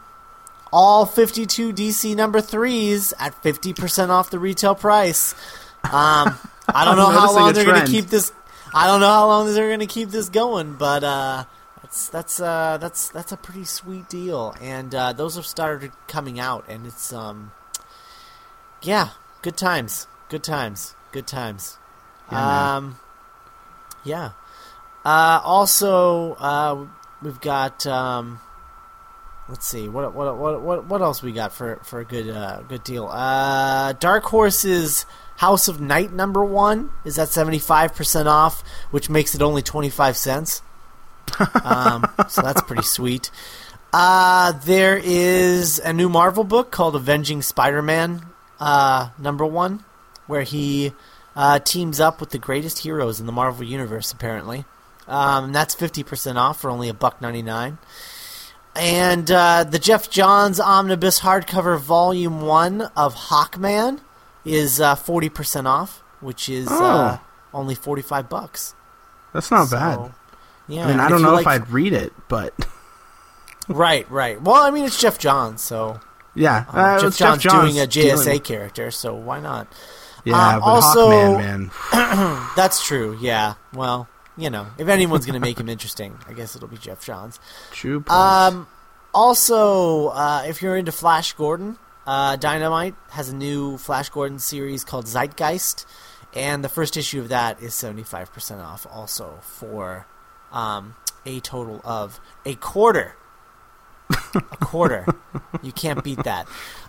all 0.72 1.06
52 1.06 1.72
DC 1.72 2.16
number 2.16 2.40
threes 2.40 3.12
at 3.18 3.40
50% 3.42 4.08
off 4.08 4.30
the 4.30 4.38
retail 4.38 4.74
price. 4.74 5.34
Um, 5.84 6.38
I 6.68 6.84
don't 6.84 6.96
know 6.96 7.10
how 7.10 7.34
long 7.34 7.52
they're 7.52 7.64
going 7.64 7.84
to 7.84 7.90
keep 7.90 8.06
this. 8.06 8.32
I 8.76 8.88
don't 8.88 8.98
know 8.98 9.06
how 9.06 9.28
long 9.28 9.54
they're 9.54 9.68
going 9.68 9.78
to 9.78 9.86
keep 9.86 10.10
this 10.10 10.28
going, 10.28 10.74
but 10.74 11.04
uh, 11.04 11.44
that's 11.80 12.08
that's 12.08 12.40
uh, 12.40 12.76
that's 12.80 13.08
that's 13.08 13.30
a 13.30 13.36
pretty 13.36 13.64
sweet 13.64 14.08
deal, 14.08 14.52
and 14.60 14.92
uh, 14.92 15.12
those 15.12 15.36
have 15.36 15.46
started 15.46 15.92
coming 16.08 16.40
out, 16.40 16.64
and 16.68 16.84
it's 16.84 17.12
um, 17.12 17.52
yeah, 18.82 19.10
good 19.42 19.56
times, 19.56 20.08
good 20.28 20.42
times, 20.42 20.96
good 21.12 21.28
times. 21.28 21.78
Yeah, 22.32 22.76
um, 22.76 22.98
yeah. 24.02 24.32
Uh, 25.04 25.40
also, 25.44 26.32
uh, 26.34 26.84
we've 27.22 27.40
got 27.40 27.86
um, 27.86 28.40
let's 29.48 29.68
see 29.68 29.88
what 29.88 30.12
what 30.14 30.36
what 30.36 30.60
what 30.60 30.84
what 30.86 31.00
else 31.00 31.22
we 31.22 31.30
got 31.30 31.52
for 31.52 31.76
for 31.84 32.00
a 32.00 32.04
good 32.04 32.28
uh, 32.28 32.62
good 32.68 32.82
deal. 32.82 33.06
Uh, 33.06 33.92
Dark 33.92 34.24
Horse's 34.24 35.06
House 35.36 35.68
of 35.68 35.80
Night 35.80 36.12
number 36.12 36.44
one 36.44 36.90
is 37.04 37.18
at 37.18 37.28
seventy 37.28 37.58
five 37.58 37.94
percent 37.94 38.28
off, 38.28 38.62
which 38.90 39.10
makes 39.10 39.34
it 39.34 39.42
only 39.42 39.62
twenty 39.62 39.90
five 39.90 40.16
cents. 40.16 40.62
um, 41.64 42.06
so 42.28 42.42
that's 42.42 42.62
pretty 42.62 42.82
sweet. 42.82 43.30
Uh, 43.92 44.52
there 44.64 45.00
is 45.02 45.78
a 45.78 45.92
new 45.92 46.08
Marvel 46.08 46.44
book 46.44 46.70
called 46.70 46.96
Avenging 46.96 47.42
Spider-Man 47.42 48.26
uh, 48.58 49.10
number 49.18 49.46
one, 49.46 49.84
where 50.26 50.42
he 50.42 50.92
uh, 51.36 51.58
teams 51.60 52.00
up 52.00 52.20
with 52.20 52.30
the 52.30 52.38
greatest 52.38 52.80
heroes 52.80 53.20
in 53.20 53.26
the 53.26 53.32
Marvel 53.32 53.64
universe. 53.64 54.12
Apparently, 54.12 54.64
um, 55.08 55.46
and 55.46 55.54
that's 55.54 55.74
fifty 55.74 56.02
percent 56.02 56.38
off 56.38 56.60
for 56.60 56.70
only 56.70 56.88
a 56.88 56.94
buck 56.94 57.20
ninety 57.20 57.42
nine. 57.42 57.78
And 58.76 59.30
uh, 59.30 59.64
the 59.64 59.78
Geoff 59.78 60.10
Johns 60.10 60.58
Omnibus 60.58 61.20
hardcover 61.20 61.78
volume 61.78 62.40
one 62.40 62.82
of 62.96 63.14
Hawkman 63.14 64.00
is 64.44 64.80
uh, 64.80 64.94
forty 64.94 65.28
percent 65.28 65.66
off, 65.66 66.02
which 66.20 66.48
is 66.48 66.68
uh, 66.68 67.18
only 67.52 67.74
forty 67.74 68.02
five 68.02 68.28
bucks. 68.28 68.74
That's 69.32 69.50
not 69.50 69.68
So, 69.68 69.76
bad. 69.76 70.14
Yeah, 70.68 70.84
I 70.86 70.88
mean, 70.88 71.00
I 71.00 71.08
don't 71.08 71.22
know 71.22 71.32
like- 71.34 71.42
if 71.42 71.46
I'd 71.46 71.70
read 71.70 71.92
it, 71.92 72.12
but 72.28 72.54
Right, 73.68 74.08
right. 74.10 74.40
Well, 74.40 74.62
I 74.62 74.70
mean, 74.70 74.84
it's 74.84 75.00
Geoff 75.00 75.18
Johns, 75.18 75.62
so 75.62 75.98
yeah, 76.34 76.64
uh, 76.72 76.76
uh, 76.78 76.98
Jeff 77.00 77.08
it's 77.08 77.16
Johns 77.18 77.42
doing 77.42 77.78
a 77.80 77.86
JSA 77.86 77.92
dealing- 78.24 78.40
character, 78.40 78.90
so 78.90 79.14
why 79.14 79.40
not? 79.40 79.66
Yeah, 80.24 80.34
Um, 80.54 80.60
but 80.60 80.66
also- 80.66 81.08
Hawkman, 81.10 81.70
man. 81.92 82.46
That's 82.56 82.84
true. 82.84 83.16
Yeah. 83.20 83.54
Well, 83.74 84.08
you 84.36 84.48
know, 84.50 84.66
if 84.78 84.88
anyone's 84.88 85.26
going 85.26 85.34
to 85.34 85.40
make 85.40 85.60
him 85.60 85.68
interesting, 85.68 86.18
I 86.28 86.32
guess 86.32 86.56
it'll 86.56 86.68
be 86.68 86.76
Geoff 86.78 87.04
Johns. 87.04 87.38
True. 87.72 88.00
point. 88.00 88.10
Um, 88.10 88.66
also, 89.12 90.08
uh, 90.08 90.44
if 90.46 90.60
you're 90.62 90.76
into 90.76 90.92
Flash 90.92 91.34
Gordon, 91.34 91.78
uh, 92.06 92.36
Dynamite 92.36 92.94
has 93.10 93.28
a 93.28 93.34
new 93.34 93.78
Flash 93.78 94.08
Gordon 94.08 94.38
series 94.38 94.84
called 94.84 95.06
Zeitgeist, 95.06 95.86
and 96.34 96.64
the 96.64 96.68
first 96.68 96.96
issue 96.96 97.20
of 97.20 97.28
that 97.28 97.62
is 97.62 97.72
75% 97.72 98.62
off 98.62 98.86
also 98.90 99.38
for 99.42 100.06
um, 100.52 100.96
a 101.26 101.40
total 101.40 101.80
of 101.84 102.20
a 102.44 102.54
quarter. 102.54 103.16
a 104.34 104.56
quarter. 104.58 105.06
You 105.62 105.72
can't 105.72 106.02
beat 106.04 106.22
that. 106.24 106.46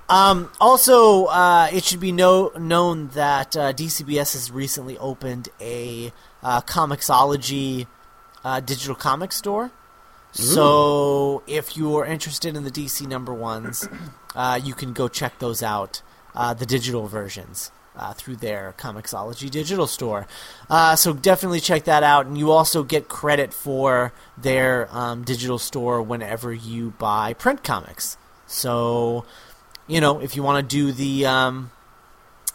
Um, 0.09 0.51
also, 0.59 1.25
uh, 1.25 1.69
it 1.71 1.83
should 1.83 1.99
be 1.99 2.11
no, 2.11 2.51
known 2.57 3.07
that 3.09 3.55
uh, 3.55 3.73
DCBS 3.73 4.33
has 4.33 4.51
recently 4.51 4.97
opened 4.97 5.49
a 5.59 6.11
uh, 6.43 6.61
Comixology 6.61 7.87
uh, 8.43 8.59
digital 8.59 8.95
comic 8.95 9.31
store. 9.31 9.71
So, 10.35 11.43
if 11.47 11.77
you 11.77 11.95
are 11.97 12.05
interested 12.05 12.57
in 12.57 12.63
the 12.65 12.71
DC 12.71 13.07
number 13.07 13.33
ones, 13.33 13.87
uh, 14.35 14.59
you 14.61 14.73
can 14.73 14.91
go 14.91 15.07
check 15.07 15.39
those 15.39 15.63
out, 15.63 16.01
uh, 16.35 16.53
the 16.53 16.65
digital 16.65 17.07
versions, 17.07 17.71
uh, 17.95 18.11
through 18.11 18.35
their 18.35 18.75
Comixology 18.77 19.49
digital 19.49 19.87
store. 19.87 20.27
Uh, 20.69 20.97
so, 20.97 21.13
definitely 21.13 21.61
check 21.61 21.85
that 21.85 22.03
out. 22.03 22.25
And 22.25 22.37
you 22.37 22.51
also 22.51 22.83
get 22.83 23.07
credit 23.07 23.53
for 23.53 24.11
their 24.37 24.89
um, 24.91 25.23
digital 25.23 25.57
store 25.57 26.01
whenever 26.01 26.53
you 26.53 26.91
buy 26.99 27.31
print 27.31 27.63
comics. 27.63 28.17
So, 28.45 29.23
you 29.87 30.01
know, 30.01 30.19
if 30.19 30.35
you 30.35 30.43
want 30.43 30.69
to 30.69 30.75
do 30.75 30.91
the 30.91 31.25
um, 31.25 31.71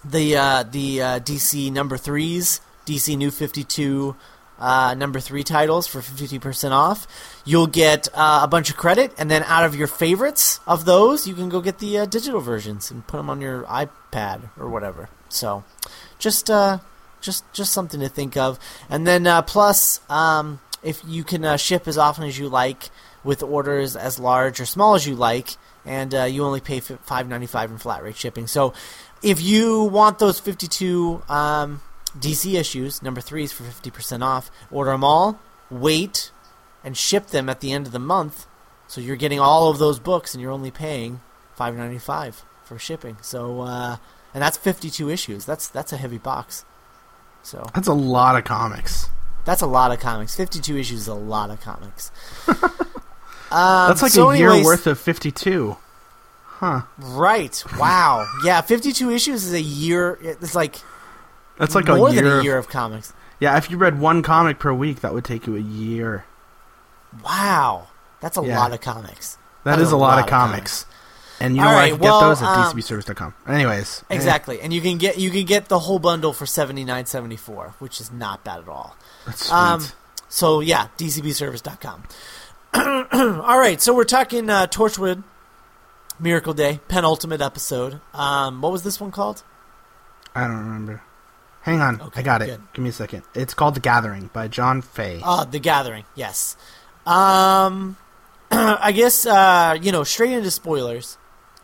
the 0.05 0.37
uh, 0.37 0.63
the 0.65 1.03
uh, 1.03 1.21
DC 1.21 1.73
number 1.73 1.97
threes, 1.97 2.61
DC 2.85 3.17
New 3.17 3.31
Fifty 3.31 3.65
Two, 3.65 4.17
uh, 4.61 4.95
number 4.95 5.19
three 5.21 5.43
titles 5.43 5.87
for 5.87 6.01
50% 6.01 6.71
off. 6.71 7.07
You'll 7.45 7.67
get 7.67 8.09
uh, 8.15 8.41
a 8.43 8.49
bunch 8.49 8.71
of 8.71 8.77
credit, 8.77 9.13
and 9.19 9.31
then 9.31 9.43
out 9.45 9.65
of 9.65 9.75
your 9.75 9.87
favorites 9.87 10.61
of 10.67 10.85
those, 10.85 11.27
you 11.27 11.35
can 11.35 11.49
go 11.49 11.61
get 11.61 11.79
the 11.79 11.99
uh, 11.99 12.05
digital 12.05 12.41
versions 12.41 12.91
and 12.91 13.07
put 13.07 13.17
them 13.17 13.31
on 13.31 13.41
your 13.41 13.65
iPad 13.65 14.51
or 14.59 14.69
whatever. 14.69 15.09
So, 15.31 15.65
just 16.19 16.51
uh, 16.51 16.79
just 17.21 17.51
just 17.53 17.73
something 17.73 18.01
to 18.01 18.09
think 18.09 18.37
of. 18.37 18.59
And 18.91 19.07
then 19.07 19.27
uh, 19.27 19.43
plus, 19.43 20.01
um, 20.11 20.61
if 20.83 21.01
you 21.07 21.25
can 21.25 21.45
uh, 21.45 21.57
ship 21.57 21.89
as 21.89 21.97
often 21.97 22.25
as 22.25 22.39
you 22.39 22.49
like 22.49 22.91
with 23.25 23.43
orders 23.43 23.97
as 23.97 24.19
large 24.19 24.61
or 24.61 24.67
small 24.67 24.95
as 24.95 25.07
you 25.07 25.15
like, 25.15 25.57
and 25.87 26.13
you 26.13 26.45
only 26.45 26.61
pay 26.61 26.81
five 26.81 27.29
ninety 27.29 27.47
five 27.47 27.71
in 27.71 27.79
flat 27.79 28.03
rate 28.03 28.17
shipping. 28.17 28.47
So, 28.47 28.75
if 29.23 29.41
you 29.41 29.85
want 29.85 30.19
those 30.19 30.39
fifty 30.39 30.67
two 30.67 31.23
um, 31.29 31.81
DC 32.19 32.59
issues, 32.59 33.03
number 33.03 33.21
three 33.21 33.45
is 33.45 33.53
for 33.53 33.65
fifty 33.65 33.91
percent 33.91 34.23
off, 34.23 34.51
order 34.71 34.91
them 34.91 35.05
all. 35.05 35.39
Wait 35.71 36.33
and 36.83 36.97
ship 36.97 37.29
them 37.29 37.49
at 37.49 37.61
the 37.61 37.73
end 37.73 37.87
of 37.87 37.93
the 37.93 37.99
month. 37.99 38.47
So 38.87 39.01
you're 39.01 39.17
getting 39.17 39.39
all 39.39 39.71
of 39.71 39.79
those 39.79 39.99
books, 39.99 40.35
and 40.35 40.43
you're 40.43 40.51
only 40.51 40.71
paying 40.71 41.21
five 41.55 41.77
ninety 41.77 41.99
five 41.99 42.45
for 42.65 42.79
shipping. 42.79 43.19
So, 43.21 43.61
uh, 43.61 43.97
and 44.35 44.43
that's 44.43 44.57
fifty 44.57 44.91
two 44.91 45.11
issues. 45.11 45.45
That's 45.45 45.69
that's 45.69 45.93
a 45.93 45.97
heavy 45.97 46.19
box. 46.19 46.65
So 47.43 47.65
that's 47.75 47.89
a 47.89 47.95
lot 47.95 48.37
of 48.37 48.45
comics. 48.45 49.09
That's 49.45 49.63
a 49.63 49.67
lot 49.67 49.93
of 49.93 50.01
comics. 50.01 50.35
Fifty 50.35 50.61
two 50.61 50.77
issues 50.77 51.03
is 51.03 51.09
a 51.09 51.15
lot 51.15 51.51
of 51.51 51.61
comics. 51.61 52.11
um, 52.49 53.89
that's 53.89 54.03
like 54.03 54.13
so 54.13 54.31
a 54.31 54.37
year 54.37 54.49
anyways, 54.51 54.67
worth 54.67 54.87
of 54.87 54.99
fifty 54.99 55.31
two. 55.31 55.77
Huh. 56.61 56.83
Right. 56.99 57.65
Wow. 57.79 58.27
yeah, 58.45 58.61
52 58.61 59.11
issues 59.11 59.47
is 59.47 59.55
a 59.55 59.63
year. 59.63 60.19
It's 60.21 60.55
like 60.55 60.77
that's 61.61 61.75
like 61.75 61.87
more 61.87 62.09
a 62.09 62.13
year 62.13 62.23
than 62.23 62.33
a 62.33 62.39
of, 62.39 62.45
year 62.45 62.59
of 62.59 62.69
comics. 62.69 63.13
Yeah, 63.39 63.57
if 63.59 63.71
you 63.71 63.77
read 63.77 64.01
one 64.01 64.23
comic 64.23 64.59
per 64.59 64.73
week, 64.73 65.01
that 65.01 65.13
would 65.13 65.25
take 65.25 65.47
you 65.47 65.57
a 65.57 65.61
year. 65.61 66.25
Wow, 67.23 67.89
that's 68.21 68.39
a 68.39 68.43
yeah. 68.43 68.59
lot 68.59 68.73
of 68.73 68.81
comics. 68.81 69.37
that, 69.65 69.77
that 69.77 69.79
is, 69.81 69.89
is, 69.89 69.93
a 69.93 69.97
lot, 69.97 70.17
lot 70.17 70.25
of 70.25 70.27
comics. 70.27 70.85
comics. 70.85 70.87
And 71.39 71.57
you 71.57 71.63
know 71.63 71.69
right, 71.69 71.85
I 71.85 71.91
can 71.91 72.01
well, 72.01 72.21
get 72.21 72.27
those 72.29 72.43
at 72.43 72.49
um, 72.49 72.77
dcbservice.com. 72.77 73.35
Anyways, 73.47 74.05
exactly, 74.11 74.59
eh. 74.59 74.65
and 74.65 74.73
you 74.73 74.81
can 74.81 74.99
get 74.99 75.19
you 75.19 75.31
can 75.31 75.45
get 75.45 75.69
the 75.69 75.79
whole 75.79 75.99
bundle 75.99 76.33
for 76.33 76.47
seventy 76.47 76.85
nine 76.85 77.07
seventy 77.07 77.37
four, 77.37 77.75
which 77.79 78.01
is 78.01 78.11
not 78.11 78.43
bad 78.43 78.61
at 78.61 78.69
all. 78.69 78.97
That's 79.27 79.47
sweet. 79.47 79.55
Um, 79.55 79.85
so 80.29 80.61
yeah, 80.61 80.89
dcbservice.com. 80.99 82.05
all 83.43 83.59
right, 83.59 83.81
so 83.81 83.95
we're 83.95 84.05
talking 84.05 84.49
uh, 84.49 84.67
Torchwood 84.67 85.25
Miracle 86.19 86.55
Day 86.55 86.81
penultimate 86.89 87.41
episode. 87.41 88.01
Um, 88.15 88.61
what 88.61 88.73
was 88.73 88.83
this 88.83 89.01
one 89.01 89.11
called? 89.11 89.43
I 90.35 90.47
don't 90.47 90.59
remember. 90.59 91.03
Hang 91.63 91.81
on, 91.81 92.01
okay, 92.01 92.21
I 92.21 92.23
got 92.23 92.43
it. 92.43 92.47
Good. 92.47 92.63
Give 92.73 92.83
me 92.83 92.91
a 92.91 92.93
second. 92.93 93.23
It's 93.35 93.53
called 93.53 93.75
The 93.75 93.81
Gathering 93.81 94.31
by 94.33 94.49
John 94.49 94.81
Fay. 94.81 95.21
Oh, 95.23 95.45
The 95.45 95.59
Gathering. 95.59 96.05
Yes. 96.15 96.57
Um, 97.05 97.97
I 98.51 98.93
guess 98.93 99.27
uh, 99.27 99.77
you 99.81 99.93
know 99.93 100.05
straight 100.05 100.33
into 100.33 100.51
spoilers. 100.51 101.19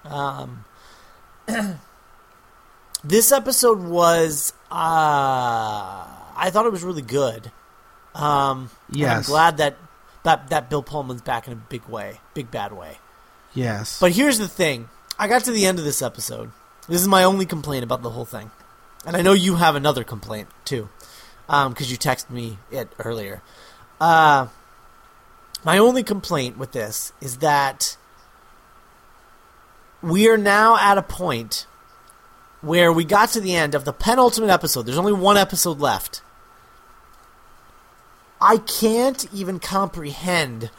Um, 0.05 0.65
this 3.05 3.33
episode 3.33 3.81
was 3.81 4.53
uh, 4.71 4.75
I 6.37 6.51
thought 6.51 6.67
it 6.67 6.73
was 6.73 6.83
really 6.85 7.03
good. 7.03 7.51
Um, 8.15 8.71
yes, 8.91 9.17
I'm 9.17 9.23
glad 9.33 9.57
that 9.59 9.77
that 10.23 10.49
that 10.51 10.71
Bill 10.71 10.83
Pullman's 10.83 11.23
back 11.23 11.47
in 11.47 11.53
a 11.53 11.57
big 11.57 11.87
way, 11.87 12.21
big 12.35 12.51
bad 12.51 12.73
way. 12.73 12.99
Yes, 13.55 13.99
but 13.99 14.13
here's 14.13 14.39
the 14.39 14.49
thing: 14.49 14.89
I 15.19 15.29
got 15.29 15.45
to 15.45 15.53
the 15.53 15.67
end 15.67 15.79
of 15.79 15.85
this 15.85 16.03
episode. 16.03 16.51
This 16.89 17.01
is 17.01 17.09
my 17.09 17.25
only 17.25 17.47
complaint 17.47 17.83
about 17.83 18.03
the 18.03 18.11
whole 18.11 18.25
thing, 18.25 18.51
and 19.07 19.17
I 19.17 19.23
know 19.23 19.33
you 19.33 19.57
have 19.57 19.77
another 19.77 20.05
complaint 20.05 20.49
too, 20.65 20.89
because 21.47 21.67
um, 21.67 21.75
you 21.79 21.97
texted 21.97 22.31
me 22.31 22.59
it 22.71 22.91
earlier. 22.99 23.41
Uh, 24.01 24.49
my 25.65 25.79
only 25.79 26.03
complaint 26.03 26.59
with 26.59 26.73
this 26.73 27.13
is 27.21 27.39
that 27.39 27.97
we 30.03 30.29
are 30.29 30.37
now 30.37 30.77
at 30.77 30.99
a 30.99 31.03
point 31.03 31.67
where 32.61 32.93
we 32.93 33.05
got 33.05 33.31
to 33.31 33.41
the 33.41 33.55
end 33.55 33.75
of 33.75 33.85
the 33.85 33.93
penultimate 33.93 34.51
episode. 34.51 34.83
There's 34.83 34.99
only 34.99 35.13
one 35.13 35.37
episode 35.37 35.79
left. 35.79 36.21
I 38.41 38.59
can't 38.59 39.27
even 39.33 39.61
comprehend 39.61 40.71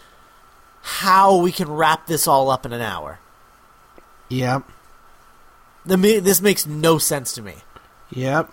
how 0.82 1.38
we 1.38 1.52
can 1.52 1.70
wrap 1.70 2.08
this 2.08 2.28
all 2.28 2.50
up 2.50 2.66
in 2.66 2.74
an 2.74 2.82
hour. 2.82 3.20
Yep. 4.30 4.64
The, 5.86 6.20
this 6.20 6.42
makes 6.42 6.66
no 6.66 6.98
sense 6.98 7.34
to 7.34 7.42
me. 7.42 7.56
Yep. 8.12 8.52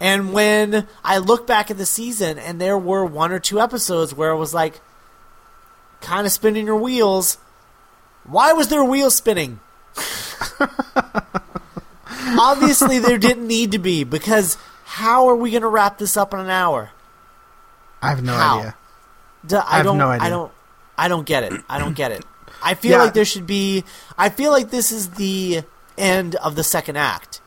And 0.00 0.32
when 0.32 0.86
I 1.04 1.18
look 1.18 1.46
back 1.46 1.70
at 1.70 1.78
the 1.78 1.86
season 1.86 2.38
and 2.38 2.60
there 2.60 2.76
were 2.76 3.04
one 3.04 3.32
or 3.32 3.38
two 3.38 3.60
episodes 3.60 4.14
where 4.14 4.30
it 4.30 4.36
was 4.36 4.52
like 4.52 4.80
kind 6.00 6.26
of 6.26 6.32
spinning 6.32 6.66
your 6.66 6.76
wheels, 6.76 7.38
why 8.24 8.52
was 8.52 8.68
there 8.68 8.84
wheels 8.84 9.14
spinning? 9.14 9.60
Obviously, 12.38 12.98
there 12.98 13.18
didn't 13.18 13.46
need 13.46 13.72
to 13.72 13.78
be 13.78 14.04
because 14.04 14.56
how 14.84 15.28
are 15.28 15.36
we 15.36 15.50
going 15.50 15.62
to 15.62 15.68
wrap 15.68 15.98
this 15.98 16.16
up 16.16 16.34
in 16.34 16.40
an 16.40 16.50
hour? 16.50 16.90
I 18.02 18.10
have 18.10 18.22
no 18.22 18.34
how? 18.34 18.58
idea. 18.58 18.76
D- 19.46 19.56
I, 19.56 19.80
I 19.80 19.82
don't. 19.82 19.98
No 19.98 20.08
I 20.08 20.28
don't. 20.28 20.52
I 20.96 21.08
don't 21.08 21.26
get 21.26 21.44
it. 21.44 21.52
I 21.68 21.78
don't 21.78 21.94
get 21.94 22.12
it. 22.12 22.24
I 22.62 22.74
feel 22.80 22.92
yeah. 22.92 22.98
like 22.98 23.14
there 23.14 23.24
should 23.24 23.46
be. 23.46 23.84
I 24.16 24.28
feel 24.28 24.50
like 24.50 24.70
this 24.70 24.92
is 24.92 25.10
the 25.10 25.62
end 25.96 26.34
of 26.36 26.56
the 26.56 26.64
second 26.64 26.96
act, 26.96 27.40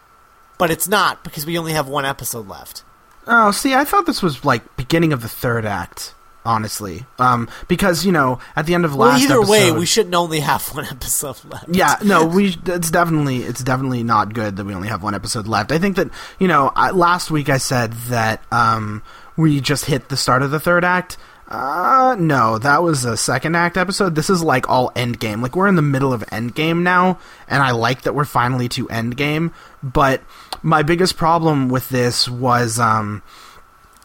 but 0.58 0.72
it's 0.72 0.88
not 0.88 1.24
because 1.24 1.45
we 1.45 1.58
only 1.58 1.74
have 1.74 1.88
one 1.88 2.05
episode 2.05 2.47
left. 2.47 2.84
Oh, 3.28 3.51
see, 3.51 3.74
I 3.74 3.84
thought 3.84 4.05
this 4.05 4.24
was 4.24 4.45
like 4.45 4.76
beginning 4.78 5.14
of 5.14 5.22
the 5.22 5.28
third 5.28 5.66
act 5.66 6.14
honestly. 6.47 7.05
Um, 7.20 7.49
because 7.68 8.05
you 8.05 8.12
know, 8.12 8.39
at 8.55 8.66
the 8.66 8.74
end 8.74 8.86
of 8.86 8.95
last 8.95 9.20
well, 9.20 9.24
either 9.24 9.41
episode, 9.41 9.51
way, 9.51 9.80
we 9.80 9.86
shouldn't 9.86 10.16
only 10.16 10.39
have 10.39 10.64
one 10.74 10.86
episode 10.86 11.43
left. 11.45 11.70
Yeah, 11.70 11.97
no, 12.03 12.26
we. 12.36 12.55
It's 12.66 12.89
definitely 12.89 13.39
it's 13.39 13.64
definitely 13.64 14.03
not 14.03 14.34
good 14.34 14.55
that 14.55 14.66
we 14.66 14.74
only 14.74 14.88
have 14.88 15.03
one 15.03 15.14
episode 15.14 15.45
left. 15.45 15.72
I 15.72 15.78
think 15.78 15.97
that 15.97 16.10
you 16.39 16.47
know, 16.47 16.72
I, 16.76 16.91
last 16.91 17.30
week 17.30 17.49
I 17.49 17.58
said 17.58 17.93
that 18.10 18.41
um, 18.51 19.03
we 19.36 19.62
just 19.62 19.86
hit 19.86 20.10
the 20.10 20.18
start 20.18 20.41
of 20.41 20.49
the 20.49 20.60
third 20.60 20.84
act. 20.84 21.18
Uh, 21.49 22.18
no, 22.20 22.58
that 22.58 22.84
was 22.84 23.05
a 23.05 23.16
second 23.16 23.55
act 23.55 23.78
episode. 23.78 24.16
This 24.16 24.30
is 24.30 24.43
like 24.43 24.70
all 24.70 24.91
Endgame. 24.91 25.41
Like 25.41 25.55
we're 25.55 25.70
in 25.70 25.78
the 25.78 25.82
middle 25.82 26.12
of 26.12 26.22
Endgame 26.26 26.82
now, 26.82 27.20
and 27.47 27.64
I 27.64 27.72
like 27.72 28.01
that 28.01 28.14
we're 28.14 28.26
finally 28.26 28.68
to 28.70 28.88
Endgame. 28.88 29.53
But 29.82 30.22
my 30.62 30.84
biggest 30.84 31.18
problem 31.18 31.70
with 31.70 31.89
this 31.89 32.28
was 32.30 32.80
um 32.80 33.24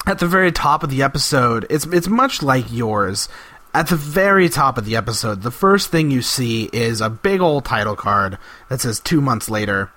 at 0.06 0.18
the 0.18 0.26
very 0.26 0.50
top 0.50 0.82
of 0.82 0.90
the 0.90 1.02
episode, 1.02 1.66
it's 1.70 1.86
it's 1.86 2.08
much 2.08 2.42
like 2.42 2.66
yours. 2.70 3.28
At 3.74 3.88
the 3.88 3.96
very 3.96 4.50
top 4.50 4.76
of 4.76 4.84
the 4.84 4.96
episode, 4.96 5.42
the 5.42 5.50
first 5.50 5.90
thing 5.90 6.10
you 6.10 6.20
see 6.20 6.68
is 6.74 7.00
a 7.00 7.08
big 7.08 7.40
old 7.40 7.64
title 7.64 7.96
card 7.96 8.36
that 8.68 8.82
says 8.82 9.00
two 9.00 9.22
months 9.22 9.48
later. 9.48 9.90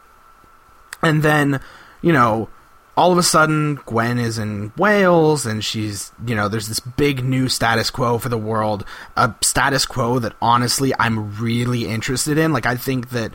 And 1.01 1.23
then, 1.23 1.59
you 2.01 2.13
know, 2.13 2.47
all 2.95 3.11
of 3.11 3.17
a 3.17 3.23
sudden, 3.23 3.75
Gwen 3.85 4.17
is 4.17 4.37
in 4.37 4.71
Wales 4.77 5.45
and 5.45 5.63
she's, 5.63 6.13
you 6.25 6.35
know, 6.35 6.47
there's 6.47 6.69
this 6.69 6.79
big 6.79 7.25
new 7.25 7.49
status 7.49 7.89
quo 7.89 8.17
for 8.17 8.29
the 8.29 8.37
world. 8.37 8.85
A 9.17 9.33
status 9.41 9.85
quo 9.85 10.19
that 10.19 10.35
honestly 10.41 10.93
I'm 10.97 11.37
really 11.37 11.85
interested 11.85 12.37
in. 12.37 12.53
Like, 12.53 12.65
I 12.65 12.77
think 12.77 13.09
that 13.09 13.33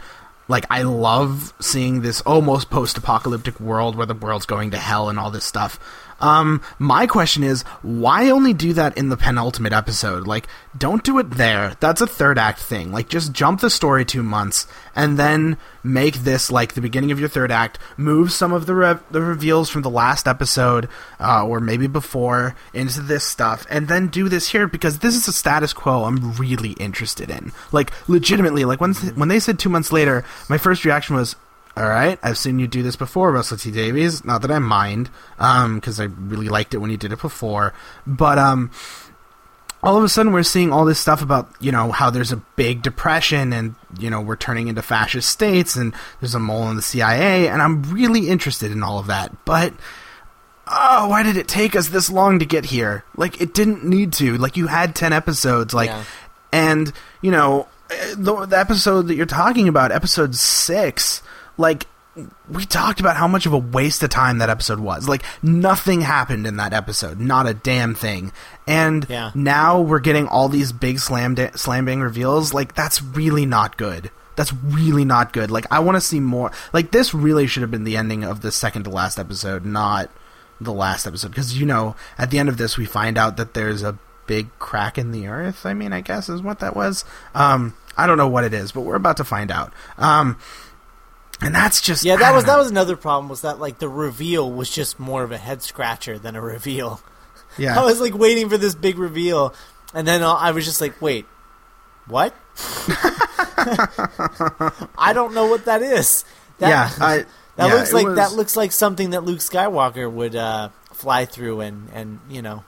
like 0.50 0.66
I 0.68 0.82
love 0.82 1.54
seeing 1.60 2.02
this 2.02 2.20
almost 2.22 2.70
post-apocalyptic 2.70 3.60
world 3.60 3.94
where 3.94 4.04
the 4.04 4.14
world's 4.14 4.46
going 4.46 4.72
to 4.72 4.78
hell 4.78 5.08
and 5.08 5.16
all 5.16 5.30
this 5.30 5.44
stuff. 5.44 5.78
Um, 6.20 6.62
my 6.78 7.06
question 7.06 7.42
is, 7.42 7.62
why 7.82 8.30
only 8.30 8.52
do 8.52 8.72
that 8.74 8.96
in 8.96 9.08
the 9.08 9.16
penultimate 9.16 9.72
episode? 9.72 10.26
Like, 10.26 10.46
don't 10.76 11.02
do 11.02 11.18
it 11.18 11.30
there. 11.30 11.76
That's 11.80 12.00
a 12.00 12.06
third 12.06 12.38
act 12.38 12.60
thing. 12.60 12.92
Like, 12.92 13.08
just 13.08 13.32
jump 13.32 13.60
the 13.60 13.70
story 13.70 14.04
two 14.04 14.22
months 14.22 14.66
and 14.94 15.18
then 15.18 15.56
make 15.82 16.16
this 16.16 16.50
like 16.50 16.74
the 16.74 16.80
beginning 16.80 17.10
of 17.10 17.18
your 17.18 17.28
third 17.28 17.50
act. 17.50 17.78
Move 17.96 18.32
some 18.32 18.52
of 18.52 18.66
the 18.66 18.74
re- 18.74 18.98
the 19.10 19.22
reveals 19.22 19.70
from 19.70 19.82
the 19.82 19.90
last 19.90 20.28
episode, 20.28 20.88
uh, 21.18 21.46
or 21.46 21.60
maybe 21.60 21.86
before, 21.86 22.54
into 22.74 23.00
this 23.00 23.24
stuff, 23.24 23.66
and 23.70 23.88
then 23.88 24.08
do 24.08 24.28
this 24.28 24.50
here 24.50 24.66
because 24.66 24.98
this 24.98 25.14
is 25.14 25.26
a 25.26 25.32
status 25.32 25.72
quo 25.72 26.04
I'm 26.04 26.32
really 26.34 26.72
interested 26.72 27.30
in. 27.30 27.52
Like, 27.72 27.92
legitimately, 28.08 28.64
like 28.64 28.80
when 28.80 28.94
when 28.94 29.28
they 29.28 29.40
said 29.40 29.58
two 29.58 29.68
months 29.68 29.92
later, 29.92 30.24
my 30.48 30.58
first 30.58 30.84
reaction 30.84 31.16
was, 31.16 31.36
all 31.76 31.88
right, 31.88 32.18
I've 32.22 32.38
seen 32.38 32.58
you 32.58 32.66
do 32.66 32.82
this 32.82 32.96
before, 32.96 33.30
Russell 33.32 33.56
T 33.56 33.70
Davies. 33.70 34.24
Not 34.24 34.42
that 34.42 34.50
I 34.50 34.58
mind, 34.58 35.08
because 35.36 36.00
um, 36.00 36.02
I 36.02 36.04
really 36.32 36.48
liked 36.48 36.74
it 36.74 36.78
when 36.78 36.90
you 36.90 36.96
did 36.96 37.12
it 37.12 37.20
before. 37.20 37.72
But 38.06 38.38
um, 38.38 38.70
all 39.82 39.96
of 39.96 40.02
a 40.02 40.08
sudden, 40.08 40.32
we're 40.32 40.42
seeing 40.42 40.72
all 40.72 40.84
this 40.84 40.98
stuff 40.98 41.22
about 41.22 41.48
you 41.60 41.70
know 41.70 41.92
how 41.92 42.10
there's 42.10 42.32
a 42.32 42.38
big 42.56 42.82
depression, 42.82 43.52
and 43.52 43.76
you 43.98 44.10
know 44.10 44.20
we're 44.20 44.36
turning 44.36 44.66
into 44.66 44.82
fascist 44.82 45.28
states, 45.28 45.76
and 45.76 45.94
there's 46.20 46.34
a 46.34 46.40
mole 46.40 46.68
in 46.70 46.76
the 46.76 46.82
CIA, 46.82 47.48
and 47.48 47.62
I'm 47.62 47.82
really 47.84 48.28
interested 48.28 48.72
in 48.72 48.82
all 48.82 48.98
of 48.98 49.06
that. 49.06 49.44
But 49.44 49.72
oh, 50.66 51.08
why 51.08 51.22
did 51.22 51.36
it 51.36 51.46
take 51.46 51.76
us 51.76 51.88
this 51.88 52.10
long 52.10 52.40
to 52.40 52.46
get 52.46 52.64
here? 52.66 53.04
Like 53.16 53.40
it 53.40 53.54
didn't 53.54 53.84
need 53.84 54.12
to. 54.14 54.36
Like 54.38 54.56
you 54.56 54.66
had 54.66 54.96
ten 54.96 55.12
episodes, 55.12 55.72
like, 55.72 55.88
yeah. 55.88 56.04
and 56.52 56.92
you 57.22 57.30
know 57.30 57.68
the, 58.16 58.46
the 58.46 58.58
episode 58.58 59.06
that 59.06 59.14
you're 59.14 59.24
talking 59.24 59.68
about, 59.68 59.92
episode 59.92 60.34
six 60.34 61.22
like 61.60 61.86
we 62.50 62.64
talked 62.66 62.98
about 62.98 63.16
how 63.16 63.28
much 63.28 63.46
of 63.46 63.52
a 63.52 63.58
waste 63.58 64.02
of 64.02 64.10
time 64.10 64.38
that 64.38 64.50
episode 64.50 64.80
was. 64.80 65.08
Like 65.08 65.22
nothing 65.42 66.00
happened 66.00 66.46
in 66.46 66.56
that 66.56 66.72
episode, 66.72 67.20
not 67.20 67.46
a 67.46 67.54
damn 67.54 67.94
thing. 67.94 68.32
And 68.66 69.06
Yeah. 69.08 69.30
now 69.34 69.80
we're 69.80 70.00
getting 70.00 70.26
all 70.26 70.48
these 70.48 70.72
big 70.72 70.98
slam 70.98 71.34
da- 71.36 71.52
slam 71.54 71.84
bang 71.84 72.00
reveals. 72.00 72.52
Like 72.52 72.74
that's 72.74 73.00
really 73.00 73.46
not 73.46 73.76
good. 73.76 74.10
That's 74.34 74.52
really 74.52 75.04
not 75.04 75.32
good. 75.32 75.50
Like 75.52 75.66
I 75.70 75.78
want 75.78 75.96
to 75.96 76.00
see 76.00 76.18
more. 76.18 76.50
Like 76.72 76.90
this 76.90 77.14
really 77.14 77.46
should 77.46 77.62
have 77.62 77.70
been 77.70 77.84
the 77.84 77.96
ending 77.96 78.24
of 78.24 78.40
the 78.40 78.50
second 78.50 78.84
to 78.84 78.90
last 78.90 79.18
episode, 79.18 79.64
not 79.64 80.10
the 80.60 80.72
last 80.72 81.06
episode. 81.06 81.28
Because 81.28 81.58
you 81.58 81.64
know, 81.64 81.94
at 82.18 82.30
the 82.32 82.38
end 82.40 82.48
of 82.48 82.56
this, 82.56 82.76
we 82.76 82.86
find 82.86 83.16
out 83.18 83.36
that 83.36 83.54
there's 83.54 83.82
a 83.84 83.96
big 84.26 84.48
crack 84.58 84.98
in 84.98 85.12
the 85.12 85.26
earth. 85.28 85.64
I 85.64 85.74
mean, 85.74 85.92
I 85.92 86.00
guess 86.00 86.28
is 86.28 86.42
what 86.42 86.58
that 86.58 86.74
was. 86.74 87.04
Um, 87.34 87.74
I 87.96 88.06
don't 88.06 88.18
know 88.18 88.28
what 88.28 88.44
it 88.44 88.52
is, 88.54 88.72
but 88.72 88.80
we're 88.82 88.94
about 88.96 89.16
to 89.18 89.24
find 89.24 89.50
out. 89.50 89.72
Um, 89.98 90.38
and 91.42 91.54
that's 91.54 91.80
just 91.80 92.04
Yeah, 92.04 92.16
that 92.16 92.34
was 92.34 92.44
know. 92.44 92.52
that 92.52 92.58
was 92.58 92.70
another 92.70 92.96
problem. 92.96 93.28
Was 93.28 93.42
that 93.42 93.58
like 93.58 93.78
the 93.78 93.88
reveal 93.88 94.50
was 94.50 94.70
just 94.70 94.98
more 94.98 95.22
of 95.22 95.32
a 95.32 95.38
head 95.38 95.62
scratcher 95.62 96.18
than 96.18 96.36
a 96.36 96.40
reveal. 96.40 97.00
yeah. 97.58 97.80
I 97.80 97.84
was 97.84 98.00
like 98.00 98.14
waiting 98.14 98.48
for 98.48 98.58
this 98.58 98.74
big 98.74 98.98
reveal, 98.98 99.54
and 99.94 100.06
then 100.06 100.22
I 100.22 100.50
was 100.52 100.64
just 100.64 100.80
like, 100.80 101.00
wait, 101.02 101.26
what? 102.06 102.34
I 104.98 105.12
don't 105.14 105.34
know 105.34 105.46
what 105.46 105.64
that 105.66 105.82
is. 105.82 106.24
That, 106.58 106.68
yeah, 106.68 107.04
I, 107.04 107.16
that 107.56 107.68
yeah, 107.68 107.74
looks 107.74 107.92
like 107.92 108.06
was- 108.06 108.16
that 108.16 108.32
looks 108.32 108.56
like 108.56 108.72
something 108.72 109.10
that 109.10 109.24
Luke 109.24 109.38
Skywalker 109.40 110.10
would 110.10 110.36
uh, 110.36 110.70
fly 110.92 111.24
through 111.24 111.60
and 111.60 111.88
and 111.92 112.20
you 112.28 112.42
know 112.42 112.64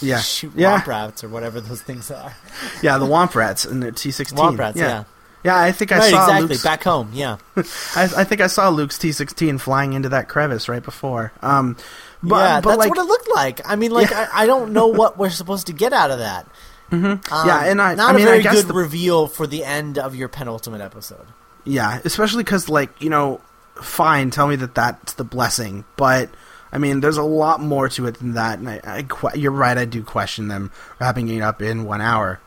yeah, 0.00 0.18
shoot 0.20 0.52
yeah, 0.56 0.80
womp 0.80 0.86
rats 0.86 1.22
or 1.24 1.28
whatever 1.28 1.60
those 1.60 1.82
things 1.82 2.10
are. 2.10 2.34
yeah, 2.82 2.98
the 2.98 3.06
Womp 3.06 3.34
Rats 3.34 3.64
and 3.64 3.82
the 3.82 3.92
T 3.92 4.10
sixteen. 4.10 4.38
Womp 4.38 4.58
rats, 4.58 4.76
yeah. 4.76 4.86
yeah. 4.88 5.04
I 5.52 5.72
think 5.72 5.92
I 5.92 5.98
right, 5.98 6.10
saw 6.10 6.24
exactly. 6.24 6.48
Luke's, 6.48 6.62
Back 6.64 6.82
home, 6.84 7.10
yeah. 7.12 7.36
I, 7.56 7.62
I 8.16 8.24
think 8.24 8.40
I 8.40 8.46
saw 8.46 8.68
Luke's 8.70 8.98
T 8.98 9.12
sixteen 9.12 9.58
flying 9.58 9.92
into 9.92 10.08
that 10.10 10.28
crevice 10.28 10.68
right 10.68 10.82
before. 10.82 11.32
Um, 11.42 11.76
but, 12.22 12.36
yeah, 12.36 12.60
but 12.62 12.70
that's 12.70 12.78
like, 12.78 12.88
what 12.90 12.98
it 12.98 13.04
looked 13.04 13.28
like. 13.34 13.60
I 13.68 13.76
mean, 13.76 13.90
like 13.90 14.10
Yeah. 14.10 14.28
I, 14.32 14.44
I 14.44 14.46
don't 14.46 14.72
know 14.72 14.86
what 14.86 15.18
we're 15.18 15.28
supposed 15.30 15.66
to 15.66 15.72
get 15.74 15.92
out 15.92 16.10
of 16.10 16.18
that. 16.20 16.46
Mm-hmm. 16.90 17.46
Yeah, 17.46 17.64
and 17.64 17.82
I- 17.82 17.94
not 17.94 18.14
I 18.14 18.16
mean, 18.16 18.26
a 18.26 18.30
I 18.30 18.40
very 18.40 18.42
good 18.42 18.68
the- 18.68 18.74
reveal 18.74 19.26
for 19.26 19.46
the 19.46 19.64
end 19.64 19.98
of 19.98 20.14
your 20.14 20.28
penultimate 20.28 20.80
episode. 20.80 21.26
Yeah, 21.64 22.00
especially 22.04 22.42
because, 22.44 22.68
like, 22.68 23.02
you 23.02 23.10
know, 23.10 23.40
fine, 23.82 24.30
tell 24.30 24.46
me 24.46 24.56
that 24.56 24.74
that's 24.74 25.14
the 25.14 25.24
blessing, 25.24 25.84
but 25.96 26.30
I 26.72 26.78
mean, 26.78 27.00
there's 27.00 27.16
a 27.16 27.22
lot 27.22 27.60
more 27.60 27.88
to 27.90 28.06
it 28.06 28.18
than 28.18 28.34
that. 28.34 28.58
And 28.58 28.68
I, 28.68 28.80
I 28.84 29.02
que- 29.02 29.38
you're 29.38 29.50
right, 29.52 29.76
I 29.76 29.84
do 29.84 30.02
question 30.02 30.48
them 30.48 30.70
wrapping 31.00 31.28
it 31.28 31.40
up 31.40 31.60
in 31.62 31.84
one 31.84 32.00
hour. 32.00 32.40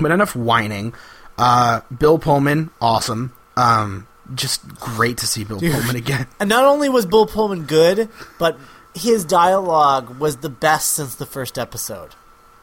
But 0.00 0.10
enough 0.12 0.34
whining. 0.34 0.94
Uh, 1.40 1.80
Bill 1.96 2.18
Pullman, 2.18 2.70
awesome. 2.80 3.32
Um, 3.56 4.06
just 4.34 4.66
great 4.76 5.18
to 5.18 5.26
see 5.26 5.42
Bill 5.44 5.58
Pullman 5.60 5.96
again. 5.96 6.26
And 6.38 6.48
not 6.48 6.64
only 6.64 6.88
was 6.88 7.06
Bill 7.06 7.26
Pullman 7.26 7.64
good, 7.64 8.08
but 8.38 8.56
his 8.94 9.24
dialogue 9.24 10.18
was 10.20 10.36
the 10.38 10.48
best 10.48 10.92
since 10.92 11.14
the 11.16 11.26
first 11.26 11.58
episode. 11.58 12.14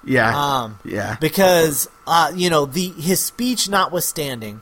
Yeah, 0.05 0.31
Um, 0.61 0.79
yeah, 0.85 1.17
because 1.19 1.89
uh, 2.05 2.31
you 2.33 2.49
know 2.49 2.65
the 2.65 2.87
his 2.89 3.23
speech 3.25 3.67
notwithstanding, 3.67 4.61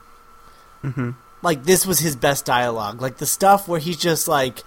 Mm-hmm. 0.84 1.12
like 1.44 1.64
this 1.66 1.86
was 1.86 2.00
his 2.00 2.16
best 2.16 2.46
dialogue. 2.46 3.00
Like 3.02 3.18
the 3.18 3.26
stuff 3.28 3.68
where 3.68 3.80
he's 3.80 3.98
just 3.98 4.28
like, 4.28 4.60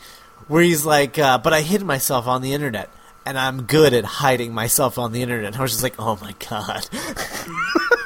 where 0.46 0.62
he's 0.62 0.84
like, 0.86 1.18
uh, 1.18 1.38
"But 1.38 1.52
I 1.52 1.62
hid 1.62 1.82
myself 1.82 2.28
on 2.28 2.42
the 2.42 2.52
internet, 2.52 2.90
and 3.26 3.36
I'm 3.38 3.62
good 3.62 3.92
at 3.92 4.04
hiding 4.04 4.54
myself 4.54 4.98
on 4.98 5.10
the 5.10 5.20
internet." 5.22 5.58
I 5.58 5.62
was 5.62 5.72
just 5.72 5.82
like, 5.82 5.94
"Oh 5.98 6.16
my 6.22 6.34
god, 6.48 6.88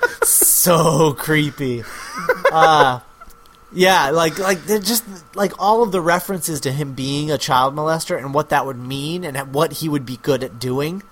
so 0.63 1.13
creepy." 1.19 1.85
Uh, 2.53 3.01
yeah, 3.73 4.11
like 4.11 4.39
like 4.39 4.65
they're 4.65 4.79
just 4.79 5.05
like 5.35 5.53
all 5.59 5.83
of 5.83 5.93
the 5.93 6.01
references 6.01 6.61
to 6.61 6.73
him 6.73 6.93
being 6.93 7.31
a 7.31 7.39
child 7.39 7.75
molester 7.75 8.17
and 8.19 8.35
what 8.35 8.51
that 8.51 8.67
would 8.67 8.79
mean 8.79 9.25
and 9.25 9.55
what 9.55 9.73
he 9.73 9.89
would 9.89 10.05
be 10.07 10.19
good 10.19 10.45
at 10.45 10.59
doing 10.59 11.03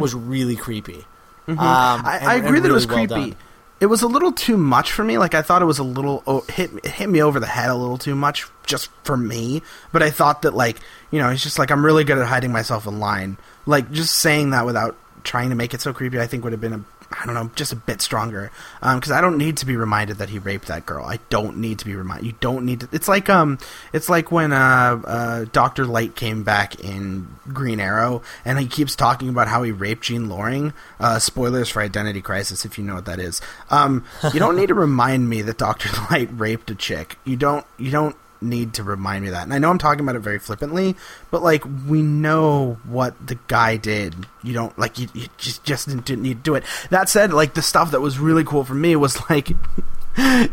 was 0.00 0.14
really 0.14 0.56
creepy. 0.56 1.06
Um, 1.46 1.56
Mm-hmm. 1.56 2.06
I, 2.06 2.16
and- 2.18 2.28
I 2.28 2.34
agree 2.34 2.60
that 2.60 2.68
it 2.68 2.74
was 2.74 2.86
really 2.88 3.06
well 3.06 3.22
creepy. 3.22 3.36
It 3.80 3.86
was 3.86 4.02
a 4.02 4.08
little 4.08 4.32
too 4.32 4.56
much 4.56 4.90
for 4.90 5.04
me. 5.04 5.18
Like 5.18 5.34
I 5.34 5.40
thought 5.42 5.62
it 5.62 5.66
was 5.66 5.78
a 5.78 5.84
little 5.84 6.24
oh, 6.26 6.40
hit 6.48 6.70
it 6.82 6.86
hit 6.86 7.08
me 7.08 7.22
over 7.22 7.38
the 7.38 7.46
head 7.46 7.70
a 7.70 7.74
little 7.76 7.96
too 7.96 8.16
much 8.16 8.44
just 8.66 8.90
for 9.04 9.16
me. 9.16 9.62
But 9.92 10.02
I 10.02 10.10
thought 10.10 10.42
that 10.42 10.52
like 10.54 10.78
you 11.12 11.20
know 11.20 11.30
it's 11.30 11.42
just 11.44 11.58
like 11.58 11.70
I'm 11.70 11.84
really 11.84 12.02
good 12.04 12.18
at 12.18 12.26
hiding 12.26 12.50
myself 12.52 12.86
in 12.88 12.98
line. 12.98 13.38
Like 13.66 13.90
just 13.92 14.16
saying 14.16 14.50
that 14.50 14.66
without 14.66 14.96
trying 15.22 15.50
to 15.50 15.54
make 15.54 15.72
it 15.74 15.80
so 15.80 15.92
creepy, 15.92 16.18
I 16.18 16.26
think 16.26 16.42
would 16.42 16.52
have 16.52 16.60
been 16.60 16.72
a 16.72 16.84
I 17.10 17.24
don't 17.24 17.34
know 17.34 17.50
just 17.54 17.72
a 17.72 17.76
bit 17.76 18.02
stronger. 18.02 18.50
Because 18.80 19.10
I 19.10 19.20
don't 19.20 19.38
need 19.38 19.56
to 19.58 19.66
be 19.66 19.76
reminded 19.76 20.18
that 20.18 20.28
he 20.28 20.38
raped 20.38 20.68
that 20.68 20.84
girl. 20.84 21.04
I 21.04 21.18
don't 21.30 21.58
need 21.58 21.78
to 21.78 21.84
be 21.84 21.94
reminded. 21.94 22.26
You 22.26 22.34
don't 22.40 22.64
need 22.64 22.80
to. 22.80 22.88
It's 22.92 23.08
like 23.08 23.28
um 23.30 23.58
it's 23.92 24.08
like 24.08 24.30
when 24.30 24.52
uh, 24.52 25.00
uh 25.04 25.44
Doctor 25.52 25.86
Light 25.86 26.14
came 26.14 26.44
back 26.44 26.78
in 26.80 27.28
Green 27.48 27.80
Arrow 27.80 28.22
and 28.44 28.58
he 28.58 28.66
keeps 28.66 28.94
talking 28.94 29.28
about 29.28 29.48
how 29.48 29.62
he 29.62 29.72
raped 29.72 30.04
Jean 30.04 30.28
Loring. 30.28 30.72
Uh, 31.00 31.18
spoilers 31.18 31.68
for 31.68 31.80
Identity 31.80 32.20
Crisis 32.20 32.64
if 32.64 32.78
you 32.78 32.84
know 32.84 32.94
what 32.94 33.06
that 33.06 33.18
is. 33.18 33.40
Um, 33.70 34.04
you 34.32 34.40
don't 34.40 34.56
need 34.56 34.68
to 34.68 34.74
remind 34.74 35.28
me 35.28 35.42
that 35.42 35.58
Doctor 35.58 35.88
Light 36.10 36.28
raped 36.32 36.70
a 36.70 36.74
chick. 36.74 37.18
You 37.24 37.36
don't. 37.36 37.64
You 37.78 37.90
don't 37.90 38.16
need 38.40 38.74
to 38.74 38.82
remind 38.82 39.24
me 39.24 39.30
that. 39.30 39.42
And 39.42 39.52
I 39.52 39.58
know 39.58 39.70
I'm 39.70 39.78
talking 39.78 40.00
about 40.00 40.16
it 40.16 40.20
very 40.20 40.38
flippantly, 40.38 40.94
but 41.30 41.42
like 41.42 41.64
we 41.86 42.02
know 42.02 42.78
what 42.84 43.26
the 43.26 43.38
guy 43.48 43.76
did. 43.76 44.14
You 44.42 44.52
don't 44.54 44.78
like 44.78 44.98
you, 44.98 45.08
you 45.14 45.26
just 45.38 45.64
just 45.64 45.88
didn't 45.88 46.22
need 46.22 46.38
to 46.38 46.42
do 46.42 46.54
it. 46.54 46.64
That 46.90 47.08
said, 47.08 47.32
like 47.32 47.54
the 47.54 47.62
stuff 47.62 47.90
that 47.90 48.00
was 48.00 48.18
really 48.18 48.44
cool 48.44 48.64
for 48.64 48.74
me 48.74 48.96
was 48.96 49.18
like 49.30 49.50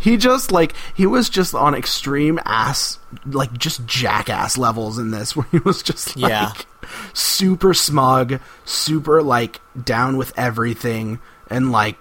he 0.01 0.17
just 0.17 0.51
like 0.51 0.75
he 0.93 1.05
was 1.07 1.27
just 1.29 1.55
on 1.55 1.73
extreme 1.73 2.39
ass 2.45 2.99
like 3.25 3.51
just 3.57 3.85
jackass 3.87 4.57
levels 4.57 4.99
in 4.99 5.11
this 5.11 5.35
where 5.35 5.47
he 5.51 5.57
was 5.59 5.81
just 5.81 6.15
like 6.17 6.29
Yeah. 6.29 6.51
super 7.13 7.73
smug, 7.73 8.39
super 8.63 9.23
like 9.23 9.61
down 9.81 10.17
with 10.17 10.33
everything 10.37 11.19
and 11.49 11.71
like 11.71 11.97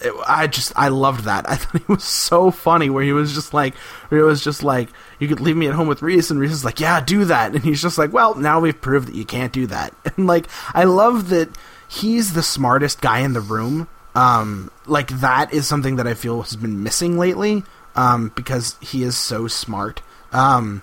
it, 0.00 0.12
I 0.26 0.46
just 0.46 0.72
I 0.76 0.88
loved 0.88 1.24
that. 1.24 1.48
I 1.48 1.56
thought 1.56 1.80
it 1.80 1.88
was 1.88 2.04
so 2.04 2.50
funny 2.50 2.90
where 2.90 3.04
he 3.04 3.12
was 3.12 3.34
just 3.34 3.54
like 3.54 3.74
where 4.08 4.20
he 4.20 4.24
was 4.24 4.42
just 4.42 4.62
like 4.62 4.88
you 5.18 5.28
could 5.28 5.40
leave 5.40 5.56
me 5.56 5.68
at 5.68 5.74
home 5.74 5.88
with 5.88 6.02
Reese 6.02 6.30
and 6.30 6.40
Reese 6.40 6.52
is 6.52 6.64
like 6.64 6.80
yeah 6.80 7.00
do 7.00 7.24
that. 7.26 7.54
And 7.54 7.64
he's 7.64 7.82
just 7.82 7.98
like 7.98 8.12
well 8.12 8.34
now 8.34 8.60
we've 8.60 8.80
proved 8.80 9.08
that 9.08 9.14
you 9.14 9.24
can't 9.24 9.52
do 9.52 9.66
that. 9.68 9.94
And 10.16 10.26
like 10.26 10.46
I 10.74 10.84
love 10.84 11.28
that 11.30 11.48
he's 11.88 12.32
the 12.32 12.42
smartest 12.42 13.00
guy 13.00 13.20
in 13.20 13.32
the 13.32 13.40
room. 13.40 13.88
Um 14.14 14.70
like 14.86 15.08
that 15.20 15.52
is 15.52 15.66
something 15.66 15.96
that 15.96 16.06
I 16.06 16.14
feel 16.14 16.42
has 16.42 16.56
been 16.56 16.82
missing 16.82 17.18
lately 17.18 17.62
um 17.94 18.32
because 18.34 18.76
he 18.80 19.02
is 19.02 19.16
so 19.16 19.46
smart. 19.48 20.02
Um 20.32 20.82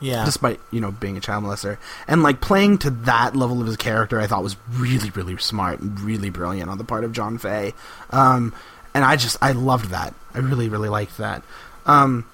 Yeah. 0.00 0.24
despite 0.24 0.58
you 0.70 0.80
know 0.80 0.90
being 0.90 1.16
a 1.16 1.20
child 1.20 1.44
molester. 1.44 1.76
And 2.08 2.22
like 2.22 2.40
playing 2.40 2.78
to 2.78 2.90
that 2.90 3.36
level 3.36 3.60
of 3.60 3.66
his 3.66 3.76
character 3.76 4.18
i 4.20 4.26
thought 4.26 4.42
was 4.42 4.56
really 4.72 5.10
really 5.10 5.36
smart 5.38 5.80
and 5.80 6.00
really 6.00 6.30
brilliant 6.30 6.70
on 6.70 6.78
the 6.78 6.84
part 6.84 7.04
of 7.04 7.12
john 7.12 7.36
fay 7.38 7.74
um, 8.10 8.54
and 8.94 9.04
i 9.04 9.16
just 9.16 9.36
i 9.42 9.52
loved 9.52 9.90
that. 9.90 10.14
I 10.34 10.38
really 10.38 10.68
really 10.68 10.88
liked 10.88 11.18
that. 11.18 11.42
Um, 11.86 12.24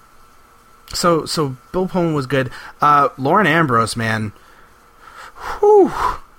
so 0.93 1.25
so 1.27 1.57
bill 1.73 1.89
pullman 1.89 2.15
was 2.15 2.27
good. 2.27 2.51
Uh, 2.81 3.09
lauren 3.19 3.47
ambrose 3.47 3.97
man. 3.97 4.33
Whew, 5.61 5.93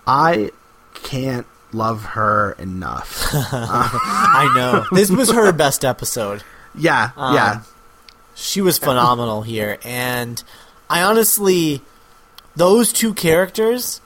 i 0.07 0.51
can't 0.93 1.45
love 1.73 2.03
her 2.15 2.53
enough. 2.53 3.25
I 3.34 4.51
know. 4.55 4.86
This 4.95 5.09
was 5.11 5.30
her 5.32 5.51
best 5.51 5.84
episode. 5.86 6.43
yeah 6.73 7.11
Um, 7.17 7.36
yeah 7.36 7.61
She 8.36 8.61
was 8.61 8.78
phenomenal 8.78 9.41
here, 9.41 9.78
and 9.84 10.41
I 10.89 11.01
honestly, 11.03 11.81
those 12.55 12.93
two 12.93 13.13
characters 13.13 14.01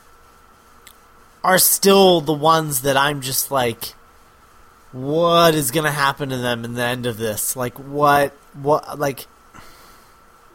are 1.44 1.58
still 1.58 2.22
the 2.22 2.34
ones 2.34 2.82
that 2.82 2.98
I'm 2.98 3.22
just 3.22 3.52
like, 3.52 3.94
what 4.92 5.56
is 5.56 5.72
to 5.86 5.92
happen 5.92 6.30
to 6.30 6.38
them 6.38 6.66
in 6.66 6.74
the 6.74 6.84
end 6.84 7.06
of 7.06 7.18
this? 7.18 7.56
Like, 7.56 7.78
what, 7.78 8.34
what, 8.54 9.00
like, 9.00 9.28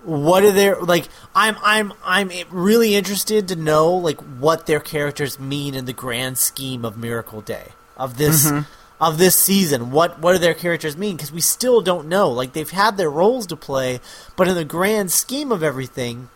what 0.05 0.45
are 0.45 0.53
their 0.53 0.77
like? 0.81 1.09
I'm, 1.35 1.57
I'm, 1.63 1.93
I'm 2.05 2.31
really 2.51 2.95
interested 2.95 3.49
to 3.49 3.57
know 3.57 3.93
like 3.93 4.21
what 4.21 4.67
their 4.67 4.79
characters 4.79 5.41
mean 5.41 5.75
in 5.75 5.85
the 5.85 5.93
grand 5.93 6.39
scheme 6.39 6.85
of 6.85 6.97
Miracle 6.97 7.41
Day 7.41 7.71
of 7.97 8.17
this 8.17 8.47
mm-hmm. 8.47 8.71
Of 9.01 9.19
this 9.19 9.37
season. 9.39 9.91
What 9.91 10.19
what 10.21 10.33
do 10.33 10.39
their 10.39 10.55
characters 10.55 10.97
mean? 10.97 11.17
Because 11.17 11.33
we 11.33 11.41
still 11.41 11.81
don't 11.81 12.09
know. 12.09 12.31
Like 12.31 12.53
they've 12.53 12.71
had 12.71 12.97
their 12.97 13.11
roles 13.11 13.47
to 13.49 13.57
play, 13.57 14.01
but 14.37 14.49
in 14.49 14.55
the 14.55 14.65
grand 14.65 15.11
scheme 15.13 15.53
of 15.53 15.63
everything, 15.63 16.29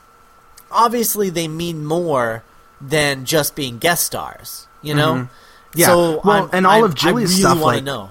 obviously 0.70 1.30
they 1.30 1.48
mean 1.48 1.84
more 1.84 2.42
than 2.80 3.24
just 3.24 3.54
being 3.54 3.78
guest 3.78 4.04
stars. 4.06 4.66
You 4.82 4.94
know. 4.94 5.28
Yeah. 5.74 5.86
So 5.86 6.20
Well, 6.24 6.36
I'm- 6.36 6.50
and 6.52 6.66
all 6.66 6.72
I'm- 6.72 6.84
of 6.84 6.94
Jilly's 6.94 7.44
I 7.44 7.50
really 7.50 7.54
stuff, 7.56 7.60
like- 7.64 7.84
know. 7.84 8.10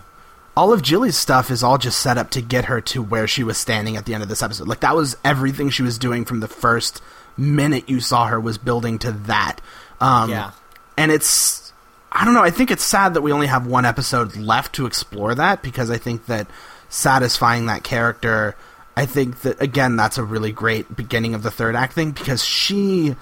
all 0.55 0.71
of 0.71 0.81
Jilly's 0.81 1.17
stuff 1.17 1.49
is 1.51 1.63
all 1.63 1.77
just 1.77 1.99
set 1.99 2.17
up 2.17 2.29
to 2.31 2.41
get 2.41 2.65
her 2.65 2.79
to 2.81 3.01
where 3.01 3.27
she 3.27 3.43
was 3.43 3.57
standing 3.57 3.97
at 3.97 4.05
the 4.05 4.13
end 4.13 4.23
of 4.23 4.29
this 4.29 4.41
episode. 4.41 4.67
Like 4.67 4.79
that 4.81 4.95
was 4.95 5.17
everything 5.25 5.69
she 5.69 5.83
was 5.83 5.97
doing 5.97 6.25
from 6.25 6.39
the 6.41 6.47
first 6.47 7.01
minute 7.37 7.89
you 7.89 7.99
saw 8.01 8.27
her 8.27 8.39
was 8.39 8.57
building 8.57 8.97
to 8.99 9.11
that. 9.11 9.59
Um, 9.99 10.29
Yeah. 10.29 10.51
and 10.97 11.11
it's 11.11 11.68
I 12.11 12.25
don't 12.25 12.33
know. 12.33 12.43
I 12.43 12.49
think 12.51 12.71
it's 12.71 12.83
sad 12.83 13.13
that 13.13 13.21
we 13.21 13.31
only 13.31 13.47
have 13.47 13.67
one 13.67 13.85
episode 13.85 14.35
left 14.35 14.73
to 14.75 14.85
explore 14.85 15.35
that 15.35 15.61
because 15.61 15.89
I 15.91 15.97
think 15.97 16.25
that 16.25 16.47
satisfying 16.89 17.67
that 17.67 17.83
character. 17.83 18.55
I 18.97 19.05
think 19.05 19.41
that 19.41 19.61
again, 19.61 19.95
that's 19.95 20.17
a 20.17 20.23
really 20.23 20.51
great 20.51 20.95
beginning 20.95 21.33
of 21.33 21.43
the 21.43 21.51
third 21.51 21.75
act 21.75 21.93
thing 21.93 22.11
because 22.11 22.43
she, 22.43 23.15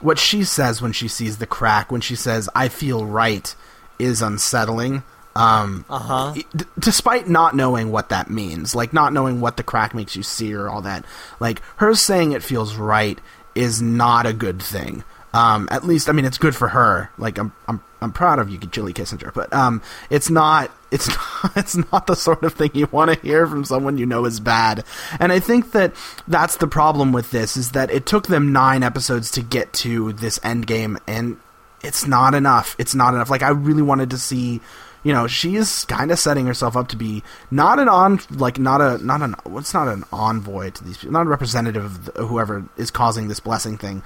what 0.00 0.18
she 0.18 0.44
says 0.44 0.80
when 0.80 0.92
she 0.92 1.08
sees 1.08 1.38
the 1.38 1.46
crack, 1.46 1.90
when 1.90 2.00
she 2.00 2.14
says 2.14 2.48
"I 2.54 2.68
feel 2.68 3.04
right," 3.06 3.52
is 3.98 4.22
unsettling. 4.22 5.02
Um, 5.34 5.84
Uh-huh. 5.90 6.32
d- 6.54 6.64
despite 6.78 7.28
not 7.28 7.54
knowing 7.56 7.90
what 7.90 8.08
that 8.10 8.30
means, 8.30 8.74
like 8.74 8.92
not 8.92 9.12
knowing 9.12 9.40
what 9.40 9.56
the 9.58 9.62
crack 9.62 9.94
makes 9.94 10.14
you 10.16 10.22
see 10.22 10.54
or 10.54 10.68
all 10.68 10.80
that, 10.82 11.04
like 11.40 11.60
her 11.76 11.94
saying 11.94 12.32
it 12.32 12.42
feels 12.42 12.76
right 12.76 13.18
is 13.54 13.82
not 13.82 14.26
a 14.26 14.32
good 14.32 14.62
thing. 14.62 15.04
Um, 15.34 15.68
at 15.70 15.84
least, 15.84 16.08
I 16.08 16.12
mean, 16.12 16.24
it's 16.24 16.38
good 16.38 16.54
for 16.56 16.68
her. 16.68 17.10
Like, 17.18 17.36
I'm, 17.36 17.52
I'm, 17.68 17.82
I'm 18.00 18.12
proud 18.12 18.38
of 18.38 18.50
you, 18.50 18.58
Jilly 18.58 18.92
Kitzinger, 18.92 19.32
but 19.32 19.52
um, 19.52 19.82
it's 20.10 20.30
not, 20.30 20.70
it's 20.90 21.08
not, 21.08 21.56
it's 21.56 21.76
not 21.92 22.06
the 22.06 22.16
sort 22.16 22.44
of 22.44 22.54
thing 22.54 22.70
you 22.74 22.88
want 22.90 23.12
to 23.12 23.20
hear 23.20 23.46
from 23.46 23.64
someone 23.64 23.98
you 23.98 24.06
know 24.06 24.24
is 24.24 24.40
bad. 24.40 24.84
And 25.18 25.32
I 25.32 25.40
think 25.40 25.72
that 25.72 25.94
that's 26.28 26.56
the 26.56 26.66
problem 26.66 27.12
with 27.12 27.30
this 27.30 27.56
is 27.56 27.72
that 27.72 27.90
it 27.90 28.06
took 28.06 28.26
them 28.26 28.52
nine 28.52 28.82
episodes 28.82 29.30
to 29.32 29.42
get 29.42 29.72
to 29.74 30.12
this 30.12 30.38
end 30.42 30.66
game, 30.66 30.98
and 31.06 31.38
it's 31.82 32.06
not 32.06 32.34
enough. 32.34 32.76
It's 32.78 32.94
not 32.94 33.14
enough. 33.14 33.30
Like, 33.30 33.42
I 33.42 33.50
really 33.50 33.82
wanted 33.82 34.10
to 34.10 34.18
see 34.18 34.60
you 35.06 35.12
know 35.12 35.28
she 35.28 35.54
is 35.54 35.84
kind 35.84 36.10
of 36.10 36.18
setting 36.18 36.46
herself 36.46 36.76
up 36.76 36.88
to 36.88 36.96
be 36.96 37.22
not 37.48 37.78
an 37.78 37.88
on 37.88 38.18
like 38.30 38.58
not 38.58 38.80
a 38.80 38.98
not 39.04 39.22
an 39.22 39.36
what's 39.44 39.72
not 39.72 39.86
an 39.86 40.02
envoy 40.12 40.68
to 40.70 40.82
these 40.82 40.96
people 40.96 41.12
not 41.12 41.26
a 41.26 41.30
representative 41.30 42.08
of 42.08 42.28
whoever 42.28 42.64
is 42.76 42.90
causing 42.90 43.28
this 43.28 43.38
blessing 43.38 43.78
thing 43.78 44.02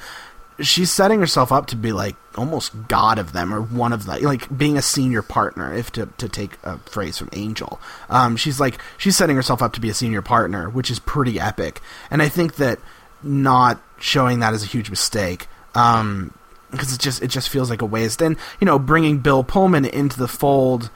she's 0.61 0.91
setting 0.91 1.21
herself 1.21 1.53
up 1.53 1.67
to 1.67 1.77
be 1.77 1.93
like 1.93 2.17
almost 2.37 2.73
god 2.89 3.19
of 3.19 3.33
them 3.33 3.53
or 3.53 3.61
one 3.61 3.93
of 3.93 4.07
them 4.07 4.23
like 4.23 4.57
being 4.57 4.77
a 4.77 4.83
senior 4.83 5.23
partner 5.23 5.75
if 5.75 5.91
to, 5.91 6.07
to 6.17 6.29
take 6.29 6.59
a 6.63 6.79
phrase 6.79 7.19
from 7.19 7.29
angel 7.33 7.81
um, 8.09 8.37
she's 8.37 8.61
like 8.61 8.79
she's 8.99 9.17
setting 9.17 9.37
herself 9.37 9.63
up 9.63 9.73
to 9.73 9.81
be 9.81 9.89
a 9.89 9.95
senior 9.95 10.23
partner 10.23 10.69
which 10.71 10.91
is 10.91 10.99
pretty 10.99 11.41
epic 11.41 11.81
and 12.11 12.23
i 12.23 12.29
think 12.29 12.57
that 12.57 12.79
not 13.23 13.81
showing 13.99 14.41
that 14.41 14.55
is 14.55 14.63
a 14.63 14.67
huge 14.67 14.91
mistake 14.91 15.47
um, 15.75 16.33
because 16.71 16.95
it 16.95 17.01
just 17.01 17.23
it 17.23 17.29
just 17.29 17.49
feels 17.49 17.71
like 17.71 17.83
a 17.83 17.87
waste. 17.87 18.23
And 18.23 18.37
you 18.61 18.65
know, 18.65 18.79
bringing 18.79 19.19
Bill 19.19 19.45
Pullman 19.45 19.85
into 19.85 20.19
the 20.19 20.29
fold 20.29 20.91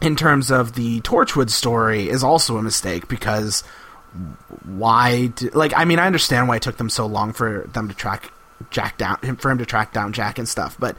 in 0.00 0.16
terms 0.16 0.50
of 0.50 0.74
the 0.74 1.00
Torchwood 1.02 1.50
story 1.50 2.08
is 2.08 2.24
also 2.24 2.56
a 2.56 2.62
mistake 2.62 3.08
because 3.08 3.62
why? 4.64 5.26
Do, 5.28 5.50
like, 5.54 5.72
I 5.76 5.84
mean, 5.84 5.98
I 5.98 6.06
understand 6.06 6.48
why 6.48 6.56
it 6.56 6.62
took 6.62 6.76
them 6.76 6.90
so 6.90 7.06
long 7.06 7.32
for 7.32 7.68
them 7.72 7.88
to 7.88 7.94
track 7.94 8.32
Jack 8.70 8.98
down, 8.98 9.18
him 9.22 9.36
for 9.36 9.50
him 9.50 9.58
to 9.58 9.66
track 9.66 9.92
down 9.92 10.12
Jack 10.12 10.38
and 10.38 10.48
stuff, 10.48 10.76
but 10.78 10.96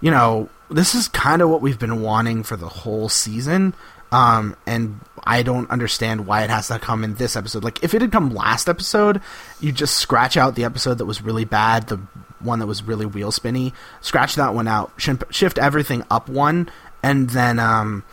you 0.00 0.10
know, 0.10 0.48
this 0.70 0.94
is 0.94 1.08
kind 1.08 1.42
of 1.42 1.48
what 1.48 1.62
we've 1.62 1.78
been 1.78 2.02
wanting 2.02 2.42
for 2.42 2.56
the 2.56 2.68
whole 2.68 3.08
season. 3.08 3.74
Um, 4.10 4.56
and 4.66 5.00
I 5.24 5.42
don't 5.42 5.70
understand 5.70 6.26
why 6.26 6.42
it 6.42 6.50
has 6.50 6.68
to 6.68 6.78
come 6.78 7.02
in 7.02 7.14
this 7.14 7.34
episode. 7.34 7.64
Like, 7.64 7.82
if 7.82 7.94
it 7.94 8.02
had 8.02 8.12
come 8.12 8.34
last 8.34 8.68
episode, 8.68 9.22
you 9.58 9.72
just 9.72 9.96
scratch 9.96 10.36
out 10.36 10.54
the 10.54 10.64
episode 10.64 10.98
that 10.98 11.06
was 11.06 11.22
really 11.22 11.46
bad, 11.46 11.88
the 11.88 11.96
one 12.40 12.58
that 12.58 12.66
was 12.66 12.82
really 12.82 13.06
wheel 13.06 13.32
spinny, 13.32 13.72
scratch 14.02 14.34
that 14.34 14.52
one 14.52 14.68
out, 14.68 14.92
shift 15.30 15.58
everything 15.58 16.04
up 16.10 16.28
one, 16.28 16.68
and 17.02 17.30
then 17.30 17.58
um, 17.58 18.04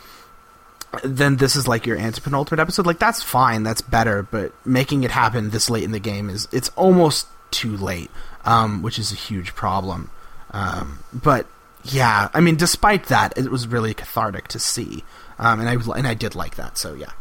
then 1.04 1.36
this 1.36 1.54
is 1.54 1.68
like 1.68 1.84
your 1.84 1.98
antepenultimate 1.98 2.60
episode. 2.60 2.86
Like, 2.86 2.98
that's 2.98 3.22
fine, 3.22 3.62
that's 3.62 3.82
better, 3.82 4.22
but 4.22 4.54
making 4.66 5.04
it 5.04 5.10
happen 5.10 5.50
this 5.50 5.68
late 5.68 5.84
in 5.84 5.92
the 5.92 6.00
game 6.00 6.30
is 6.30 6.48
it's 6.50 6.70
almost 6.70 7.26
too 7.50 7.76
late, 7.76 8.10
um, 8.44 8.82
which 8.82 8.98
is 8.98 9.12
a 9.12 9.16
huge 9.16 9.54
problem. 9.54 10.10
Um, 10.52 11.00
but 11.12 11.46
yeah, 11.84 12.28
I 12.34 12.40
mean, 12.40 12.56
despite 12.56 13.06
that, 13.06 13.36
it 13.38 13.50
was 13.50 13.66
really 13.66 13.94
cathartic 13.94 14.48
to 14.48 14.58
see. 14.58 15.04
Um, 15.38 15.60
and 15.60 15.68
I 15.68 15.74
and 15.96 16.06
I 16.06 16.14
did 16.14 16.34
like 16.34 16.56
that. 16.56 16.76
So 16.76 16.92
yeah, 16.94 17.12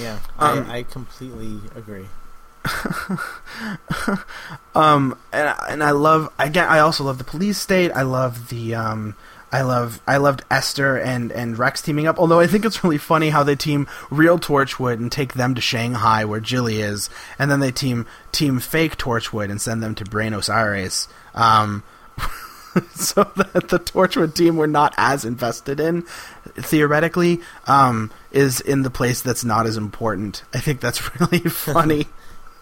Yeah, 0.00 0.18
Um, 0.38 0.70
I, 0.70 0.78
I 0.78 0.82
completely 0.84 1.58
agree. 1.76 2.06
um, 4.74 5.16
and 5.32 5.48
I- 5.48 5.66
and 5.70 5.82
I 5.82 5.90
love 5.90 6.32
again. 6.38 6.68
I 6.68 6.78
also 6.78 7.04
love 7.04 7.18
the 7.18 7.24
police 7.24 7.58
state. 7.58 7.90
I 7.92 8.02
love 8.02 8.48
the 8.48 8.74
um, 8.74 9.16
I 9.52 9.62
love 9.62 10.00
I 10.06 10.16
loved 10.16 10.42
Esther 10.50 10.96
and 10.96 11.30
and 11.30 11.58
Rex 11.58 11.82
teaming 11.82 12.06
up. 12.06 12.18
Although 12.18 12.40
I 12.40 12.46
think 12.46 12.64
it's 12.64 12.82
really 12.82 12.98
funny 12.98 13.28
how 13.28 13.42
they 13.42 13.54
team 13.54 13.86
real 14.10 14.38
Torchwood 14.38 14.94
and 14.94 15.12
take 15.12 15.34
them 15.34 15.54
to 15.54 15.60
Shanghai 15.60 16.24
where 16.24 16.40
Jilly 16.40 16.80
is, 16.80 17.10
and 17.38 17.50
then 17.50 17.60
they 17.60 17.70
team 17.70 18.06
team 18.32 18.58
fake 18.58 18.96
Torchwood 18.96 19.50
and 19.50 19.60
send 19.60 19.82
them 19.82 19.94
to 19.96 20.04
Buenos 20.04 20.48
Aires. 20.48 21.06
Um, 21.34 21.82
so 22.94 23.30
that 23.36 23.68
the 23.68 23.78
Torchwood 23.78 24.34
team 24.34 24.56
we're 24.56 24.66
not 24.66 24.94
as 24.96 25.26
invested 25.26 25.78
in, 25.80 26.02
theoretically, 26.56 27.40
um, 27.66 28.10
is 28.30 28.60
in 28.60 28.82
the 28.82 28.90
place 28.90 29.20
that's 29.20 29.44
not 29.44 29.66
as 29.66 29.76
important. 29.76 30.44
I 30.54 30.60
think 30.60 30.80
that's 30.80 31.14
really 31.20 31.40
funny. 31.40 32.06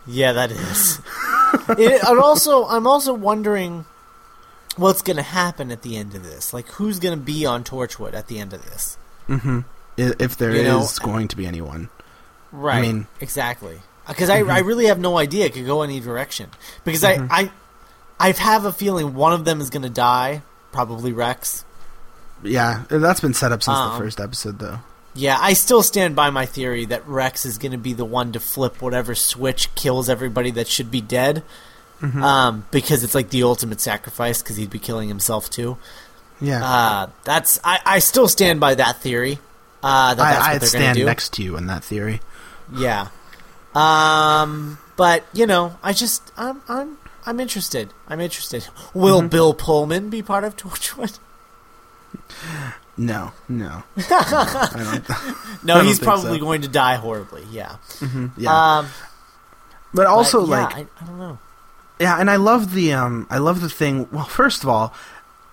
Yeah, 0.07 0.33
that 0.33 0.51
is. 0.51 0.99
it, 1.79 2.03
and 2.03 2.19
also, 2.19 2.65
I'm 2.67 2.87
also 2.87 3.13
wondering 3.13 3.85
what's 4.77 5.03
going 5.03 5.17
to 5.17 5.23
happen 5.23 5.71
at 5.71 5.83
the 5.83 5.97
end 5.97 6.15
of 6.15 6.23
this. 6.23 6.53
Like, 6.55 6.67
who's 6.69 6.99
going 6.99 7.19
to 7.19 7.25
be 7.25 7.45
on 7.47 7.65
Torchwood 7.65 8.15
at 8.15 8.29
the 8.29 8.39
end 8.39 8.53
of 8.53 8.65
this? 8.65 8.97
hmm 9.27 9.61
If 9.97 10.37
there 10.37 10.51
is 10.51 10.59
You 10.59 10.65
know, 10.65 10.87
going 11.03 11.29
to 11.29 11.37
be 11.37 11.47
anyone. 11.47 11.89
Right. 12.53 12.81
mean- 12.83 13.07
exactly. 13.21 13.81
Because 14.09 14.29
I, 14.31 14.39
I 14.39 14.59
really 14.61 14.87
have 14.87 14.99
no 14.99 15.19
idea. 15.19 15.47
It 15.47 15.53
could 15.53 15.67
go 15.67 15.83
any 15.83 16.01
direction. 16.01 16.51
Because 16.85 17.05
I, 17.05 17.19
I, 17.31 17.51
I 18.19 18.33
have 18.33 18.65
a 18.65 18.73
feeling 18.73 19.15
one 19.15 19.33
of 19.33 19.45
them 19.45 19.61
is 19.61 19.71
going 19.71 19.83
to 19.85 19.91
die. 19.91 20.43
Probably 20.73 21.13
Rex. 21.13 21.65
Yeah, 22.43 22.85
that's 22.89 23.21
been 23.21 23.35
set 23.35 23.53
up 23.53 23.63
since 23.63 23.77
Um, 23.77 23.93
the 23.93 23.99
first 24.05 24.19
episode, 24.19 24.59
though. 24.59 24.79
Yeah, 25.15 25.37
I 25.41 25.53
still 25.53 25.83
stand 25.85 26.17
by 26.17 26.31
my 26.31 26.47
theory 26.47 26.87
that 26.87 27.07
Rex 27.07 27.45
is 27.45 27.59
going 27.59 27.73
to 27.73 27.79
be 27.79 27.93
the 27.93 28.05
one 28.05 28.33
to 28.33 28.41
flip 28.41 28.81
whatever 28.83 29.15
switch 29.15 29.73
kills 29.77 30.09
everybody 30.09 30.51
that 30.53 30.67
should 30.67 30.91
be 30.91 31.01
dead. 31.01 31.43
Mm-hmm. 32.01 32.23
Um, 32.23 32.67
because 32.71 33.05
it's 33.05 33.15
like 33.15 33.31
the 33.31 33.43
ultimate 33.43 33.81
sacrifice. 33.81 34.43
Because 34.43 34.57
he'd 34.57 34.71
be 34.71 34.79
killing 34.79 35.09
himself 35.09 35.51
too. 35.51 35.77
Yeah, 36.41 36.65
Uh, 36.65 37.07
that's 37.25 37.61
I, 37.63 37.81
I 37.85 37.99
still 37.99 38.27
stand 38.29 38.61
by 38.61 38.75
that 38.77 38.97
theory. 39.03 39.39
Uh, 39.83 40.15
that 40.15 40.17
that's 40.17 40.37
I, 40.39 40.41
what 40.41 40.55
I'd 40.55 40.61
they're 40.63 40.69
stand 40.69 40.97
do. 40.99 41.05
next 41.05 41.35
to 41.35 41.43
you 41.43 41.57
in 41.57 41.67
that 41.67 41.85
theory. 41.85 42.21
Yeah. 42.75 43.09
Um, 43.75 44.79
but 44.97 45.25
you 45.33 45.47
know, 45.47 45.77
I 45.83 45.93
just 45.93 46.33
I'm 46.37 46.63
I'm 46.69 46.97
I'm 47.27 47.41
interested. 47.41 47.93
I'm 48.09 48.21
interested. 48.21 48.67
Will 48.95 49.19
Mm-hmm. 49.21 49.29
Bill 49.29 49.55
Pullman 49.55 50.09
be 50.11 50.23
part 50.23 50.45
of 50.45 50.57
Torchwood? 50.59 51.19
No, 52.97 53.33
no, 53.49 53.83
I 53.97 54.71
don't. 54.77 55.09
No, 55.65 55.75
I 55.75 55.79
don't 55.79 55.87
he's 55.87 55.99
probably 56.01 56.39
so. 56.39 56.45
going 56.45 56.63
to 56.63 56.69
die 56.69 56.97
horribly. 56.97 57.45
Yeah. 57.51 57.77
Yeah, 58.37 58.79
Um, 58.79 58.89
but 59.95 60.07
also 60.07 60.47
but, 60.47 60.51
yeah, 60.51 60.65
like 60.65 60.77
I, 60.77 60.87
I 61.01 61.07
don't 61.07 61.19
know. 61.19 61.39
Yeah, 62.01 62.17
and 62.19 62.31
I 62.31 62.37
love 62.37 62.73
the 62.75 62.93
um 62.95 63.27
I 63.31 63.39
love 63.39 63.61
the 63.61 63.69
thing. 63.69 64.09
Well, 64.11 64.25
first 64.25 64.63
of 64.63 64.69
all, 64.71 64.95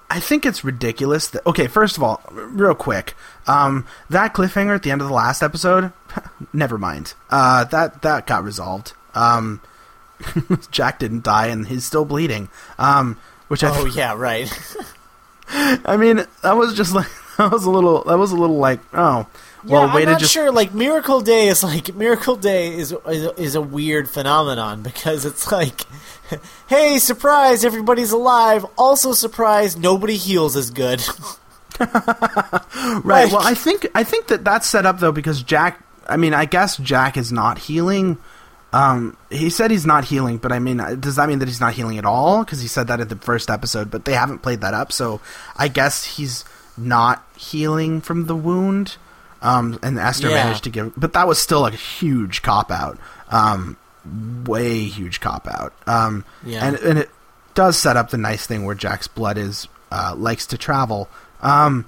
I 0.09 0.19
think 0.21 0.45
it's 0.45 0.63
ridiculous 0.63 1.27
that 1.27 1.45
Okay, 1.45 1.67
first 1.67 1.97
of 1.97 2.03
all, 2.03 2.21
real 2.31 2.73
quick. 2.73 3.15
Um 3.45 3.85
that 4.09 4.33
cliffhanger 4.33 4.73
at 4.73 4.83
the 4.83 4.91
end 4.91 5.01
of 5.01 5.07
the 5.07 5.13
last 5.13 5.43
episode, 5.43 5.91
never 6.53 6.77
mind. 6.77 7.13
Uh 7.29 7.65
that 7.65 8.01
that 8.01 8.25
got 8.25 8.43
resolved. 8.45 8.93
Um 9.13 9.61
Jack 10.71 10.99
didn't 10.99 11.23
die 11.23 11.47
and 11.47 11.67
he's 11.67 11.83
still 11.85 12.05
bleeding. 12.05 12.49
Um 12.79 13.19
which 13.49 13.63
I 13.63 13.69
Oh 13.77 13.85
yeah, 13.85 14.13
right. 14.15 14.49
I 15.49 15.97
mean, 15.97 16.25
that 16.43 16.57
was 16.57 16.75
just 16.75 16.93
like 16.93 17.07
that 17.37 17.51
was 17.51 17.65
a 17.65 17.69
little 17.69 18.03
that 18.05 18.17
was 18.17 18.31
a 18.31 18.35
little 18.37 18.57
like, 18.57 18.79
oh, 18.93 19.27
yeah, 19.69 19.95
way 19.95 20.03
I'm 20.03 20.09
not 20.09 20.19
just 20.19 20.31
sure. 20.31 20.51
Like 20.51 20.73
Miracle 20.73 21.21
Day 21.21 21.47
is 21.47 21.63
like 21.63 21.93
Miracle 21.95 22.35
Day 22.35 22.73
is, 22.75 22.93
is 23.07 23.31
is 23.37 23.55
a 23.55 23.61
weird 23.61 24.09
phenomenon 24.09 24.81
because 24.83 25.25
it's 25.25 25.51
like, 25.51 25.81
hey, 26.67 26.99
surprise, 26.99 27.63
everybody's 27.65 28.11
alive. 28.11 28.65
Also, 28.77 29.13
surprise, 29.13 29.77
nobody 29.77 30.15
heals 30.17 30.55
as 30.55 30.69
good. 30.71 31.01
Right. 31.79 33.03
Like- 33.03 33.31
well, 33.31 33.41
I 33.43 33.53
think 33.53 33.87
I 33.93 34.03
think 34.03 34.27
that 34.27 34.43
that's 34.43 34.65
set 34.67 34.85
up 34.85 34.99
though 34.99 35.11
because 35.11 35.43
Jack. 35.43 35.83
I 36.09 36.17
mean, 36.17 36.33
I 36.33 36.45
guess 36.45 36.77
Jack 36.77 37.17
is 37.17 37.31
not 37.31 37.57
healing. 37.59 38.17
Um, 38.73 39.15
he 39.29 39.49
said 39.49 39.71
he's 39.71 39.85
not 39.85 40.05
healing, 40.05 40.37
but 40.37 40.51
I 40.51 40.59
mean, 40.59 40.79
uh, 40.79 40.95
does 40.95 41.17
that 41.17 41.27
mean 41.29 41.39
that 41.39 41.47
he's 41.47 41.59
not 41.59 41.73
healing 41.73 41.97
at 41.97 42.05
all? 42.05 42.43
Because 42.43 42.61
he 42.61 42.67
said 42.67 42.87
that 42.87 42.99
at 42.99 43.09
the 43.09 43.15
first 43.17 43.49
episode, 43.49 43.91
but 43.91 44.05
they 44.05 44.13
haven't 44.13 44.39
played 44.39 44.61
that 44.61 44.73
up, 44.73 44.91
so 44.91 45.19
I 45.55 45.67
guess 45.67 46.03
he's 46.03 46.45
not 46.77 47.25
healing 47.37 48.01
from 48.01 48.25
the 48.25 48.35
wound. 48.35 48.97
Um, 49.47 49.79
and 49.83 49.97
Esther 49.99 50.29
Yeah. 50.29 50.43
managed 50.43 50.63
to 50.65 50.69
give, 50.69 50.93
but 50.97 51.13
that 51.13 51.27
was 51.27 51.39
still 51.39 51.61
like 51.61 51.73
a 51.73 51.77
huge 51.77 52.41
cop 52.41 52.71
out. 52.71 52.97
Um, 53.29 53.77
way 54.45 54.85
huge 54.85 55.19
cop 55.21 55.47
out. 55.47 55.73
Um, 55.85 56.25
Yeah. 56.43 56.65
and 56.65 56.75
and 56.77 56.99
it 56.99 57.09
does 57.53 57.77
set 57.77 57.95
up 57.97 58.09
the 58.09 58.17
nice 58.17 58.45
thing 58.45 58.65
where 58.65 58.75
Jack's 58.75 59.07
blood 59.07 59.37
is 59.37 59.67
uh, 59.91 60.13
likes 60.17 60.45
to 60.47 60.57
travel. 60.57 61.07
Um, 61.41 61.85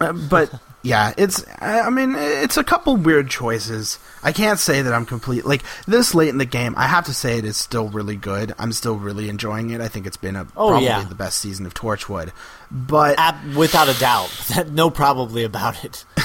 uh, 0.00 0.12
but 0.12 0.50
yeah, 0.84 1.12
it's. 1.16 1.42
I 1.60 1.80
I 1.80 1.90
mean, 1.90 2.14
it's 2.14 2.56
a 2.56 2.62
couple 2.62 2.94
weird 2.96 3.28
choices. 3.30 3.98
I 4.22 4.30
can't 4.32 4.58
say 4.58 4.82
that 4.82 4.92
I'm 4.94 5.04
complete. 5.06 5.44
Like 5.44 5.62
this 5.86 6.14
late 6.14 6.28
in 6.28 6.38
the 6.38 6.44
game, 6.44 6.74
I 6.76 6.86
have 6.86 7.06
to 7.06 7.14
say 7.14 7.38
it 7.38 7.44
is 7.44 7.56
still 7.56 7.88
really 7.88 8.16
good. 8.16 8.54
I'm 8.58 8.72
still 8.72 8.96
really 8.96 9.28
enjoying 9.28 9.70
it. 9.70 9.80
I 9.80 9.88
think 9.88 10.06
it's 10.06 10.16
been 10.18 10.36
a 10.36 10.42
Oh, 10.56 10.68
probably 10.68 10.84
yeah. 10.86 11.02
the 11.04 11.14
best 11.14 11.38
season 11.38 11.64
of 11.66 11.74
Torchwood. 11.74 12.30
But 12.70 13.18
Ab- 13.18 13.56
without 13.56 13.88
a 13.88 13.98
doubt, 13.98 14.30
that 14.54 14.70
no 14.72 14.90
probably 14.90 15.42
about 15.42 15.84
it. 15.84 16.04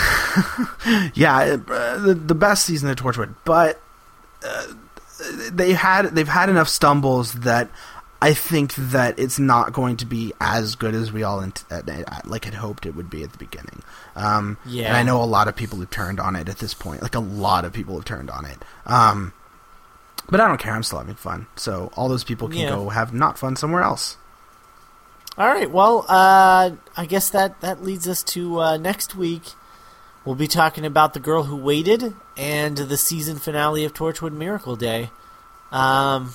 yeah, 1.15 1.41
it, 1.43 1.61
uh, 1.69 1.97
the, 1.99 2.13
the 2.13 2.35
best 2.35 2.65
season 2.65 2.89
of 2.89 2.97
Torchwood, 2.97 3.33
but 3.45 3.81
uh, 4.45 4.67
they 5.51 5.73
had 5.73 6.07
they've 6.15 6.27
had 6.27 6.49
enough 6.49 6.69
stumbles 6.69 7.33
that 7.33 7.69
I 8.21 8.33
think 8.33 8.75
that 8.75 9.17
it's 9.17 9.39
not 9.39 9.71
going 9.71 9.95
to 9.97 10.05
be 10.05 10.33
as 10.41 10.75
good 10.75 10.93
as 10.93 11.11
we 11.11 11.23
all 11.23 11.39
int- 11.39 11.63
uh, 11.71 11.81
like 12.25 12.43
had 12.45 12.53
hoped 12.55 12.85
it 12.85 12.93
would 12.95 13.09
be 13.09 13.23
at 13.23 13.31
the 13.31 13.37
beginning. 13.37 13.81
Um, 14.15 14.57
Yeah. 14.65 14.89
and 14.89 14.97
I 14.97 15.03
know 15.03 15.23
a 15.23 15.25
lot 15.25 15.47
of 15.47 15.55
people 15.55 15.79
have 15.79 15.89
turned 15.89 16.19
on 16.19 16.35
it 16.35 16.49
at 16.49 16.57
this 16.59 16.73
point. 16.73 17.01
Like 17.01 17.15
a 17.15 17.19
lot 17.21 17.63
of 17.63 17.71
people 17.71 17.95
have 17.95 18.03
turned 18.05 18.29
on 18.29 18.43
it. 18.45 18.57
Um, 18.85 19.31
but 20.29 20.41
I 20.41 20.47
don't 20.49 20.59
care. 20.59 20.73
I'm 20.75 20.83
still 20.83 20.99
having 20.99 21.15
fun. 21.15 21.47
So 21.55 21.91
all 21.95 22.09
those 22.09 22.25
people 22.25 22.49
can 22.49 22.57
Yeah. 22.57 22.69
go 22.69 22.89
have 22.89 23.13
not 23.13 23.37
fun 23.37 23.55
somewhere 23.55 23.83
else. 23.83 24.17
All 25.37 25.47
right. 25.47 25.71
Well, 25.71 26.05
uh, 26.09 26.71
I 26.97 27.05
guess 27.05 27.29
that 27.29 27.61
that 27.61 27.81
leads 27.83 28.05
us 28.07 28.21
to 28.23 28.59
uh, 28.59 28.77
next 28.77 29.15
week. 29.15 29.43
We'll 30.25 30.35
be 30.35 30.47
talking 30.47 30.85
about 30.85 31.13
the 31.13 31.19
girl 31.21 31.43
who 31.43 31.55
waited 31.55 32.13
and 32.35 32.75
the 32.77 32.97
season 32.97 33.37
finale 33.39 33.85
of 33.85 33.93
Torchwood 33.93 34.33
Miracle 34.33 34.75
Day. 34.75 35.09
Um, 35.71 36.33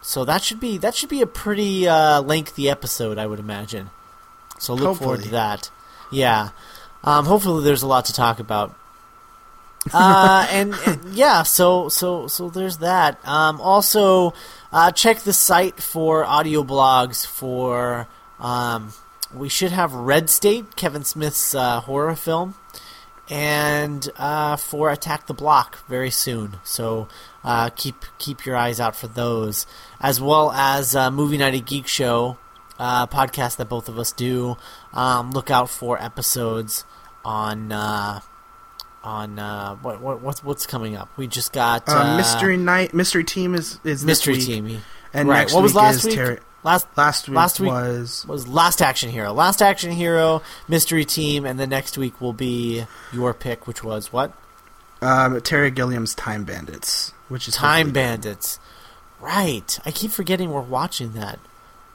so 0.00 0.24
that 0.24 0.42
should 0.42 0.60
be 0.60 0.78
that 0.78 0.94
should 0.94 1.08
be 1.08 1.22
a 1.22 1.26
pretty 1.26 1.88
uh, 1.88 2.22
lengthy 2.22 2.68
episode, 2.68 3.18
I 3.18 3.26
would 3.26 3.38
imagine. 3.38 3.90
So 4.58 4.74
look 4.74 4.98
forward 4.98 5.22
to 5.22 5.30
that. 5.30 5.70
Yeah. 6.10 6.50
Um, 7.04 7.26
hopefully, 7.26 7.64
there's 7.64 7.82
a 7.82 7.86
lot 7.86 8.06
to 8.06 8.12
talk 8.12 8.40
about. 8.40 8.74
uh, 9.92 10.46
and, 10.50 10.74
and 10.86 11.14
yeah, 11.14 11.42
so 11.42 11.88
so 11.88 12.26
so 12.26 12.48
there's 12.48 12.78
that. 12.78 13.26
Um, 13.26 13.60
also, 13.60 14.34
uh, 14.72 14.90
check 14.90 15.20
the 15.20 15.32
site 15.32 15.80
for 15.80 16.24
audio 16.24 16.62
blogs 16.64 17.26
for. 17.26 18.08
Um, 18.40 18.92
we 19.34 19.48
should 19.48 19.72
have 19.72 19.92
Red 19.92 20.30
State, 20.30 20.74
Kevin 20.76 21.04
Smith's 21.04 21.54
uh, 21.54 21.80
horror 21.80 22.16
film, 22.16 22.54
and 23.28 24.08
uh, 24.16 24.56
for 24.56 24.90
Attack 24.90 25.26
the 25.26 25.34
Block 25.34 25.86
very 25.86 26.10
soon. 26.10 26.56
So 26.64 27.08
uh, 27.44 27.70
keep 27.70 27.96
keep 28.18 28.44
your 28.46 28.56
eyes 28.56 28.80
out 28.80 28.96
for 28.96 29.06
those, 29.08 29.66
as 30.00 30.20
well 30.20 30.50
as 30.52 30.94
uh, 30.96 31.10
Movie 31.10 31.38
Night 31.38 31.54
at 31.54 31.66
Geek 31.66 31.86
Show 31.86 32.36
uh, 32.78 33.06
podcast 33.06 33.56
that 33.56 33.68
both 33.68 33.88
of 33.88 33.98
us 33.98 34.12
do. 34.12 34.56
Um, 34.92 35.30
look 35.32 35.50
out 35.50 35.70
for 35.70 36.00
episodes 36.02 36.84
on 37.24 37.72
uh, 37.72 38.20
on 39.04 39.38
uh, 39.38 39.76
what, 39.76 40.00
what 40.00 40.20
what's 40.22 40.42
what's 40.44 40.66
coming 40.66 40.96
up. 40.96 41.08
We 41.16 41.26
just 41.26 41.52
got 41.52 41.84
Uh, 41.88 42.16
Mystery 42.16 42.56
Night, 42.56 42.92
Mystery 42.94 43.24
Team 43.24 43.54
is 43.54 43.74
is 43.84 44.00
this 44.00 44.04
Mystery 44.04 44.34
week, 44.34 44.46
Team. 44.46 44.82
and 45.14 45.28
right. 45.28 45.38
next 45.38 45.54
what 45.54 45.62
was 45.62 45.74
last 45.74 45.96
is 45.98 46.04
week? 46.06 46.14
Terry- 46.14 46.38
Last 46.64 46.88
last 46.96 47.28
week 47.28 47.36
Last 47.36 47.60
week 47.60 47.70
was 47.70 48.26
was 48.26 48.48
Last 48.48 48.82
Action 48.82 49.10
Hero. 49.10 49.32
Last 49.32 49.62
Action 49.62 49.92
Hero, 49.92 50.42
Mystery 50.66 51.04
Team, 51.04 51.46
and 51.46 51.58
the 51.58 51.68
next 51.68 51.96
week 51.96 52.20
will 52.20 52.32
be 52.32 52.84
your 53.12 53.32
pick, 53.32 53.68
which 53.68 53.84
was 53.84 54.12
what? 54.12 54.32
um, 55.00 55.40
Terry 55.42 55.70
Gilliam's 55.70 56.16
Time 56.16 56.42
Bandits, 56.42 57.12
which 57.28 57.48
is 57.48 57.54
Time 57.54 57.90
Bandits. 57.90 58.58
Right. 59.20 59.78
I 59.84 59.90
keep 59.90 60.10
forgetting 60.10 60.50
we're 60.50 60.60
watching 60.60 61.12
that. 61.14 61.38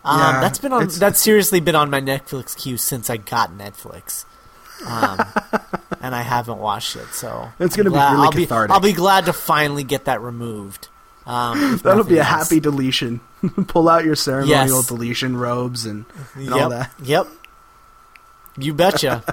Um, 0.05 0.19
Yeah, 0.19 0.41
that's 0.41 0.59
been 0.59 0.73
on. 0.73 0.88
That's 0.89 1.19
seriously 1.21 1.59
been 1.61 1.75
on 1.75 1.89
my 1.89 2.01
Netflix 2.01 2.55
queue 2.57 2.75
since 2.77 3.09
I 3.09 3.15
got 3.17 3.51
Netflix, 3.57 4.25
um, 4.86 5.19
and 6.01 6.13
I 6.13 6.21
haven't 6.23 6.57
watched 6.57 6.95
it. 6.97 7.07
So 7.13 7.49
It's 7.59 7.75
gonna 7.77 7.89
be 7.89 7.95
really 7.95 8.05
I'll 8.05 8.31
be, 8.31 8.45
cathartic. 8.45 8.73
I'll 8.73 8.81
be 8.81 8.91
glad 8.93 9.25
to 9.25 9.34
finally 9.34 9.84
get 9.86 10.05
that 10.05 10.19
removed. 10.21 10.89
Um, 11.25 11.77
That'll 11.84 12.03
be 12.03 12.17
a 12.17 12.19
else. 12.19 12.27
happy 12.49 12.59
deletion. 12.59 13.21
Pull 13.67 13.88
out 13.88 14.03
your 14.03 14.15
ceremonial 14.15 14.77
Yes. 14.79 14.88
deletion 14.88 15.38
robes 15.38 15.86
and, 15.86 16.03
and 16.36 16.45
Yep. 16.47 16.53
all 16.61 16.69
that. 16.69 16.91
Yep. 17.01 17.27
You 18.57 18.73
betcha. 18.73 19.23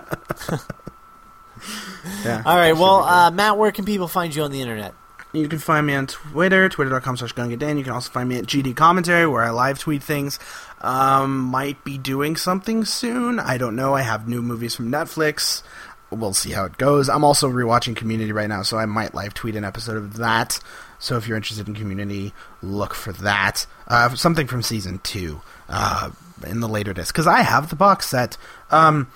Yeah. 2.24 2.42
All 2.46 2.56
right. 2.56 2.72
Well, 2.72 3.02
uh, 3.02 3.30
Matt, 3.30 3.58
where 3.58 3.72
can 3.72 3.84
people 3.84 4.08
find 4.08 4.34
you 4.34 4.42
on 4.42 4.50
the 4.50 4.60
internet? 4.60 4.94
You 5.32 5.48
can 5.48 5.60
find 5.60 5.86
me 5.86 5.94
on 5.94 6.08
Twitter, 6.08 6.68
twitter.com 6.68 7.16
slash 7.16 7.34
gungadan. 7.34 7.78
You 7.78 7.84
can 7.84 7.92
also 7.92 8.10
find 8.10 8.28
me 8.28 8.38
at 8.38 8.46
GD 8.46 8.74
Commentary, 8.74 9.26
where 9.26 9.42
I 9.42 9.50
live 9.50 9.78
tweet 9.78 10.02
things. 10.02 10.40
Um, 10.80 11.38
might 11.38 11.84
be 11.84 11.98
doing 11.98 12.36
something 12.36 12.84
soon. 12.84 13.38
I 13.38 13.56
don't 13.56 13.76
know. 13.76 13.94
I 13.94 14.02
have 14.02 14.26
new 14.26 14.42
movies 14.42 14.74
from 14.74 14.90
Netflix. 14.90 15.62
We'll 16.10 16.34
see 16.34 16.50
how 16.50 16.64
it 16.64 16.76
goes. 16.78 17.08
I'm 17.08 17.22
also 17.22 17.48
rewatching 17.48 17.94
Community 17.94 18.32
right 18.32 18.48
now, 18.48 18.62
so 18.62 18.76
I 18.76 18.86
might 18.86 19.14
live 19.14 19.32
tweet 19.32 19.54
an 19.54 19.64
episode 19.64 19.96
of 19.96 20.16
that. 20.16 20.58
So 20.98 21.16
if 21.16 21.28
you're 21.28 21.36
interested 21.36 21.68
in 21.68 21.74
Community, 21.74 22.34
look 22.60 22.94
for 22.94 23.12
that. 23.12 23.66
Uh, 23.86 24.14
something 24.16 24.48
from 24.48 24.62
season 24.62 24.98
two 25.04 25.40
uh, 25.68 26.10
in 26.44 26.58
the 26.58 26.68
later 26.68 26.92
disc, 26.92 27.14
because 27.14 27.28
I 27.28 27.42
have 27.42 27.70
the 27.70 27.76
box 27.76 28.08
set. 28.08 28.36
Um, 28.72 29.12